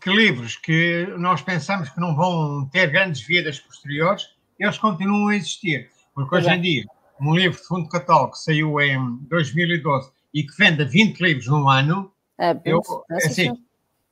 que 0.00 0.08
livros 0.08 0.56
que 0.56 1.06
nós 1.18 1.42
pensamos 1.42 1.90
que 1.90 2.00
não 2.00 2.16
vão 2.16 2.66
ter 2.72 2.90
grandes 2.90 3.20
vidas 3.20 3.60
posteriores, 3.60 4.30
eles 4.58 4.78
continuam 4.78 5.28
a 5.28 5.36
existir. 5.36 5.90
Porque 6.14 6.36
hoje 6.36 6.48
em 6.48 6.60
dia, 6.62 6.84
um 7.20 7.34
livro 7.34 7.60
de 7.60 7.66
fundo 7.66 7.86
catálogo 7.90 8.32
que 8.32 8.38
saiu 8.38 8.80
em 8.80 9.18
2012 9.28 10.10
e 10.32 10.42
que 10.42 10.56
vende 10.56 10.86
20 10.86 11.20
livros 11.20 11.46
num 11.48 11.68
ano, 11.68 12.10
é, 12.38 12.56
eu, 12.64 12.80
é 13.10 13.26
assim, 13.26 13.62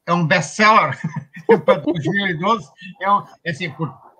é 0.05 0.13
um 0.13 0.27
best-seller 0.27 0.99
para 1.65 1.79
2012. 1.79 2.69
É, 3.01 3.11
um, 3.11 3.25
é 3.45 3.51
assim, 3.51 3.75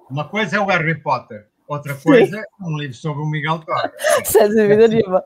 uma 0.09 0.27
coisa 0.27 0.57
é 0.57 0.61
o 0.61 0.67
Harry 0.67 0.99
Potter, 1.03 1.52
outra 1.67 1.95
coisa 1.95 2.39
é 2.39 2.65
um 2.65 2.77
livro 2.79 2.97
sobre 2.97 3.23
o 3.23 3.27
Miguel 3.27 3.61
Torres. 3.61 3.93
Sem 4.25 4.49
dúvida 4.49 4.89
nenhuma. 4.89 5.25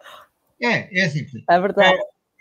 É, 0.63 1.01
é 1.01 1.05
assim. 1.05 1.27
É 1.49 1.61
verdade. 1.61 1.99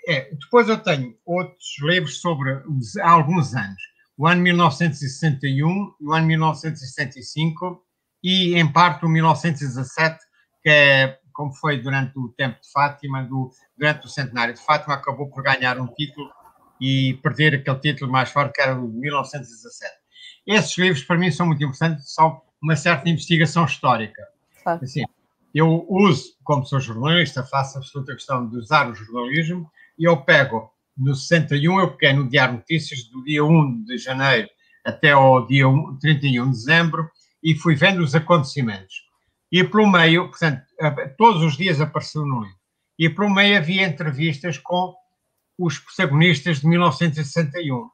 É, 0.07 0.15
é, 0.15 0.29
Depois 0.31 0.69
eu 0.69 0.77
tenho 0.77 1.15
outros 1.25 1.75
livros 1.81 2.19
sobre 2.19 2.51
os, 2.67 2.95
há 2.97 3.09
alguns 3.09 3.55
anos. 3.55 3.81
O 4.17 4.27
ano 4.27 4.41
1961, 4.41 5.95
o 6.01 6.13
ano 6.13 6.27
1965 6.27 7.83
e, 8.23 8.55
em 8.55 8.71
parte, 8.71 9.05
o 9.05 9.09
1917, 9.09 10.17
que 10.63 10.69
é 10.69 11.19
como 11.35 11.53
foi 11.53 11.81
durante 11.81 12.17
o 12.17 12.29
tempo 12.29 12.61
de 12.61 12.71
Fátima, 12.71 13.23
do, 13.23 13.51
durante 13.77 14.05
o 14.05 14.09
centenário 14.09 14.53
de 14.53 14.61
Fátima, 14.61 14.95
acabou 14.95 15.29
por 15.29 15.43
ganhar 15.43 15.77
um 15.77 15.87
título 15.87 16.31
e 16.79 17.15
perder 17.21 17.55
aquele 17.55 17.79
título 17.79 18.11
mais 18.11 18.29
forte 18.29 18.53
que 18.53 18.61
era 18.61 18.73
o 18.73 18.89
de 18.89 18.97
1917. 18.97 19.93
Esses 20.47 20.77
livros, 20.77 21.03
para 21.03 21.17
mim, 21.17 21.29
são 21.29 21.45
muito 21.45 21.63
importantes, 21.63 22.13
são 22.13 22.41
uma 22.61 22.75
certa 22.75 23.09
investigação 23.09 23.65
histórica. 23.65 24.21
Ah. 24.65 24.79
Assim, 24.81 25.03
eu 25.53 25.85
uso, 25.89 26.35
como 26.43 26.65
sou 26.65 26.79
jornalista, 26.79 27.43
faço 27.43 27.77
a 27.77 27.81
absoluta 27.81 28.13
questão 28.13 28.47
de 28.47 28.57
usar 28.57 28.89
o 28.89 28.95
jornalismo 28.95 29.71
e 29.97 30.03
eu 30.03 30.17
pego, 30.17 30.69
no 30.97 31.15
61, 31.15 31.79
eu 31.79 31.91
peguei 31.91 32.13
no 32.13 32.29
Diário 32.29 32.55
Notícias 32.55 33.03
do 33.05 33.23
dia 33.23 33.43
1 33.43 33.83
de 33.83 33.97
janeiro 33.97 34.49
até 34.83 35.11
ao 35.11 35.45
dia 35.47 35.65
31 35.99 36.45
de 36.45 36.51
dezembro 36.51 37.09
e 37.43 37.55
fui 37.55 37.75
vendo 37.75 38.01
os 38.01 38.15
acontecimentos. 38.15 39.05
E 39.51 39.63
pelo 39.63 39.89
meio, 39.89 40.29
portanto, 40.29 40.63
todos 41.17 41.41
os 41.41 41.55
dias 41.55 41.79
apareceu 41.79 42.25
no 42.25 42.41
livro. 42.41 42.57
E 42.97 43.09
pelo 43.09 43.29
meio 43.29 43.57
havia 43.57 43.87
entrevistas 43.87 44.57
com 44.57 44.93
os 45.57 45.79
protagonistas 45.79 46.59
de 46.59 46.67
1961. 46.67 47.89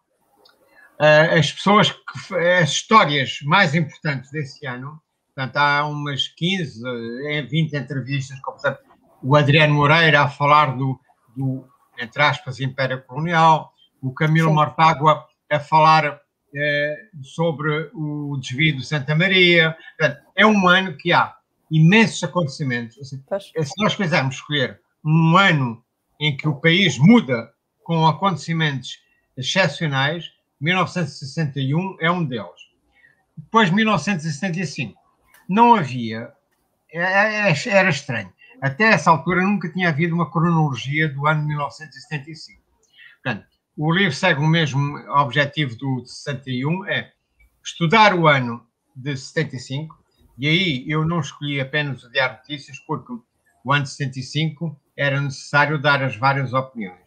Ah, 1.04 1.40
as 1.40 1.52
pessoas, 1.52 1.90
que, 1.90 2.36
as 2.36 2.70
histórias 2.70 3.40
mais 3.42 3.74
importantes 3.74 4.30
desse 4.30 4.68
ano, 4.68 5.02
portanto, 5.34 5.58
há 5.58 5.88
umas 5.88 6.28
15, 6.28 6.80
20 7.50 7.76
entrevistas, 7.76 8.40
como 8.42 8.56
por 8.56 8.68
exemplo, 8.68 8.84
o 9.24 9.36
Adriano 9.36 9.74
Moreira 9.74 10.22
a 10.22 10.30
falar 10.30 10.78
do, 10.78 11.00
do 11.36 11.68
entre 12.00 12.22
aspas, 12.22 12.60
Império 12.60 13.02
Colonial, 13.02 13.74
o 14.00 14.14
Camilo 14.14 14.50
Sim. 14.50 14.54
Mortágua 14.54 15.26
a 15.52 15.60
falar 15.60 16.22
eh, 16.54 16.96
sobre 17.24 17.90
o 17.96 18.38
desvio 18.40 18.78
de 18.78 18.86
Santa 18.86 19.16
Maria. 19.16 19.76
Portanto, 19.98 20.22
é 20.36 20.46
um 20.46 20.68
ano 20.68 20.96
que 20.98 21.12
há 21.12 21.36
imensos 21.72 22.24
acontecimentos. 22.24 23.00
Assim, 23.00 23.24
se 23.42 23.74
nós 23.80 23.96
quisermos 23.96 24.36
escolher 24.36 24.80
um 25.04 25.36
ano 25.36 25.84
em 26.20 26.38
que 26.38 26.48
o 26.48 26.62
país 26.62 27.00
muda 27.00 27.52
com 27.84 28.06
acontecimentos 28.08 29.00
excepcionais, 29.36 30.26
1961 30.62 31.98
é 32.00 32.12
um 32.12 32.24
deles. 32.24 32.70
Depois, 33.36 33.72
1975, 33.72 35.02
não 35.50 35.76
havia, 35.76 36.32
é, 36.92 37.02
é, 37.02 37.52
é, 37.52 37.70
era 37.70 37.90
estranho. 37.90 38.32
Até 38.62 38.86
essa 38.86 39.10
altura 39.10 39.42
nunca 39.42 39.72
tinha 39.72 39.90
havido 39.90 40.14
uma 40.14 40.30
cronologia 40.30 41.10
do 41.10 41.26
ano 41.26 41.46
1975. 41.48 42.62
Portanto, 43.24 43.48
o 43.76 43.92
livro 43.92 44.14
segue 44.14 44.40
o 44.40 44.48
mesmo 44.48 44.98
objetivo 45.18 45.76
do 45.76 46.06
61, 46.06 46.86
é 46.86 47.12
estudar 47.64 48.14
o 48.14 48.28
ano 48.28 48.66
de 48.96 49.18
75, 49.18 49.98
e 50.38 50.48
aí 50.48 50.86
eu 50.88 51.06
não 51.06 51.20
escolhi 51.20 51.60
apenas 51.60 52.04
o 52.04 52.12
Diário 52.12 52.36
de 52.36 52.42
Notícias, 52.42 52.80
porque 52.80 53.14
o 53.64 53.74
ano 53.74 53.84
de 53.84 53.90
75 53.90 54.80
era 54.96 55.20
necessário 55.20 55.82
dar 55.82 56.04
as 56.04 56.16
várias 56.16 56.54
opiniões. 56.54 57.00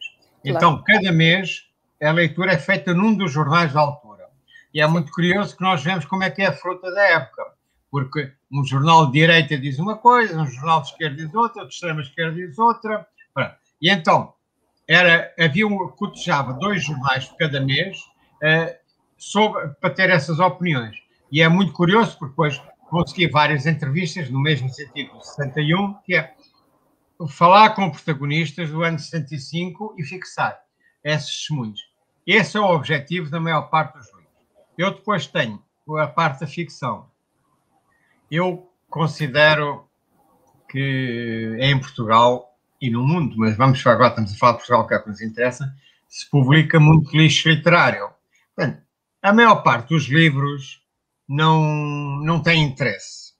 Claro. 0.43 0.57
Então, 0.57 0.83
cada 0.83 1.11
mês, 1.11 1.64
a 2.01 2.11
leitura 2.11 2.53
é 2.53 2.57
feita 2.57 2.93
num 2.93 3.15
dos 3.15 3.31
jornais 3.31 3.73
da 3.73 3.81
altura. 3.81 4.25
E 4.73 4.81
é 4.81 4.87
muito 4.87 5.11
curioso 5.11 5.55
que 5.55 5.63
nós 5.63 5.83
vemos 5.83 6.05
como 6.05 6.23
é 6.23 6.29
que 6.29 6.41
é 6.41 6.47
a 6.47 6.53
fruta 6.53 6.91
da 6.91 7.03
época, 7.03 7.43
porque 7.89 8.33
um 8.51 8.63
jornal 8.65 9.05
de 9.07 9.13
direita 9.13 9.57
diz 9.57 9.79
uma 9.79 9.97
coisa, 9.97 10.37
um 10.39 10.45
jornal 10.45 10.81
de 10.81 10.89
esquerda 10.89 11.15
diz 11.15 11.33
outra, 11.33 11.65
de 11.65 11.73
extrema 11.73 12.01
esquerda 12.01 12.35
diz 12.35 12.59
outra. 12.59 13.07
E 13.81 13.89
então, 13.89 14.33
era, 14.87 15.33
havia 15.39 15.65
um, 15.65 15.87
cotejava 15.89 16.53
dois 16.53 16.83
jornais 16.83 17.25
por 17.25 17.37
cada 17.37 17.61
mês 17.61 17.97
uh, 17.97 18.75
sobre, 19.17 19.69
para 19.79 19.89
ter 19.89 20.09
essas 20.09 20.39
opiniões. 20.39 20.95
E 21.31 21.41
é 21.41 21.47
muito 21.47 21.73
curioso, 21.73 22.17
porque 22.17 22.31
depois 22.31 22.61
consegui 22.89 23.27
várias 23.27 23.65
entrevistas 23.65 24.29
no 24.29 24.39
mesmo 24.41 24.69
sentido 24.69 25.17
de 25.17 25.27
61, 25.27 25.93
que 26.05 26.15
é 26.15 26.33
falar 27.29 27.71
com 27.71 27.89
protagonistas 27.89 28.69
do 28.69 28.83
ano 28.83 28.99
65 28.99 29.95
e 29.97 30.03
fixar 30.03 30.64
esses 31.05 31.29
testemunhos. 31.29 31.79
Esse 32.25 32.57
é 32.57 32.59
o 32.59 32.65
objetivo 32.65 33.29
da 33.29 33.39
maior 33.39 33.69
parte 33.69 33.97
dos 33.97 34.07
livros. 34.07 34.25
Eu 34.77 34.91
depois 34.91 35.27
tenho 35.27 35.63
a 35.99 36.07
parte 36.07 36.41
da 36.41 36.47
ficção. 36.47 37.09
Eu 38.29 38.69
considero 38.89 39.87
que 40.67 41.57
em 41.61 41.79
Portugal 41.79 42.57
e 42.81 42.89
no 42.89 43.05
mundo, 43.05 43.35
mas 43.37 43.55
vamos 43.55 43.85
agora 43.85 44.09
estamos 44.09 44.33
a 44.33 44.37
falar 44.37 44.53
de 44.53 44.57
Portugal, 44.57 44.87
que 44.87 44.93
é 44.93 44.97
o 44.97 45.03
que 45.03 45.09
nos 45.09 45.21
interessa, 45.21 45.73
se 46.09 46.29
publica 46.29 46.79
muito 46.79 47.15
lixo 47.15 47.49
literário. 47.49 48.09
Portanto, 48.55 48.81
a 49.21 49.33
maior 49.33 49.57
parte 49.63 49.89
dos 49.89 50.07
livros 50.07 50.81
não, 51.27 51.61
não 52.21 52.41
tem 52.41 52.63
interesse. 52.63 53.33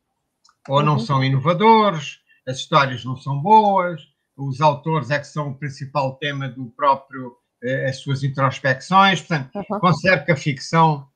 Ou 0.67 0.83
não 0.83 0.93
uhum. 0.93 0.99
são 0.99 1.23
inovadores, 1.23 2.19
as 2.47 2.57
histórias 2.57 3.03
não 3.03 3.17
são 3.17 3.39
boas, 3.39 4.01
os 4.37 4.61
autores 4.61 5.09
é 5.09 5.19
que 5.19 5.27
são 5.27 5.49
o 5.49 5.55
principal 5.55 6.15
tema 6.15 6.49
do 6.49 6.65
próprio, 6.71 7.35
eh, 7.63 7.89
as 7.89 7.99
suas 7.99 8.23
introspecções. 8.23 9.21
Portanto, 9.21 9.51
uhum. 9.55 9.79
considero 9.79 10.25
que 10.25 10.31
a 10.31 10.37
ficção 10.37 11.07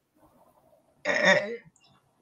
é, 1.05 1.59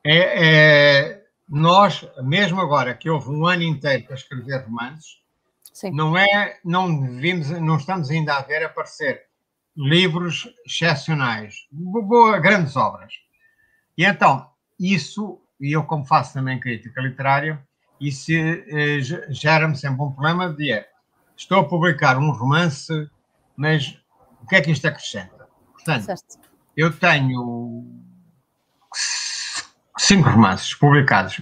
é, 0.03 0.09
é, 0.09 1.23
nós, 1.49 2.07
mesmo 2.23 2.61
agora 2.61 2.93
que 2.93 3.09
houve 3.09 3.29
um 3.29 3.45
ano 3.45 3.63
inteiro 3.63 4.05
para 4.05 4.15
escrever 4.15 4.63
romances, 4.63 5.17
Sim. 5.73 5.91
não 5.91 6.17
é, 6.17 6.59
não 6.63 7.17
vimos, 7.17 7.49
não 7.49 7.77
estamos 7.77 8.09
ainda 8.09 8.35
a 8.35 8.41
ver 8.41 8.63
aparecer 8.63 9.25
livros 9.75 10.47
excepcionais, 10.65 11.67
boa, 11.71 12.39
grandes 12.39 12.75
obras. 12.75 13.13
E 13.97 14.03
então, 14.03 14.49
isso, 14.79 15.39
e 15.59 15.71
eu 15.71 15.83
como 15.83 16.05
faço 16.05 16.33
também 16.33 16.59
crítica 16.59 17.01
literária, 17.01 17.61
isso 17.99 18.31
eh, 18.31 18.99
gera-me 19.29 19.75
sempre 19.75 20.01
um 20.03 20.11
problema 20.11 20.53
de 20.53 20.71
é, 20.71 20.87
estou 21.35 21.59
a 21.59 21.67
publicar 21.67 22.17
um 22.17 22.31
romance, 22.31 23.09
mas 23.55 23.99
o 24.47 24.49
que 24.49 24.55
é 24.55 24.61
que 24.61 24.71
isto 24.71 24.87
acrescenta? 24.87 25.45
Portanto, 25.73 26.05
certo. 26.05 26.39
eu 26.77 26.89
tenho 26.97 27.85
cinco 29.97 30.29
romances 30.29 30.73
publicados, 30.73 31.41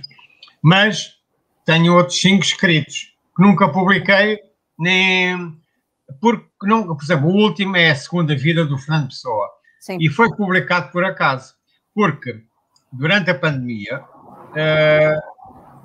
mas 0.59 1.19
tenho 1.63 1.95
outros 1.95 2.19
cinco 2.19 2.43
escritos 2.43 3.15
que 3.37 3.43
nunca 3.43 3.69
publiquei, 3.69 4.39
nem 4.79 5.55
porque 6.19 6.47
não, 6.63 6.95
por 6.95 7.03
exemplo, 7.03 7.27
o 7.27 7.35
último 7.35 7.77
é 7.77 7.91
a 7.91 7.95
segunda 7.95 8.35
vida 8.35 8.65
do 8.65 8.75
Fernando 8.75 9.09
Pessoa 9.09 9.51
Sim. 9.81 9.99
e 10.01 10.09
foi 10.09 10.35
publicado 10.35 10.91
por 10.91 11.05
acaso, 11.05 11.53
porque 11.93 12.43
durante 12.91 13.29
a 13.29 13.37
pandemia 13.37 14.01
uh, 14.01 15.21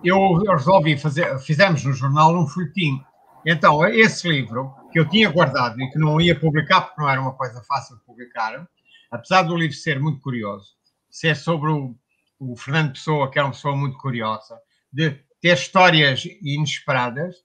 eu, 0.02 0.38
resolvi 0.54 0.96
fazer, 0.96 1.38
fizemos 1.40 1.84
no 1.84 1.92
jornal 1.92 2.34
um 2.34 2.46
folhetim. 2.46 3.04
Então, 3.44 3.86
esse 3.86 4.26
livro, 4.26 4.74
que 4.90 4.98
eu 4.98 5.08
tinha 5.08 5.30
guardado 5.30 5.80
e 5.80 5.90
que 5.90 5.98
não 5.98 6.20
ia 6.20 6.38
publicar 6.38 6.82
porque 6.82 7.00
não 7.00 7.08
era 7.08 7.20
uma 7.20 7.34
coisa 7.34 7.62
fácil 7.62 7.96
de 7.96 8.04
publicar, 8.04 8.68
apesar 9.10 9.42
do 9.42 9.56
livro 9.56 9.76
ser 9.76 10.00
muito 10.00 10.20
curioso, 10.20 10.74
ser 11.10 11.36
sobre 11.36 11.70
o, 11.70 11.94
o 12.38 12.56
Fernando 12.56 12.92
Pessoa, 12.92 13.30
que 13.30 13.38
era 13.38 13.46
uma 13.46 13.54
pessoa 13.54 13.76
muito 13.76 13.98
curiosa, 13.98 14.58
de 14.92 15.10
ter 15.40 15.54
histórias 15.54 16.24
inesperadas, 16.42 17.36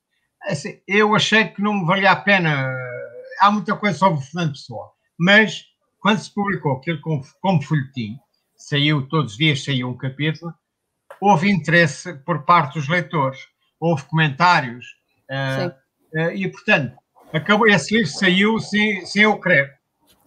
assim, 0.44 0.80
eu 0.88 1.16
achei 1.16 1.48
que 1.48 1.62
não 1.62 1.74
me 1.74 1.86
valia 1.86 2.12
a 2.12 2.16
pena. 2.16 2.68
Há 3.40 3.52
muita 3.52 3.76
coisa 3.76 3.98
sobre 3.98 4.20
o 4.20 4.22
Fernando 4.22 4.52
Pessoa, 4.52 4.92
mas 5.18 5.66
quando 6.00 6.20
se 6.20 6.34
publicou 6.34 6.74
aquilo 6.74 7.02
como, 7.02 7.24
como 7.42 7.62
folhetim, 7.62 8.18
saiu 8.56 9.08
todos 9.08 9.34
os 9.34 9.38
dias, 9.38 9.64
saiu 9.64 9.90
um 9.90 9.98
capítulo, 9.98 10.54
houve 11.20 11.50
interesse 11.50 12.14
por 12.20 12.44
parte 12.44 12.76
dos 12.76 12.88
leitores, 12.88 13.40
houve 13.80 14.04
comentários, 14.04 14.86
uh, 15.30 15.70
uh, 16.18 16.32
e 16.32 16.50
portanto, 16.50 16.96
acabou, 17.36 17.68
esse 17.68 17.96
livro 17.96 18.12
saiu 18.12 18.60
sem, 18.60 19.06
sem 19.06 19.24
eu 19.24 19.38
crer. 19.40 19.78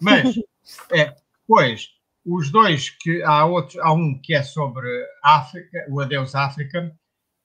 Mas, 0.01 0.35
é, 0.93 1.15
depois, 1.41 1.89
os 2.25 2.51
dois, 2.51 2.91
que 2.91 3.23
há, 3.23 3.45
outros, 3.45 3.79
há 3.79 3.93
um 3.93 4.19
que 4.21 4.35
é 4.35 4.43
sobre 4.43 4.89
África, 5.23 5.87
o 5.89 6.01
Adeus 6.01 6.35
África, 6.35 6.93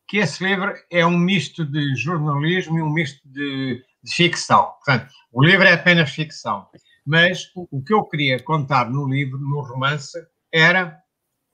que 0.07 0.18
esse 0.18 0.43
livro 0.43 0.74
é 0.91 1.05
um 1.05 1.18
misto 1.18 1.66
de 1.66 1.95
jornalismo 1.95 2.78
e 2.78 2.82
um 2.82 2.89
misto 2.91 3.22
de, 3.26 3.84
de 4.03 4.14
ficção. 4.14 4.66
Portanto, 4.86 5.11
o 5.32 5.43
livro 5.43 5.66
é 5.66 5.74
apenas 5.74 6.11
ficção. 6.11 6.68
Mas 7.05 7.51
o 7.55 7.82
que 7.82 7.93
eu 7.93 8.03
queria 8.05 8.41
contar 8.41 8.89
no 8.89 9.07
livro, 9.07 9.38
no 9.38 9.61
romance, 9.61 10.18
era 10.51 10.97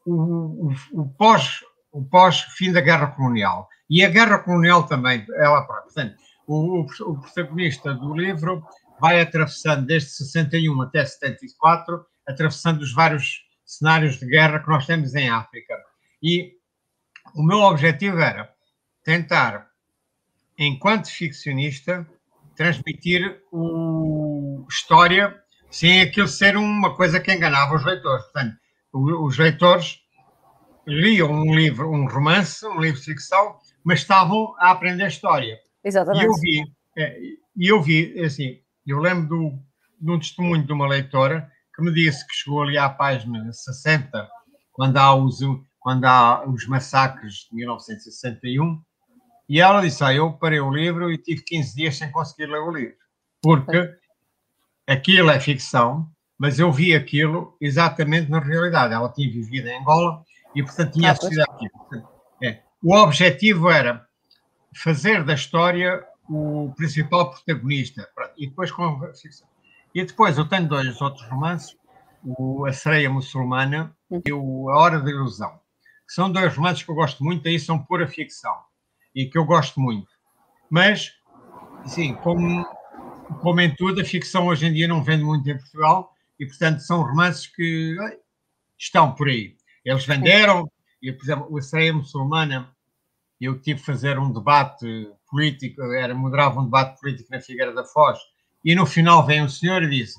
o, 0.05 0.67
o, 0.67 0.73
o 0.93 1.09
pós 1.09 1.61
o 1.91 2.03
pós-fim 2.03 2.71
da 2.71 2.81
guerra 2.81 3.07
colonial. 3.07 3.67
E 3.89 4.03
a 4.03 4.09
guerra 4.09 4.39
colonial 4.39 4.83
também, 4.83 5.25
ela 5.35 5.63
própria. 5.63 5.83
Portanto, 5.83 6.15
o, 6.49 6.81
o, 6.81 7.21
protagonista 7.21 7.93
do 7.93 8.15
livro 8.15 8.65
vai 8.99 9.21
atravessando 9.21 9.85
desde 9.85 10.09
61 10.09 10.81
até 10.81 11.05
74, 11.05 12.03
atravessando 12.27 12.81
os 12.81 12.91
vários 12.91 13.43
cenários 13.63 14.17
de 14.17 14.25
guerra 14.25 14.59
que 14.59 14.67
nós 14.67 14.87
temos 14.87 15.13
em 15.13 15.29
África. 15.29 15.75
E 16.23 16.53
o 17.35 17.43
meu 17.43 17.59
objetivo 17.59 18.17
era 18.17 18.51
tentar, 19.03 19.69
enquanto 20.57 21.07
ficcionista, 21.07 22.07
transmitir 22.55 23.41
o 23.51 24.65
história 24.67 25.39
sem 25.69 26.01
aquilo 26.01 26.27
ser 26.27 26.57
uma 26.57 26.95
coisa 26.95 27.19
que 27.19 27.31
enganava 27.31 27.75
os 27.75 27.85
leitores. 27.85 28.23
Portanto, 28.23 28.57
os 28.91 29.37
leitores 29.37 29.99
liam 30.87 31.31
um 31.31 31.53
livro, 31.53 31.91
um 31.91 32.07
romance, 32.07 32.65
um 32.65 32.81
livro 32.81 32.99
de 32.99 33.05
ficção, 33.05 33.57
mas 33.83 33.99
estavam 33.99 34.55
a 34.57 34.71
aprender 34.71 35.05
história. 35.07 35.59
Exatamente. 35.83 36.23
E 36.23 36.27
eu 36.27 36.33
vi, 36.33 36.63
é, 36.97 37.19
e 37.55 37.67
eu 37.67 37.81
vi, 37.81 38.19
assim, 38.21 38.59
eu 38.85 38.99
lembro 38.99 39.27
do, 39.27 39.59
de 39.99 40.11
um 40.11 40.19
testemunho 40.19 40.65
de 40.65 40.73
uma 40.73 40.87
leitora 40.87 41.49
que 41.75 41.83
me 41.83 41.93
disse 41.93 42.25
que 42.27 42.33
chegou 42.33 42.63
ali 42.63 42.77
à 42.77 42.89
página 42.89 43.51
60, 43.51 44.29
quando 44.73 44.97
há 44.97 45.15
os, 45.15 45.39
quando 45.79 46.05
há 46.05 46.47
os 46.47 46.67
massacres 46.67 47.47
de 47.49 47.55
1961, 47.55 48.81
e 49.47 49.59
ela 49.59 49.81
disse: 49.81 50.03
ah, 50.03 50.13
Eu 50.13 50.33
parei 50.33 50.59
o 50.59 50.71
livro 50.71 51.11
e 51.11 51.17
tive 51.17 51.41
15 51.41 51.75
dias 51.75 51.97
sem 51.97 52.11
conseguir 52.11 52.45
ler 52.45 52.59
o 52.59 52.71
livro, 52.71 52.95
porque 53.41 53.95
aquilo 54.87 55.31
é 55.31 55.39
ficção, 55.39 56.07
mas 56.37 56.59
eu 56.59 56.71
vi 56.71 56.95
aquilo 56.95 57.57
exatamente 57.59 58.29
na 58.29 58.39
realidade. 58.39 58.93
Ela 58.93 59.11
tinha 59.11 59.31
vivido 59.31 59.67
em 59.67 59.79
Angola 59.79 60.23
e, 60.55 60.63
portanto, 60.63 60.93
tinha 60.93 61.09
ah, 61.09 61.11
assistido 61.13 61.41
àquilo. 61.41 61.71
É. 62.43 62.61
O 62.81 62.95
objetivo 62.95 63.69
era 63.69 64.07
fazer 64.75 65.23
da 65.23 65.33
história 65.33 66.05
o 66.29 66.71
principal 66.75 67.31
protagonista. 67.31 68.07
E 68.37 68.47
depois 68.47 68.71
com 68.71 68.99
E 69.95 70.03
depois 70.03 70.37
eu 70.37 70.47
tenho 70.47 70.67
dois 70.67 71.01
outros 71.01 71.27
romances, 71.27 71.75
o 72.23 72.65
A 72.65 72.73
Sereia 72.73 73.09
Muçulmana 73.09 73.95
uhum. 74.09 74.21
e 74.25 74.31
o 74.31 74.69
A 74.69 74.77
Hora 74.77 74.99
da 74.99 75.09
Ilusão. 75.09 75.59
São 76.07 76.31
dois 76.31 76.55
romances 76.55 76.83
que 76.83 76.89
eu 76.89 76.95
gosto 76.95 77.23
muito, 77.23 77.47
aí 77.47 77.59
são 77.59 77.79
pura 77.79 78.07
ficção 78.07 78.55
e 79.15 79.25
que 79.25 79.37
eu 79.37 79.45
gosto 79.45 79.79
muito. 79.79 80.09
Mas, 80.69 81.13
sim, 81.85 82.13
como 82.15 82.65
como 83.41 83.61
em 83.61 83.73
tudo, 83.73 84.01
a 84.01 84.05
ficção 84.05 84.47
hoje 84.47 84.65
em 84.65 84.73
dia 84.73 84.87
não 84.87 85.03
vende 85.03 85.23
muito 85.23 85.49
em 85.49 85.57
Portugal 85.57 86.13
e, 86.39 86.45
portanto, 86.45 86.79
são 86.79 87.03
romances 87.03 87.47
que 87.47 87.95
estão 88.77 89.13
por 89.13 89.27
aí. 89.27 89.55
Eles 89.85 90.05
venderam, 90.05 90.69
e, 91.01 91.11
por 91.11 91.23
exemplo, 91.23 91.47
o 91.49 91.59
Estreia 91.59 91.93
Muçulmana, 91.93 92.69
eu 93.45 93.59
tive 93.61 93.79
que 93.79 93.85
fazer 93.85 94.19
um 94.19 94.31
debate 94.31 94.85
político, 95.29 95.81
era, 95.93 96.13
moderava 96.13 96.59
um 96.59 96.65
debate 96.65 96.99
político 96.99 97.29
na 97.31 97.39
Figueira 97.39 97.73
da 97.73 97.83
Foz, 97.83 98.19
e 98.63 98.75
no 98.75 98.85
final 98.85 99.25
vem 99.25 99.43
um 99.43 99.49
senhor 99.49 99.83
e 99.83 99.89
diz 99.89 100.15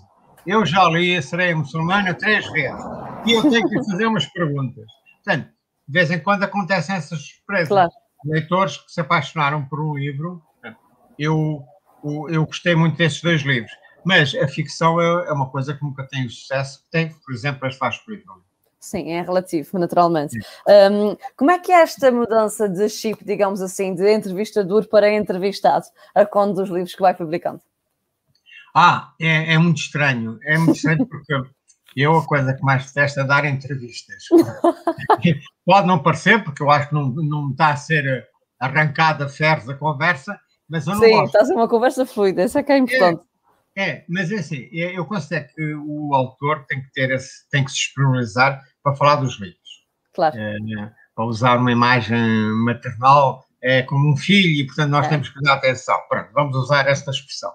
eu 0.47 0.65
já 0.65 0.85
li 0.85 1.15
a 1.15 1.19
Estreia 1.19 1.55
Muçulmana 1.55 2.15
três 2.15 2.51
vezes, 2.51 2.85
e 3.27 3.33
eu 3.33 3.43
tenho 3.51 3.69
que 3.69 3.85
fazer 3.85 4.07
umas 4.07 4.27
perguntas. 4.27 4.87
Portanto, 5.23 5.51
de 5.87 5.93
vez 5.93 6.11
em 6.11 6.19
quando 6.21 6.45
acontecem 6.45 6.95
essas 6.95 7.21
surpresas. 7.21 7.69
Claro. 7.69 7.91
Leitores 8.25 8.77
que 8.77 8.93
se 8.93 9.01
apaixonaram 9.01 9.65
por 9.65 9.81
um 9.81 9.97
livro, 9.97 10.43
eu, 11.19 11.65
eu 12.29 12.45
gostei 12.45 12.75
muito 12.75 12.97
desses 12.97 13.21
dois 13.23 13.43
livros, 13.43 13.73
mas 14.05 14.35
a 14.35 14.47
ficção 14.47 15.01
é, 15.01 15.29
é 15.29 15.33
uma 15.33 15.49
coisa 15.49 15.75
que 15.75 15.83
nunca 15.83 16.07
tem 16.07 16.27
o 16.27 16.31
sucesso 16.31 16.85
que 16.85 16.91
tem, 16.91 17.09
por 17.09 17.33
exemplo, 17.33 17.67
as 17.67 17.77
faz 17.77 17.99
livro. 18.07 18.45
Sim, 18.81 19.13
é 19.13 19.21
relativo, 19.21 19.79
naturalmente. 19.79 20.39
Um, 20.67 21.15
como 21.37 21.51
é 21.51 21.59
que 21.59 21.71
é 21.71 21.83
esta 21.83 22.11
mudança 22.11 22.67
de 22.67 22.89
chip, 22.89 23.23
digamos 23.25 23.61
assim, 23.61 23.95
de 23.95 24.11
entrevistador 24.11 24.89
para 24.89 25.13
entrevistado, 25.13 25.85
a 26.15 26.25
conta 26.25 26.63
dos 26.63 26.71
livros 26.71 26.95
que 26.95 27.03
vai 27.03 27.15
publicando? 27.15 27.61
Ah, 28.75 29.13
é, 29.21 29.55
é 29.55 29.59
muito 29.59 29.79
estranho. 29.79 30.39
É 30.45 30.57
muito 30.57 30.77
estranho 30.77 31.05
porque 31.07 31.35
eu 31.97 32.17
a 32.17 32.27
coisa 32.27 32.55
que 32.55 32.63
mais 32.63 32.87
detesto 32.87 33.21
é 33.21 33.25
dar 33.25 33.45
entrevistas. 33.45 34.25
Pode 35.65 35.87
não 35.87 36.03
parecer, 36.03 36.43
porque 36.43 36.63
eu 36.63 36.71
acho 36.71 36.89
que 36.89 36.95
não, 36.95 37.11
não 37.11 37.51
está 37.51 37.73
a 37.73 37.77
ser 37.77 38.27
arrancada 38.59 39.29
ferros 39.29 39.69
a 39.69 39.75
conversa, 39.75 40.39
mas 40.69 40.87
eu 40.87 40.95
não 40.95 41.01
Sim, 41.01 41.11
gosto. 41.13 41.27
está 41.27 41.41
a 41.41 41.45
ser 41.45 41.55
uma 41.55 41.69
conversa 41.69 42.07
fluida, 42.07 42.45
isso 42.45 42.59
é 42.59 42.63
que 42.63 42.73
é 42.73 42.79
importante. 42.79 43.23
É, 43.77 43.91
é 43.91 44.05
mas 44.09 44.31
é 44.31 44.37
assim, 44.37 44.69
é, 44.73 44.97
eu 44.97 45.05
considero 45.05 45.49
que 45.55 45.75
o 45.75 46.15
autor 46.15 46.65
tem 46.67 46.83
que 46.83 46.93
ter 46.93 47.11
esse, 47.11 47.49
tem 47.51 47.65
que 47.65 47.71
se 47.71 47.79
disponibilizar 47.79 48.63
para 48.83 48.95
falar 48.95 49.17
dos 49.17 49.39
livros. 49.39 49.61
Claro. 50.15 50.37
É, 50.39 50.57
para 51.15 51.25
usar 51.25 51.59
uma 51.59 51.73
imagem 51.73 52.19
maternal 52.65 53.45
é 53.63 53.83
como 53.83 54.11
um 54.11 54.17
filho 54.17 54.63
e, 54.63 54.67
portanto, 54.67 54.91
nós 54.91 55.07
é. 55.07 55.11
temos 55.11 55.29
que 55.29 55.41
dar 55.43 55.55
atenção. 55.55 55.99
Pronto, 56.09 56.31
vamos 56.33 56.57
usar 56.57 56.89
esta 56.89 57.11
expressão. 57.11 57.53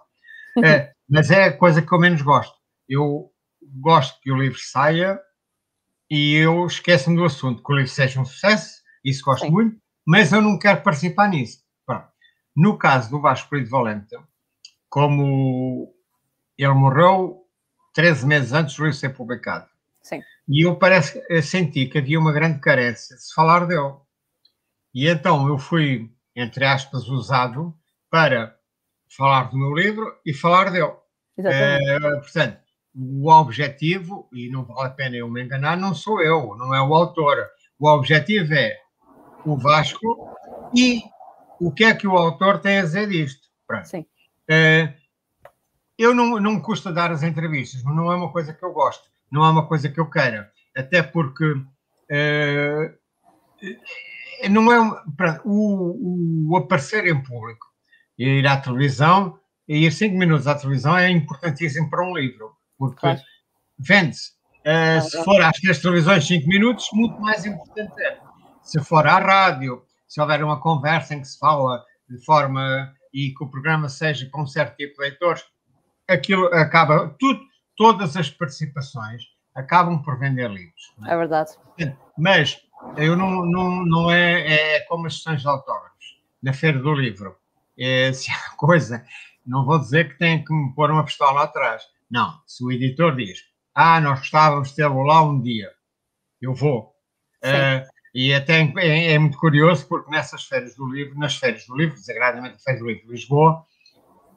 É, 0.64 0.92
mas 1.10 1.32
é 1.32 1.46
a 1.46 1.58
coisa 1.58 1.82
que 1.82 1.92
eu 1.92 2.00
menos 2.00 2.22
gosto. 2.22 2.56
Eu 2.88 3.32
gosto 3.82 4.20
que 4.22 4.32
o 4.32 4.38
livro 4.38 4.60
saia 4.60 5.20
e 6.10 6.36
eu 6.36 6.66
esqueço-me 6.68 7.18
do 7.18 7.26
assunto, 7.26 7.64
que 7.64 7.74
o 7.74 7.76
livro 7.76 7.92
seja 7.92 8.22
um 8.22 8.26
sucesso, 8.26 8.82
isso 9.04 9.24
gosto 9.24 9.46
Sim. 9.46 9.52
muito, 9.52 9.78
mas 10.06 10.32
eu 10.32 10.42
não 10.42 10.60
quero 10.60 10.84
participar 10.84 11.28
nisso. 11.28 11.60
Pronto. 11.86 12.08
No 12.56 12.78
caso 12.78 13.10
do 13.10 13.20
Vasco 13.20 13.50
Perido 13.50 13.72
Valente, 13.72 14.16
como 14.88 15.92
ele 16.58 16.74
morreu 16.74 17.42
13 17.94 18.28
meses 18.28 18.54
antes 18.54 18.76
do 18.76 18.84
livro 18.84 18.98
ser 18.98 19.10
publicado, 19.10 19.68
Sim. 20.06 20.22
E 20.48 20.64
eu 20.64 20.76
parece 20.76 21.20
eu 21.28 21.42
senti 21.42 21.88
que 21.88 21.98
havia 21.98 22.20
uma 22.20 22.32
grande 22.32 22.60
carência 22.60 23.16
de 23.16 23.24
se 23.24 23.34
falar 23.34 23.66
dele. 23.66 23.96
E 24.94 25.08
então 25.08 25.48
eu 25.48 25.58
fui, 25.58 26.12
entre 26.36 26.64
aspas, 26.64 27.08
usado 27.08 27.76
para 28.08 28.56
falar 29.10 29.50
do 29.50 29.58
meu 29.58 29.74
livro 29.74 30.16
e 30.24 30.32
falar 30.32 30.70
dele. 30.70 30.94
Exatamente. 31.36 31.90
É, 31.90 32.00
portanto, 32.00 32.60
o 32.94 33.32
objetivo, 33.32 34.30
e 34.32 34.48
não 34.48 34.64
vale 34.64 34.90
a 34.90 34.92
pena 34.92 35.16
eu 35.16 35.28
me 35.28 35.44
enganar, 35.44 35.76
não 35.76 35.96
sou 35.96 36.22
eu, 36.22 36.56
não 36.56 36.74
é 36.74 36.80
o 36.80 36.94
autor. 36.94 37.38
O 37.80 37.90
objetivo 37.90 38.54
é 38.54 38.78
o 39.44 39.58
Vasco 39.58 40.38
e 40.76 41.02
o 41.60 41.72
que 41.72 41.84
é 41.84 41.96
que 41.96 42.08
o 42.08 42.16
autor 42.16 42.60
tem 42.60 42.78
a 42.78 42.84
dizer 42.84 43.10
disto. 43.10 43.48
Pronto. 43.66 43.88
Sim. 43.88 44.06
É, 44.48 44.94
eu 45.98 46.14
não, 46.14 46.40
não 46.40 46.54
me 46.54 46.62
custa 46.62 46.94
dar 46.94 47.12
as 47.12 47.24
entrevistas, 47.24 47.82
mas 47.82 47.96
não 47.96 48.12
é 48.12 48.16
uma 48.16 48.32
coisa 48.32 48.54
que 48.54 48.64
eu 48.64 48.72
gosto 48.72 49.15
não 49.32 49.46
é 49.46 49.50
uma 49.50 49.68
coisa 49.68 49.90
que 49.90 50.00
eu 50.00 50.10
queira, 50.10 50.52
até 50.76 51.02
porque 51.02 51.46
uh, 51.52 52.94
não 54.50 54.72
é 54.72 54.80
o, 55.44 56.50
o, 56.50 56.58
aparecer 56.58 57.06
em 57.08 57.22
público, 57.22 57.68
ir 58.18 58.46
à 58.48 58.58
televisão, 58.58 59.40
e 59.68 59.86
ir 59.86 59.92
cinco 59.92 60.16
minutos 60.16 60.48
à 60.48 60.56
televisão 60.56 60.98
é 60.98 61.10
importantíssimo 61.10 61.90
para 61.90 62.06
um 62.06 62.16
livro, 62.16 62.56
porque 62.78 63.00
claro. 63.00 63.20
vende-se. 63.80 64.36
Uh, 64.62 65.02
se 65.02 65.24
for 65.24 65.42
às 65.42 65.58
três 65.60 65.80
televisões, 65.80 66.26
cinco 66.26 66.48
minutos, 66.48 66.88
muito 66.94 67.20
mais 67.20 67.46
importante 67.46 68.02
é. 68.02 68.20
Se 68.64 68.84
for 68.84 69.06
à 69.06 69.20
rádio, 69.20 69.84
se 70.08 70.20
houver 70.20 70.44
uma 70.44 70.60
conversa 70.60 71.14
em 71.14 71.22
que 71.22 71.28
se 71.28 71.38
fala 71.38 71.84
de 72.10 72.24
forma 72.26 72.92
e 73.14 73.32
que 73.32 73.44
o 73.44 73.48
programa 73.48 73.88
seja 73.90 74.28
com 74.32 74.42
um 74.42 74.48
certo 74.48 74.76
tipo 74.76 74.96
de 74.96 75.02
leitores, 75.02 75.44
aquilo 76.08 76.48
acaba 76.48 77.16
tudo 77.20 77.40
todas 77.76 78.16
as 78.18 78.30
participações 78.30 79.24
acabam 79.54 80.02
por 80.02 80.20
vender 80.20 80.50
livros. 80.50 80.94
É? 81.06 81.14
é? 81.14 81.18
verdade. 81.18 81.52
Mas 82.18 82.62
eu 82.98 83.16
não, 83.16 83.46
não, 83.46 83.86
não 83.86 84.12
é, 84.12 84.76
é 84.76 84.80
como 84.82 85.08
as 85.08 85.18
sessões 85.18 85.42
de 85.42 85.48
autógrafos 85.48 86.20
na 86.42 86.54
Feira 86.54 86.80
do 86.80 86.94
Livro. 86.94 87.36
É, 87.78 88.12
se 88.14 88.32
a 88.32 88.52
coisa, 88.58 89.04
não 89.46 89.66
vou 89.66 89.80
dizer 89.80 90.10
que 90.10 90.18
tem 90.18 90.44
que 90.44 90.54
me 90.54 90.74
pôr 90.74 90.92
uma 90.92 91.04
pistola 91.04 91.44
atrás. 91.44 91.84
Não, 92.10 92.40
se 92.46 92.64
o 92.64 92.72
editor 92.72 93.16
diz, 93.16 93.40
ah, 93.74 94.00
nós 94.00 94.20
gostávamos 94.20 94.70
de 94.70 94.76
tê-lo 94.76 95.04
lá 95.04 95.22
um 95.24 95.42
dia, 95.42 95.72
eu 96.42 96.54
vou. 96.54 96.94
Uh, 97.44 97.86
e 98.14 98.34
até 98.34 98.62
é, 98.78 99.14
é, 99.14 99.20
muito 99.20 99.38
curioso 99.38 99.86
porque 99.88 100.10
nessas 100.10 100.46
feiras 100.46 100.76
do 100.76 100.88
livro, 100.88 101.20
nas 101.20 101.36
feiras 101.36 101.66
do 101.68 101.76
livro, 101.76 101.96
desagradamente 101.96 102.56
a 102.56 102.60
Feira 102.60 102.80
do 102.80 102.88
Livro 102.88 103.06
de 103.06 103.12
Lisboa, 103.12 103.66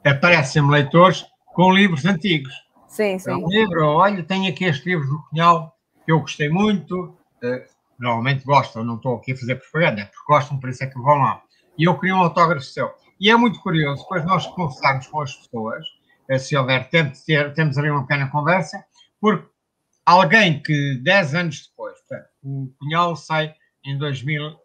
aparecem 0.05 0.67
leitores 0.69 1.25
com 1.45 1.73
livros 1.73 2.05
antigos. 2.05 2.53
Sim, 2.89 3.19
sim. 3.19 3.29
É 3.29 3.35
um 3.35 3.47
livro, 3.47 3.85
olha, 3.85 4.23
tenho 4.23 4.51
aqui 4.51 4.65
este 4.65 4.89
livro 4.89 5.07
do 5.07 5.23
Cunhal 5.29 5.73
que 6.03 6.11
eu 6.11 6.19
gostei 6.19 6.49
muito. 6.49 7.15
Uh, 7.41 7.63
normalmente 7.99 8.43
gostam, 8.43 8.83
não 8.83 8.95
estou 8.95 9.17
aqui 9.17 9.33
a 9.33 9.37
fazer 9.37 9.55
propaganda, 9.55 10.01
é 10.01 10.05
porque 10.05 10.25
gostam, 10.27 10.59
por 10.59 10.69
isso 10.69 10.83
é 10.83 10.87
que 10.87 10.99
vão 10.99 11.19
lá. 11.19 11.41
E 11.77 11.83
eu 11.83 11.97
queria 11.97 12.15
um 12.15 12.23
autógrafo 12.23 12.65
seu. 12.65 12.89
E 13.19 13.29
é 13.29 13.35
muito 13.35 13.61
curioso, 13.61 14.01
depois 14.01 14.25
nós 14.25 14.47
conversarmos 14.47 15.07
com 15.07 15.21
as 15.21 15.35
pessoas, 15.35 15.85
uh, 16.31 16.39
se 16.39 16.57
houver 16.57 16.89
tempo 16.89 17.13
de 17.13 17.23
ter, 17.23 17.53
temos 17.53 17.77
ali 17.77 17.91
uma 17.91 18.01
pequena 18.01 18.27
conversa, 18.29 18.83
porque 19.21 19.47
alguém 20.03 20.61
que 20.61 20.99
10 21.03 21.35
anos 21.35 21.67
depois, 21.69 21.95
portanto, 21.99 22.29
o 22.43 22.73
Cunhal 22.79 23.15
sai 23.15 23.53
em 23.85 23.97
2000, 23.99 24.55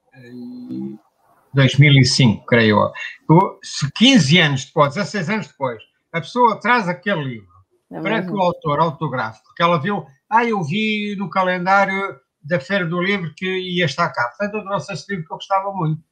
2005, 1.53 2.47
creio 2.47 2.93
eu. 3.29 3.59
Se 3.63 3.91
15 3.93 4.39
anos 4.39 4.65
depois, 4.65 4.95
16 4.95 5.29
anos 5.29 5.49
depois, 5.49 5.83
a 6.13 6.21
pessoa 6.21 6.59
traz 6.59 6.89
aquele 6.89 7.23
livro 7.23 7.54
é 7.95 8.01
para 8.01 8.23
que 8.23 8.31
o 8.33 8.41
autor 8.41 8.81
autografe, 8.81 9.43
porque 9.45 9.63
ela 9.63 9.81
viu, 9.81 10.05
ah, 10.29 10.45
eu 10.45 10.63
vi 10.65 11.15
no 11.17 11.31
calendário 11.31 12.19
da 12.43 12.59
Feira 12.59 12.85
do 12.85 13.01
Livro 13.01 13.33
que 13.37 13.47
ia 13.47 13.85
estar 13.85 14.11
cá. 14.11 14.25
Portanto, 14.25 14.57
eu 14.57 14.65
trouxe 14.65 14.93
esse 14.93 15.11
livro 15.11 15.27
que 15.27 15.33
eu 15.33 15.37
gostava 15.37 15.73
muito. 15.73 16.03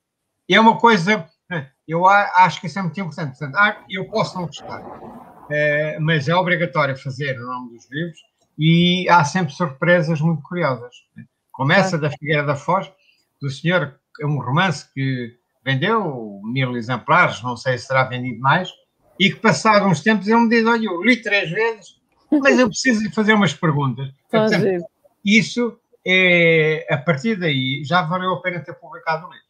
E 0.48 0.54
é 0.54 0.60
uma 0.60 0.78
coisa, 0.78 1.28
eu 1.86 2.06
acho 2.06 2.60
que 2.60 2.68
isso 2.68 2.78
é 2.78 2.82
muito 2.82 3.00
importante. 3.00 3.36
Portanto, 3.36 3.56
ah, 3.56 3.84
eu 3.90 4.08
posso 4.08 4.36
não 4.36 4.46
gostar, 4.46 4.82
é, 5.50 5.98
mas 5.98 6.28
é 6.28 6.34
obrigatório 6.34 6.96
fazer 6.96 7.38
o 7.40 7.46
nome 7.46 7.72
dos 7.72 7.90
livros 7.90 8.18
e 8.56 9.08
há 9.08 9.24
sempre 9.24 9.52
surpresas 9.52 10.20
muito 10.20 10.42
curiosas. 10.42 10.94
Começa 11.50 11.98
da 11.98 12.10
Figueira 12.10 12.44
da 12.44 12.54
Foz, 12.54 12.90
do 13.40 13.50
senhor, 13.50 13.98
é 14.20 14.26
um 14.26 14.40
romance 14.40 14.90
que 14.94 15.36
vendeu 15.64 16.40
mil 16.44 16.76
exemplares, 16.76 17.42
não 17.42 17.56
sei 17.56 17.76
se 17.76 17.86
será 17.86 18.04
vendido 18.04 18.40
mais, 18.40 18.70
e 19.22 19.30
que 19.30 19.38
passado 19.38 19.86
uns 19.86 20.00
tempos 20.00 20.26
ele 20.26 20.40
me 20.40 20.48
diz, 20.48 20.66
olha, 20.66 20.84
eu 20.84 21.00
li 21.00 21.22
três 21.22 21.48
vezes, 21.48 21.96
mas 22.28 22.58
eu 22.58 22.66
preciso 22.66 23.00
lhe 23.00 23.12
fazer 23.12 23.34
umas 23.34 23.54
perguntas. 23.54 24.10
Portanto, 24.28 24.84
isso, 25.24 25.78
é, 26.04 26.84
a 26.90 26.98
partir 26.98 27.38
daí, 27.38 27.84
já 27.84 28.02
valeu 28.02 28.32
a 28.32 28.42
pena 28.42 28.58
ter 28.58 28.74
publicado 28.74 29.28
o 29.28 29.30
livro. 29.30 29.41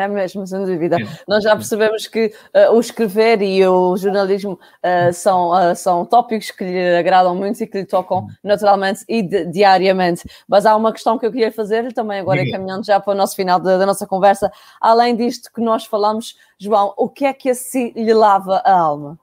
É 0.00 0.08
mesmo, 0.08 0.46
sem 0.46 0.64
dúvida. 0.64 0.96
Nós 1.28 1.44
já 1.44 1.54
percebemos 1.54 2.06
que 2.06 2.32
uh, 2.54 2.74
o 2.74 2.80
escrever 2.80 3.42
e 3.42 3.66
o 3.66 3.94
jornalismo 3.98 4.52
uh, 4.54 5.12
são, 5.12 5.50
uh, 5.50 5.76
são 5.76 6.06
tópicos 6.06 6.50
que 6.50 6.64
lhe 6.64 6.96
agradam 6.96 7.36
muito 7.36 7.62
e 7.62 7.66
que 7.66 7.80
lhe 7.80 7.84
tocam 7.84 8.26
naturalmente 8.42 9.04
e 9.06 9.22
de, 9.22 9.44
diariamente. 9.44 10.26
Mas 10.48 10.64
há 10.64 10.74
uma 10.74 10.90
questão 10.90 11.18
que 11.18 11.26
eu 11.26 11.30
queria 11.30 11.52
fazer 11.52 11.92
também, 11.92 12.18
agora 12.18 12.50
caminhando 12.50 12.86
já 12.86 12.98
para 12.98 13.12
o 13.12 13.14
nosso 13.14 13.36
final 13.36 13.60
da, 13.60 13.76
da, 13.76 13.84
nossa 13.84 14.06
conversa. 14.06 14.50
Além 14.80 15.14
disto 15.14 15.52
que 15.52 15.60
nós 15.60 15.84
falamos, 15.84 16.34
João, 16.58 16.94
o 16.96 17.06
que 17.06 17.26
é 17.26 17.34
que 17.34 17.50
assim 17.50 17.92
lhe 17.94 18.14
lava 18.14 18.62
a 18.64 18.72
alma? 18.72 19.18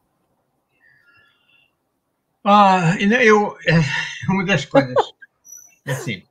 Ah, 2.43 2.95
eu, 2.99 3.57
é 3.65 3.79
uma 4.29 4.45
das 4.45 4.63
coisas, 4.63 4.93
é 5.87 5.91
assim, 5.91 6.21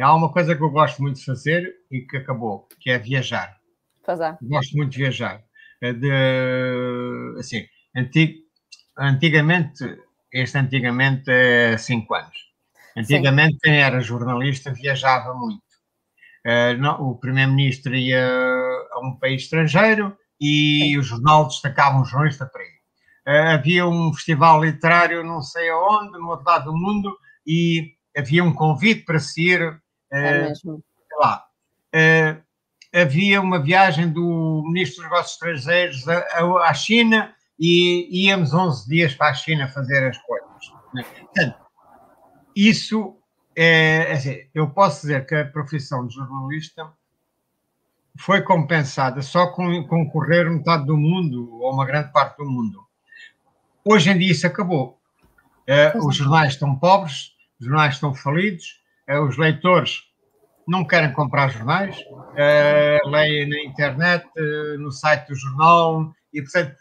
há 0.00 0.14
uma 0.14 0.32
coisa 0.32 0.54
que 0.54 0.62
eu 0.62 0.70
gosto 0.70 1.02
muito 1.02 1.18
de 1.18 1.24
fazer 1.24 1.80
e 1.90 2.02
que 2.02 2.16
acabou, 2.16 2.68
que 2.78 2.90
é 2.90 2.96
viajar 2.96 3.57
Gosto 4.42 4.76
muito 4.76 4.92
de 4.92 4.98
viajar. 4.98 5.42
É 5.80 5.92
de, 5.92 6.10
assim, 7.38 7.66
antig, 7.96 8.36
antigamente, 8.98 9.84
este 10.32 10.58
antigamente 10.58 11.30
é 11.30 11.76
cinco 11.78 12.14
anos. 12.14 12.36
Antigamente, 12.96 13.52
Sim. 13.52 13.58
quem 13.62 13.80
era 13.80 14.00
jornalista 14.00 14.72
viajava 14.72 15.34
muito. 15.34 15.62
Uh, 16.44 16.78
não, 16.78 17.10
o 17.10 17.18
primeiro-ministro 17.18 17.94
ia 17.94 18.26
a 18.92 19.00
um 19.00 19.16
país 19.18 19.42
estrangeiro 19.42 20.16
e 20.40 20.80
Sim. 20.84 20.98
o 20.98 21.02
jornal 21.02 21.46
destacava 21.46 21.98
um 21.98 22.04
jornalista 22.04 22.46
para 22.46 22.62
ir. 22.62 23.54
havia 23.54 23.86
um 23.86 24.12
festival 24.14 24.64
literário 24.64 25.22
não 25.22 25.42
sei 25.42 25.68
aonde, 25.68 26.18
no 26.18 26.28
outro 26.28 26.46
lado 26.46 26.64
do 26.66 26.76
mundo, 26.76 27.16
e 27.46 27.92
havia 28.16 28.42
um 28.42 28.54
convite 28.54 29.04
para 29.04 29.18
se 29.18 29.48
ir 29.48 29.80
é 30.10 30.48
mesmo. 30.48 30.82
lá. 31.20 31.44
Havia 32.94 33.40
uma 33.40 33.62
viagem 33.62 34.08
do 34.08 34.62
Ministro 34.66 35.02
dos 35.02 35.10
Negócios 35.10 35.32
Estrangeiros 35.32 36.04
à 36.08 36.74
China 36.74 37.34
e 37.58 38.26
íamos 38.26 38.54
11 38.54 38.88
dias 38.88 39.14
para 39.14 39.30
a 39.30 39.34
China 39.34 39.68
fazer 39.68 40.08
as 40.08 40.18
coisas. 40.18 40.48
Né? 40.94 41.02
Portanto, 41.02 41.58
isso 42.54 43.16
é, 43.56 44.12
assim, 44.12 44.36
eu 44.54 44.70
posso 44.70 45.02
dizer 45.02 45.26
que 45.26 45.34
a 45.34 45.44
profissão 45.44 46.06
de 46.06 46.14
jornalista 46.14 46.90
foi 48.18 48.42
compensada 48.42 49.22
só 49.22 49.48
com 49.48 49.84
concorrer 49.86 50.50
metade 50.50 50.86
do 50.86 50.96
mundo 50.96 51.54
ou 51.60 51.72
uma 51.72 51.86
grande 51.86 52.12
parte 52.12 52.38
do 52.38 52.48
mundo. 52.48 52.84
Hoje 53.84 54.10
em 54.10 54.18
dia 54.18 54.32
isso 54.32 54.46
acabou. 54.46 54.98
Uh, 55.68 56.06
os 56.06 56.16
jornais 56.16 56.54
estão 56.54 56.76
pobres, 56.76 57.32
os 57.60 57.66
jornais 57.66 57.94
estão 57.94 58.14
falidos, 58.14 58.80
uh, 59.08 59.22
os 59.22 59.36
leitores 59.36 60.07
não 60.68 60.84
querem 60.84 61.12
comprar 61.12 61.48
jornais, 61.48 61.96
uh, 61.98 63.08
leem 63.08 63.48
na 63.48 63.64
internet, 63.64 64.26
uh, 64.36 64.78
no 64.78 64.92
site 64.92 65.28
do 65.28 65.34
jornal, 65.34 66.12
e 66.32 66.42
portanto 66.42 66.76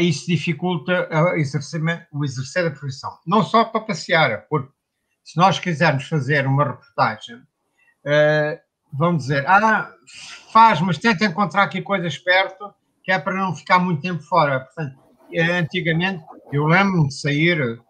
isso 0.00 0.26
dificulta 0.26 1.08
o 1.08 1.36
exercimento, 1.36 2.04
o 2.10 2.24
exercer 2.24 2.64
da 2.64 2.76
profissão. 2.76 3.16
Não 3.24 3.44
só 3.44 3.64
para 3.64 3.82
passear, 3.82 4.44
porque 4.50 4.72
se 5.22 5.36
nós 5.36 5.60
quisermos 5.60 6.08
fazer 6.08 6.48
uma 6.48 6.64
reportagem, 6.64 7.40
vão 8.92 9.16
dizer, 9.16 9.46
ah, 9.46 9.88
faz, 10.52 10.80
mas 10.80 10.98
tenta 10.98 11.26
encontrar 11.26 11.62
aqui 11.62 11.80
coisas 11.80 12.18
perto, 12.18 12.74
que 13.04 13.12
é 13.12 13.20
para 13.20 13.34
não 13.34 13.54
ficar 13.54 13.78
muito 13.78 14.02
tempo 14.02 14.20
fora. 14.24 14.58
Portanto, 14.58 14.98
antigamente, 15.32 16.24
eu 16.52 16.66
lembro-me 16.66 17.06
de 17.06 17.14
sair 17.14 17.80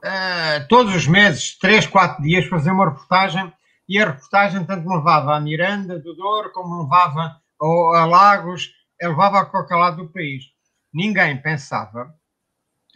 uh, 0.00 0.68
todos 0.68 0.94
os 0.94 1.06
meses, 1.06 1.56
três, 1.58 1.86
quatro 1.86 2.22
dias, 2.22 2.46
fazer 2.46 2.70
uma 2.70 2.90
reportagem, 2.90 3.52
e 3.90 3.98
a 3.98 4.06
reportagem 4.06 4.64
tanto 4.64 4.88
me 4.88 4.96
levava 4.96 5.34
a 5.34 5.40
Miranda 5.40 5.98
do 5.98 6.14
Douro, 6.14 6.52
como 6.52 6.76
me 6.76 6.82
levava 6.84 7.42
a 7.60 8.04
Lagos, 8.06 8.72
levava 9.02 9.40
a 9.40 9.44
qualquer 9.44 9.74
lado 9.74 9.96
do 9.96 10.12
país. 10.12 10.44
Ninguém 10.94 11.42
pensava, 11.42 12.14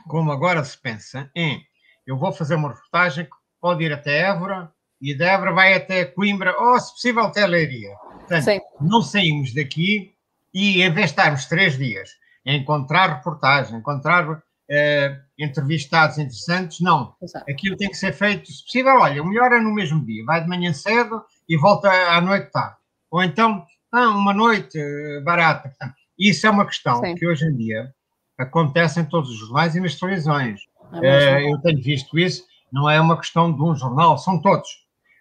como 0.07 0.31
agora 0.31 0.63
se 0.63 0.81
pensa, 0.81 1.29
em 1.35 1.61
eu 2.07 2.17
vou 2.17 2.31
fazer 2.31 2.55
uma 2.55 2.69
reportagem 2.69 3.25
que 3.25 3.33
pode 3.61 3.83
ir 3.83 3.93
até 3.93 4.21
Évora, 4.21 4.73
e 5.01 5.13
de 5.13 5.25
Évora 5.25 5.53
vai 5.53 5.75
até 5.75 6.05
Coimbra, 6.05 6.55
ou 6.61 6.79
se 6.79 6.93
possível 6.93 7.25
até 7.25 7.45
Leiria. 7.45 7.97
Portanto, 7.97 8.45
Sim. 8.45 8.61
não 8.81 9.03
saímos 9.03 9.53
daqui 9.53 10.15
e 10.53 10.81
em 10.81 10.93
vez 10.93 11.07
de 11.07 11.13
estarmos 11.13 11.47
três 11.47 11.77
dias 11.77 12.11
a 12.47 12.53
encontrar 12.53 13.17
reportagem, 13.17 13.79
encontrar 13.79 14.45
Uh, 14.71 15.21
entrevistados 15.39 16.17
interessantes, 16.17 16.81
não. 16.81 17.15
Exato. 17.23 17.45
Aquilo 17.51 17.77
tem 17.77 17.91
que 17.91 17.97
ser 17.97 18.13
feito, 18.13 18.51
se 18.51 18.65
possível, 18.65 18.95
olha, 18.99 19.23
o 19.23 19.27
melhor 19.27 19.53
é 19.53 19.61
no 19.61 19.75
mesmo 19.75 20.05
dia, 20.07 20.25
vai 20.25 20.43
de 20.43 20.49
manhã 20.49 20.73
cedo 20.73 21.23
e 21.49 21.57
volta 21.59 21.91
à 21.91 22.21
noite 22.21 22.51
tarde. 22.51 22.77
Ou 23.11 23.23
então, 23.23 23.65
ah, 23.93 24.09
uma 24.09 24.33
noite 24.33 24.79
uh, 24.79 25.23
barata. 25.23 25.73
Isso 26.19 26.47
é 26.47 26.51
uma 26.51 26.67
questão 26.67 27.01
Sim. 27.01 27.15
que 27.15 27.27
hoje 27.27 27.45
em 27.45 27.55
dia 27.55 27.93
acontece 28.39 29.01
em 29.01 29.05
todos 29.05 29.31
os 29.31 29.39
jornais 29.39 29.75
e 29.75 29.81
nas 29.81 29.97
televisões. 29.97 30.61
É 31.03 31.37
uh, 31.37 31.51
eu 31.51 31.61
tenho 31.61 31.83
visto 31.83 32.19
isso, 32.19 32.45
não 32.73 32.89
é 32.89 33.01
uma 33.01 33.19
questão 33.19 33.53
de 33.55 33.63
um 33.63 33.75
jornal, 33.77 34.17
são 34.17 34.41
todos. 34.41 34.69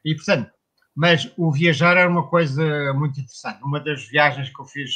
E, 0.05 0.15
portanto, 0.15 0.49
mas 0.95 1.31
o 1.37 1.51
viajar 1.51 1.97
era 1.97 2.09
uma 2.09 2.27
coisa 2.27 2.93
muito 2.93 3.19
interessante. 3.19 3.63
Uma 3.63 3.79
das 3.79 4.07
viagens 4.07 4.49
que 4.49 4.59
eu 4.59 4.65
fiz 4.65 4.91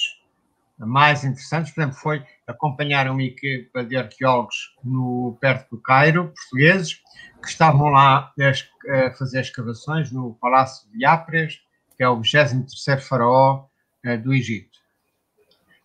mais 0.85 1.23
interessantes, 1.23 1.71
por 1.71 1.81
exemplo, 1.81 1.97
foi 1.97 2.23
acompanhar 2.45 3.09
uma 3.09 3.23
equipa 3.23 3.83
de 3.83 3.97
arqueólogos 3.97 4.75
no, 4.83 5.37
perto 5.41 5.75
do 5.75 5.81
Cairo, 5.81 6.33
portugueses, 6.35 7.01
que 7.41 7.49
estavam 7.49 7.89
lá 7.89 8.31
a, 8.39 9.11
fazer 9.13 9.41
escavações 9.41 10.11
no 10.11 10.35
Palácio 10.35 10.89
de 10.91 11.05
Apres, 11.05 11.59
que 11.95 12.03
é 12.03 12.09
o 12.09 12.19
23º 12.19 13.01
faraó 13.01 13.65
eh, 14.03 14.17
do 14.17 14.33
Egito. 14.33 14.77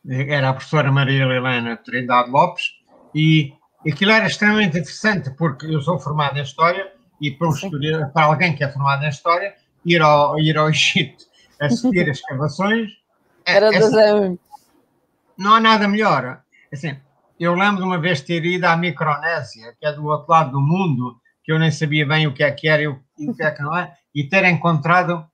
Era 0.07 0.51
a 0.51 0.53
professora 0.53 0.93
Maria 0.93 1.23
Helena 1.23 1.77
Trindade 1.77 2.31
Lopes 2.31 2.65
e 3.15 3.55
aquilo 3.87 4.11
era 4.11 4.27
extremamente 4.27 4.79
interessante 4.79 5.31
porque 5.31 5.67
eu 5.67 5.81
sou 5.81 5.99
formado 5.99 6.37
em 6.39 6.43
História 6.43 6.93
e 7.21 7.31
para, 7.31 7.49
um 7.49 8.11
para 8.13 8.25
alguém 8.25 8.55
que 8.55 8.65
é 8.65 8.69
formado 8.69 9.05
em 9.05 9.09
História, 9.09 9.55
ir 9.87 10.03
ao, 10.03 10.39
ir 10.39 10.59
ao 10.59 10.69
Egito 10.69 11.25
assistir 11.61 12.11
as 12.11 12.19
escavações. 12.19 12.91
É, 13.47 13.57
Era 13.57 13.75
é, 13.75 14.37
não 15.43 15.55
há 15.55 15.61
nada 15.61 15.87
melhor. 15.89 16.43
Assim, 16.73 16.97
eu 17.39 17.55
lembro 17.55 17.79
de 17.79 17.83
uma 17.83 17.99
vez 17.99 18.21
ter 18.21 18.45
ido 18.45 18.65
à 18.65 18.77
Micronésia, 18.77 19.75
que 19.79 19.87
é 19.87 19.93
do 19.93 20.07
outro 20.07 20.31
lado 20.31 20.53
do 20.53 20.61
mundo, 20.61 21.21
que 21.45 21.53
eu 21.53 21.59
nem 21.59 21.71
sabia 21.71 22.07
bem 22.07 22.27
o 22.27 22.33
que 22.33 22.43
é 22.43 22.51
que 22.51 22.69
era 22.69 22.83
e 22.83 22.89
o 22.89 23.35
que 23.35 23.43
é 23.43 23.51
que 23.51 23.63
não 23.63 23.77
é, 23.77 23.93
e 24.15 24.29
ter 24.29 24.45
encontrado 24.45 25.27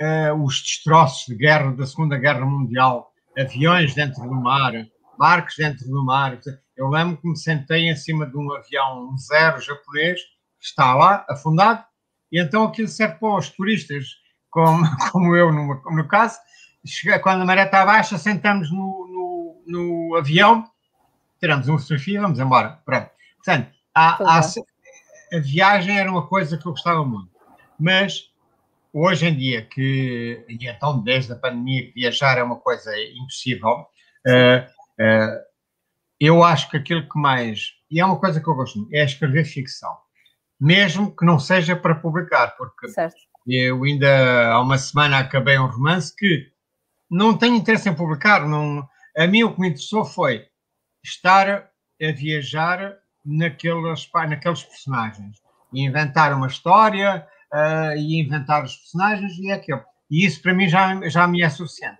uh, 0.00 0.44
os 0.44 0.60
destroços 0.62 1.26
de 1.26 1.36
guerra 1.36 1.72
da 1.72 1.86
Segunda 1.86 2.16
Guerra 2.16 2.44
Mundial, 2.44 3.12
aviões 3.38 3.94
dentro 3.94 4.22
do 4.22 4.34
mar, 4.34 4.72
barcos 5.18 5.54
dentro 5.56 5.86
do 5.86 6.04
mar. 6.04 6.38
Eu 6.76 6.88
lembro 6.88 7.18
que 7.18 7.28
me 7.28 7.36
sentei 7.36 7.88
em 7.88 7.96
cima 7.96 8.26
de 8.26 8.36
um 8.36 8.52
avião 8.54 9.14
zero 9.18 9.60
japonês 9.60 10.20
está 10.60 10.94
lá, 10.94 11.24
afundado, 11.28 11.82
e 12.30 12.40
então 12.40 12.64
aquilo 12.64 12.88
serve 12.88 13.16
para 13.16 13.38
os 13.38 13.48
turistas, 13.48 14.04
como, 14.50 14.84
como 15.10 15.34
eu 15.34 15.52
no, 15.52 15.66
no 15.66 16.08
caso, 16.08 16.38
quando 17.22 17.42
a 17.42 17.44
maré 17.44 17.64
está 17.64 17.84
baixa, 17.84 18.18
sentamos 18.18 18.70
no, 18.70 18.76
no, 18.76 19.29
no 19.70 20.16
avião, 20.16 20.64
tiramos 21.38 21.68
uma 21.68 21.78
fotografia 21.78 22.16
e 22.16 22.20
vamos 22.20 22.38
embora. 22.38 22.80
Pronto. 22.84 23.10
Portanto, 23.36 23.70
há, 23.94 24.38
há, 24.38 24.40
a 25.32 25.38
viagem 25.38 25.98
era 25.98 26.10
uma 26.10 26.26
coisa 26.26 26.58
que 26.58 26.66
eu 26.66 26.72
gostava 26.72 27.04
muito, 27.04 27.30
mas 27.78 28.30
hoje 28.92 29.26
em 29.26 29.36
dia, 29.36 29.62
que 29.62 30.44
e 30.48 30.66
então 30.66 31.00
desde 31.00 31.32
a 31.32 31.36
pandemia, 31.36 31.92
viajar 31.94 32.38
é 32.38 32.42
uma 32.42 32.56
coisa 32.56 32.90
impossível, 33.14 33.86
uh, 34.26 34.60
uh, 35.00 35.40
eu 36.18 36.42
acho 36.42 36.68
que 36.68 36.76
aquilo 36.76 37.08
que 37.08 37.18
mais, 37.18 37.72
e 37.90 38.00
é 38.00 38.04
uma 38.04 38.18
coisa 38.18 38.40
que 38.40 38.48
eu 38.48 38.54
gosto 38.54 38.78
muito, 38.78 38.94
é 38.94 39.04
escrever 39.04 39.44
ficção 39.44 39.96
mesmo 40.60 41.16
que 41.16 41.24
não 41.24 41.38
seja 41.38 41.74
para 41.74 41.94
publicar, 41.94 42.54
porque 42.58 42.88
certo. 42.88 43.16
eu 43.46 43.82
ainda 43.82 44.50
há 44.50 44.60
uma 44.60 44.76
semana 44.76 45.18
acabei 45.18 45.58
um 45.58 45.66
romance 45.66 46.14
que 46.14 46.48
não 47.10 47.36
tenho 47.36 47.56
interesse 47.56 47.88
em 47.88 47.94
publicar. 47.94 48.46
Não, 48.46 48.86
a 49.16 49.26
mim 49.26 49.42
o 49.42 49.54
que 49.54 49.60
me 49.60 49.68
interessou 49.68 50.04
foi 50.04 50.46
estar 51.04 51.48
a 51.48 52.12
viajar 52.12 52.96
naqueles, 53.24 54.08
naqueles 54.28 54.62
personagens 54.62 55.36
e 55.72 55.84
inventar 55.84 56.32
uma 56.32 56.46
história 56.46 57.26
uh, 57.52 57.96
e 57.96 58.20
inventar 58.20 58.64
os 58.64 58.76
personagens 58.76 59.32
e 59.38 59.50
é 59.50 59.54
aquilo. 59.54 59.82
E 60.10 60.26
isso 60.26 60.42
para 60.42 60.54
mim 60.54 60.68
já, 60.68 61.08
já 61.08 61.26
me 61.26 61.42
é 61.42 61.48
suficiente. 61.48 61.98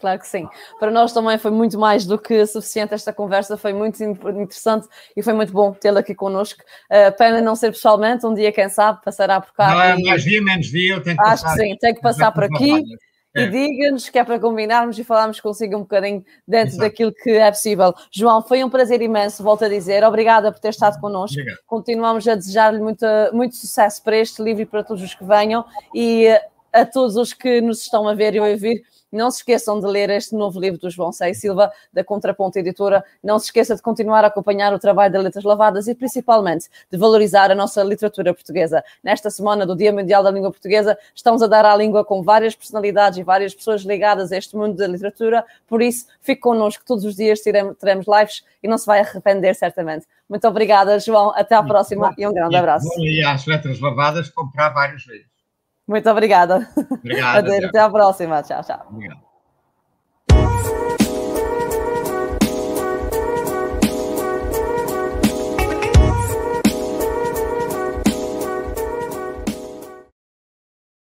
Claro 0.00 0.18
que 0.18 0.26
sim. 0.26 0.48
Para 0.78 0.90
nós 0.90 1.12
também 1.12 1.36
foi 1.36 1.50
muito 1.50 1.78
mais 1.78 2.06
do 2.06 2.18
que 2.18 2.46
suficiente 2.46 2.94
esta 2.94 3.12
conversa, 3.12 3.58
foi 3.58 3.74
muito 3.74 4.02
interessante 4.02 4.88
e 5.14 5.22
foi 5.22 5.34
muito 5.34 5.52
bom 5.52 5.72
tê-la 5.74 6.00
aqui 6.00 6.14
connosco. 6.14 6.62
Uh, 6.90 7.14
pena 7.18 7.42
não 7.42 7.54
ser 7.54 7.70
pessoalmente, 7.70 8.24
um 8.24 8.32
dia, 8.32 8.50
quem 8.50 8.68
sabe, 8.70 9.00
passará 9.04 9.40
por 9.40 9.52
cá. 9.52 9.68
Não, 9.68 9.82
é 9.82 9.98
mais 9.98 10.24
dia, 10.24 10.42
menos 10.42 10.68
dia, 10.68 10.94
eu 10.94 11.02
tenho 11.02 11.16
que 11.16 11.22
Acho 11.22 11.42
passar. 11.42 11.48
Acho 11.48 11.58
que 11.58 11.68
sim, 11.68 11.76
tenho 11.78 11.94
que 11.94 12.00
passar 12.00 12.32
por 12.32 12.44
aqui. 12.44 12.78
É. 12.78 13.09
E 13.34 13.46
diga-nos 13.46 14.08
que 14.08 14.18
é 14.18 14.24
para 14.24 14.40
combinarmos 14.40 14.98
e 14.98 15.04
falarmos 15.04 15.40
consigo 15.40 15.76
um 15.76 15.80
bocadinho 15.80 16.24
dentro 16.46 16.70
Exato. 16.70 16.82
daquilo 16.82 17.12
que 17.12 17.30
é 17.30 17.50
possível. 17.50 17.94
João, 18.10 18.42
foi 18.42 18.64
um 18.64 18.70
prazer 18.70 19.00
imenso, 19.02 19.42
volto 19.42 19.64
a 19.64 19.68
dizer. 19.68 20.02
Obrigada 20.02 20.50
por 20.50 20.60
ter 20.60 20.70
estado 20.70 21.00
connosco. 21.00 21.38
Obrigado. 21.38 21.58
Continuamos 21.66 22.26
a 22.26 22.34
desejar-lhe 22.34 22.80
muito, 22.80 23.06
muito 23.32 23.54
sucesso 23.54 24.02
para 24.02 24.16
este 24.16 24.42
livro 24.42 24.62
e 24.62 24.66
para 24.66 24.82
todos 24.82 25.02
os 25.02 25.14
que 25.14 25.24
venham 25.24 25.64
e 25.94 26.26
a 26.72 26.84
todos 26.84 27.16
os 27.16 27.32
que 27.32 27.60
nos 27.60 27.82
estão 27.82 28.08
a 28.08 28.14
ver 28.14 28.34
e 28.34 28.38
a 28.38 28.44
ouvir 28.44 28.82
não 29.12 29.30
se 29.30 29.38
esqueçam 29.38 29.80
de 29.80 29.86
ler 29.86 30.10
este 30.10 30.34
novo 30.34 30.60
livro 30.60 30.78
do 30.78 30.90
João 30.90 31.12
Sei 31.12 31.34
Silva, 31.34 31.72
da 31.92 32.04
Contraponto 32.04 32.58
Editora. 32.58 33.04
Não 33.22 33.38
se 33.38 33.46
esqueça 33.46 33.74
de 33.74 33.82
continuar 33.82 34.24
a 34.24 34.28
acompanhar 34.28 34.72
o 34.72 34.78
trabalho 34.78 35.12
da 35.12 35.20
Letras 35.20 35.44
Lavadas 35.44 35.88
e, 35.88 35.94
principalmente, 35.94 36.68
de 36.90 36.96
valorizar 36.96 37.50
a 37.50 37.54
nossa 37.54 37.82
literatura 37.82 38.32
portuguesa. 38.32 38.84
Nesta 39.02 39.30
semana 39.30 39.66
do 39.66 39.76
Dia 39.76 39.92
Mundial 39.92 40.22
da 40.22 40.30
Língua 40.30 40.50
Portuguesa, 40.50 40.96
estamos 41.14 41.42
a 41.42 41.46
dar 41.46 41.64
à 41.64 41.76
língua 41.76 42.04
com 42.04 42.22
várias 42.22 42.54
personalidades 42.54 43.18
e 43.18 43.22
várias 43.22 43.54
pessoas 43.54 43.82
ligadas 43.82 44.32
a 44.32 44.36
este 44.36 44.56
mundo 44.56 44.76
da 44.76 44.86
literatura. 44.86 45.44
Por 45.66 45.82
isso, 45.82 46.06
fique 46.20 46.40
connosco 46.40 46.84
todos 46.86 47.04
os 47.04 47.16
dias, 47.16 47.40
teremos 47.40 48.06
lives 48.06 48.44
e 48.62 48.68
não 48.68 48.78
se 48.78 48.86
vai 48.86 49.00
arrepender, 49.00 49.54
certamente. 49.54 50.06
Muito 50.28 50.46
obrigada, 50.46 50.98
João. 51.00 51.32
Até 51.34 51.56
à 51.56 51.62
próxima 51.62 52.14
e 52.16 52.26
um 52.26 52.32
grande 52.32 52.54
abraço. 52.54 52.88
E 52.98 53.24
às 53.24 53.46
Letras 53.46 53.80
Lavadas 53.80 54.28
comprar 54.28 54.68
vários 54.70 55.06
livros. 55.06 55.29
Muito 55.90 56.08
obrigada. 56.08 56.68
Obrigado. 57.00 57.50
Até 57.50 57.80
a 57.80 57.90
próxima. 57.90 58.42
Tchau, 58.44 58.62
tchau. 58.62 58.86
Obrigado. 58.90 59.29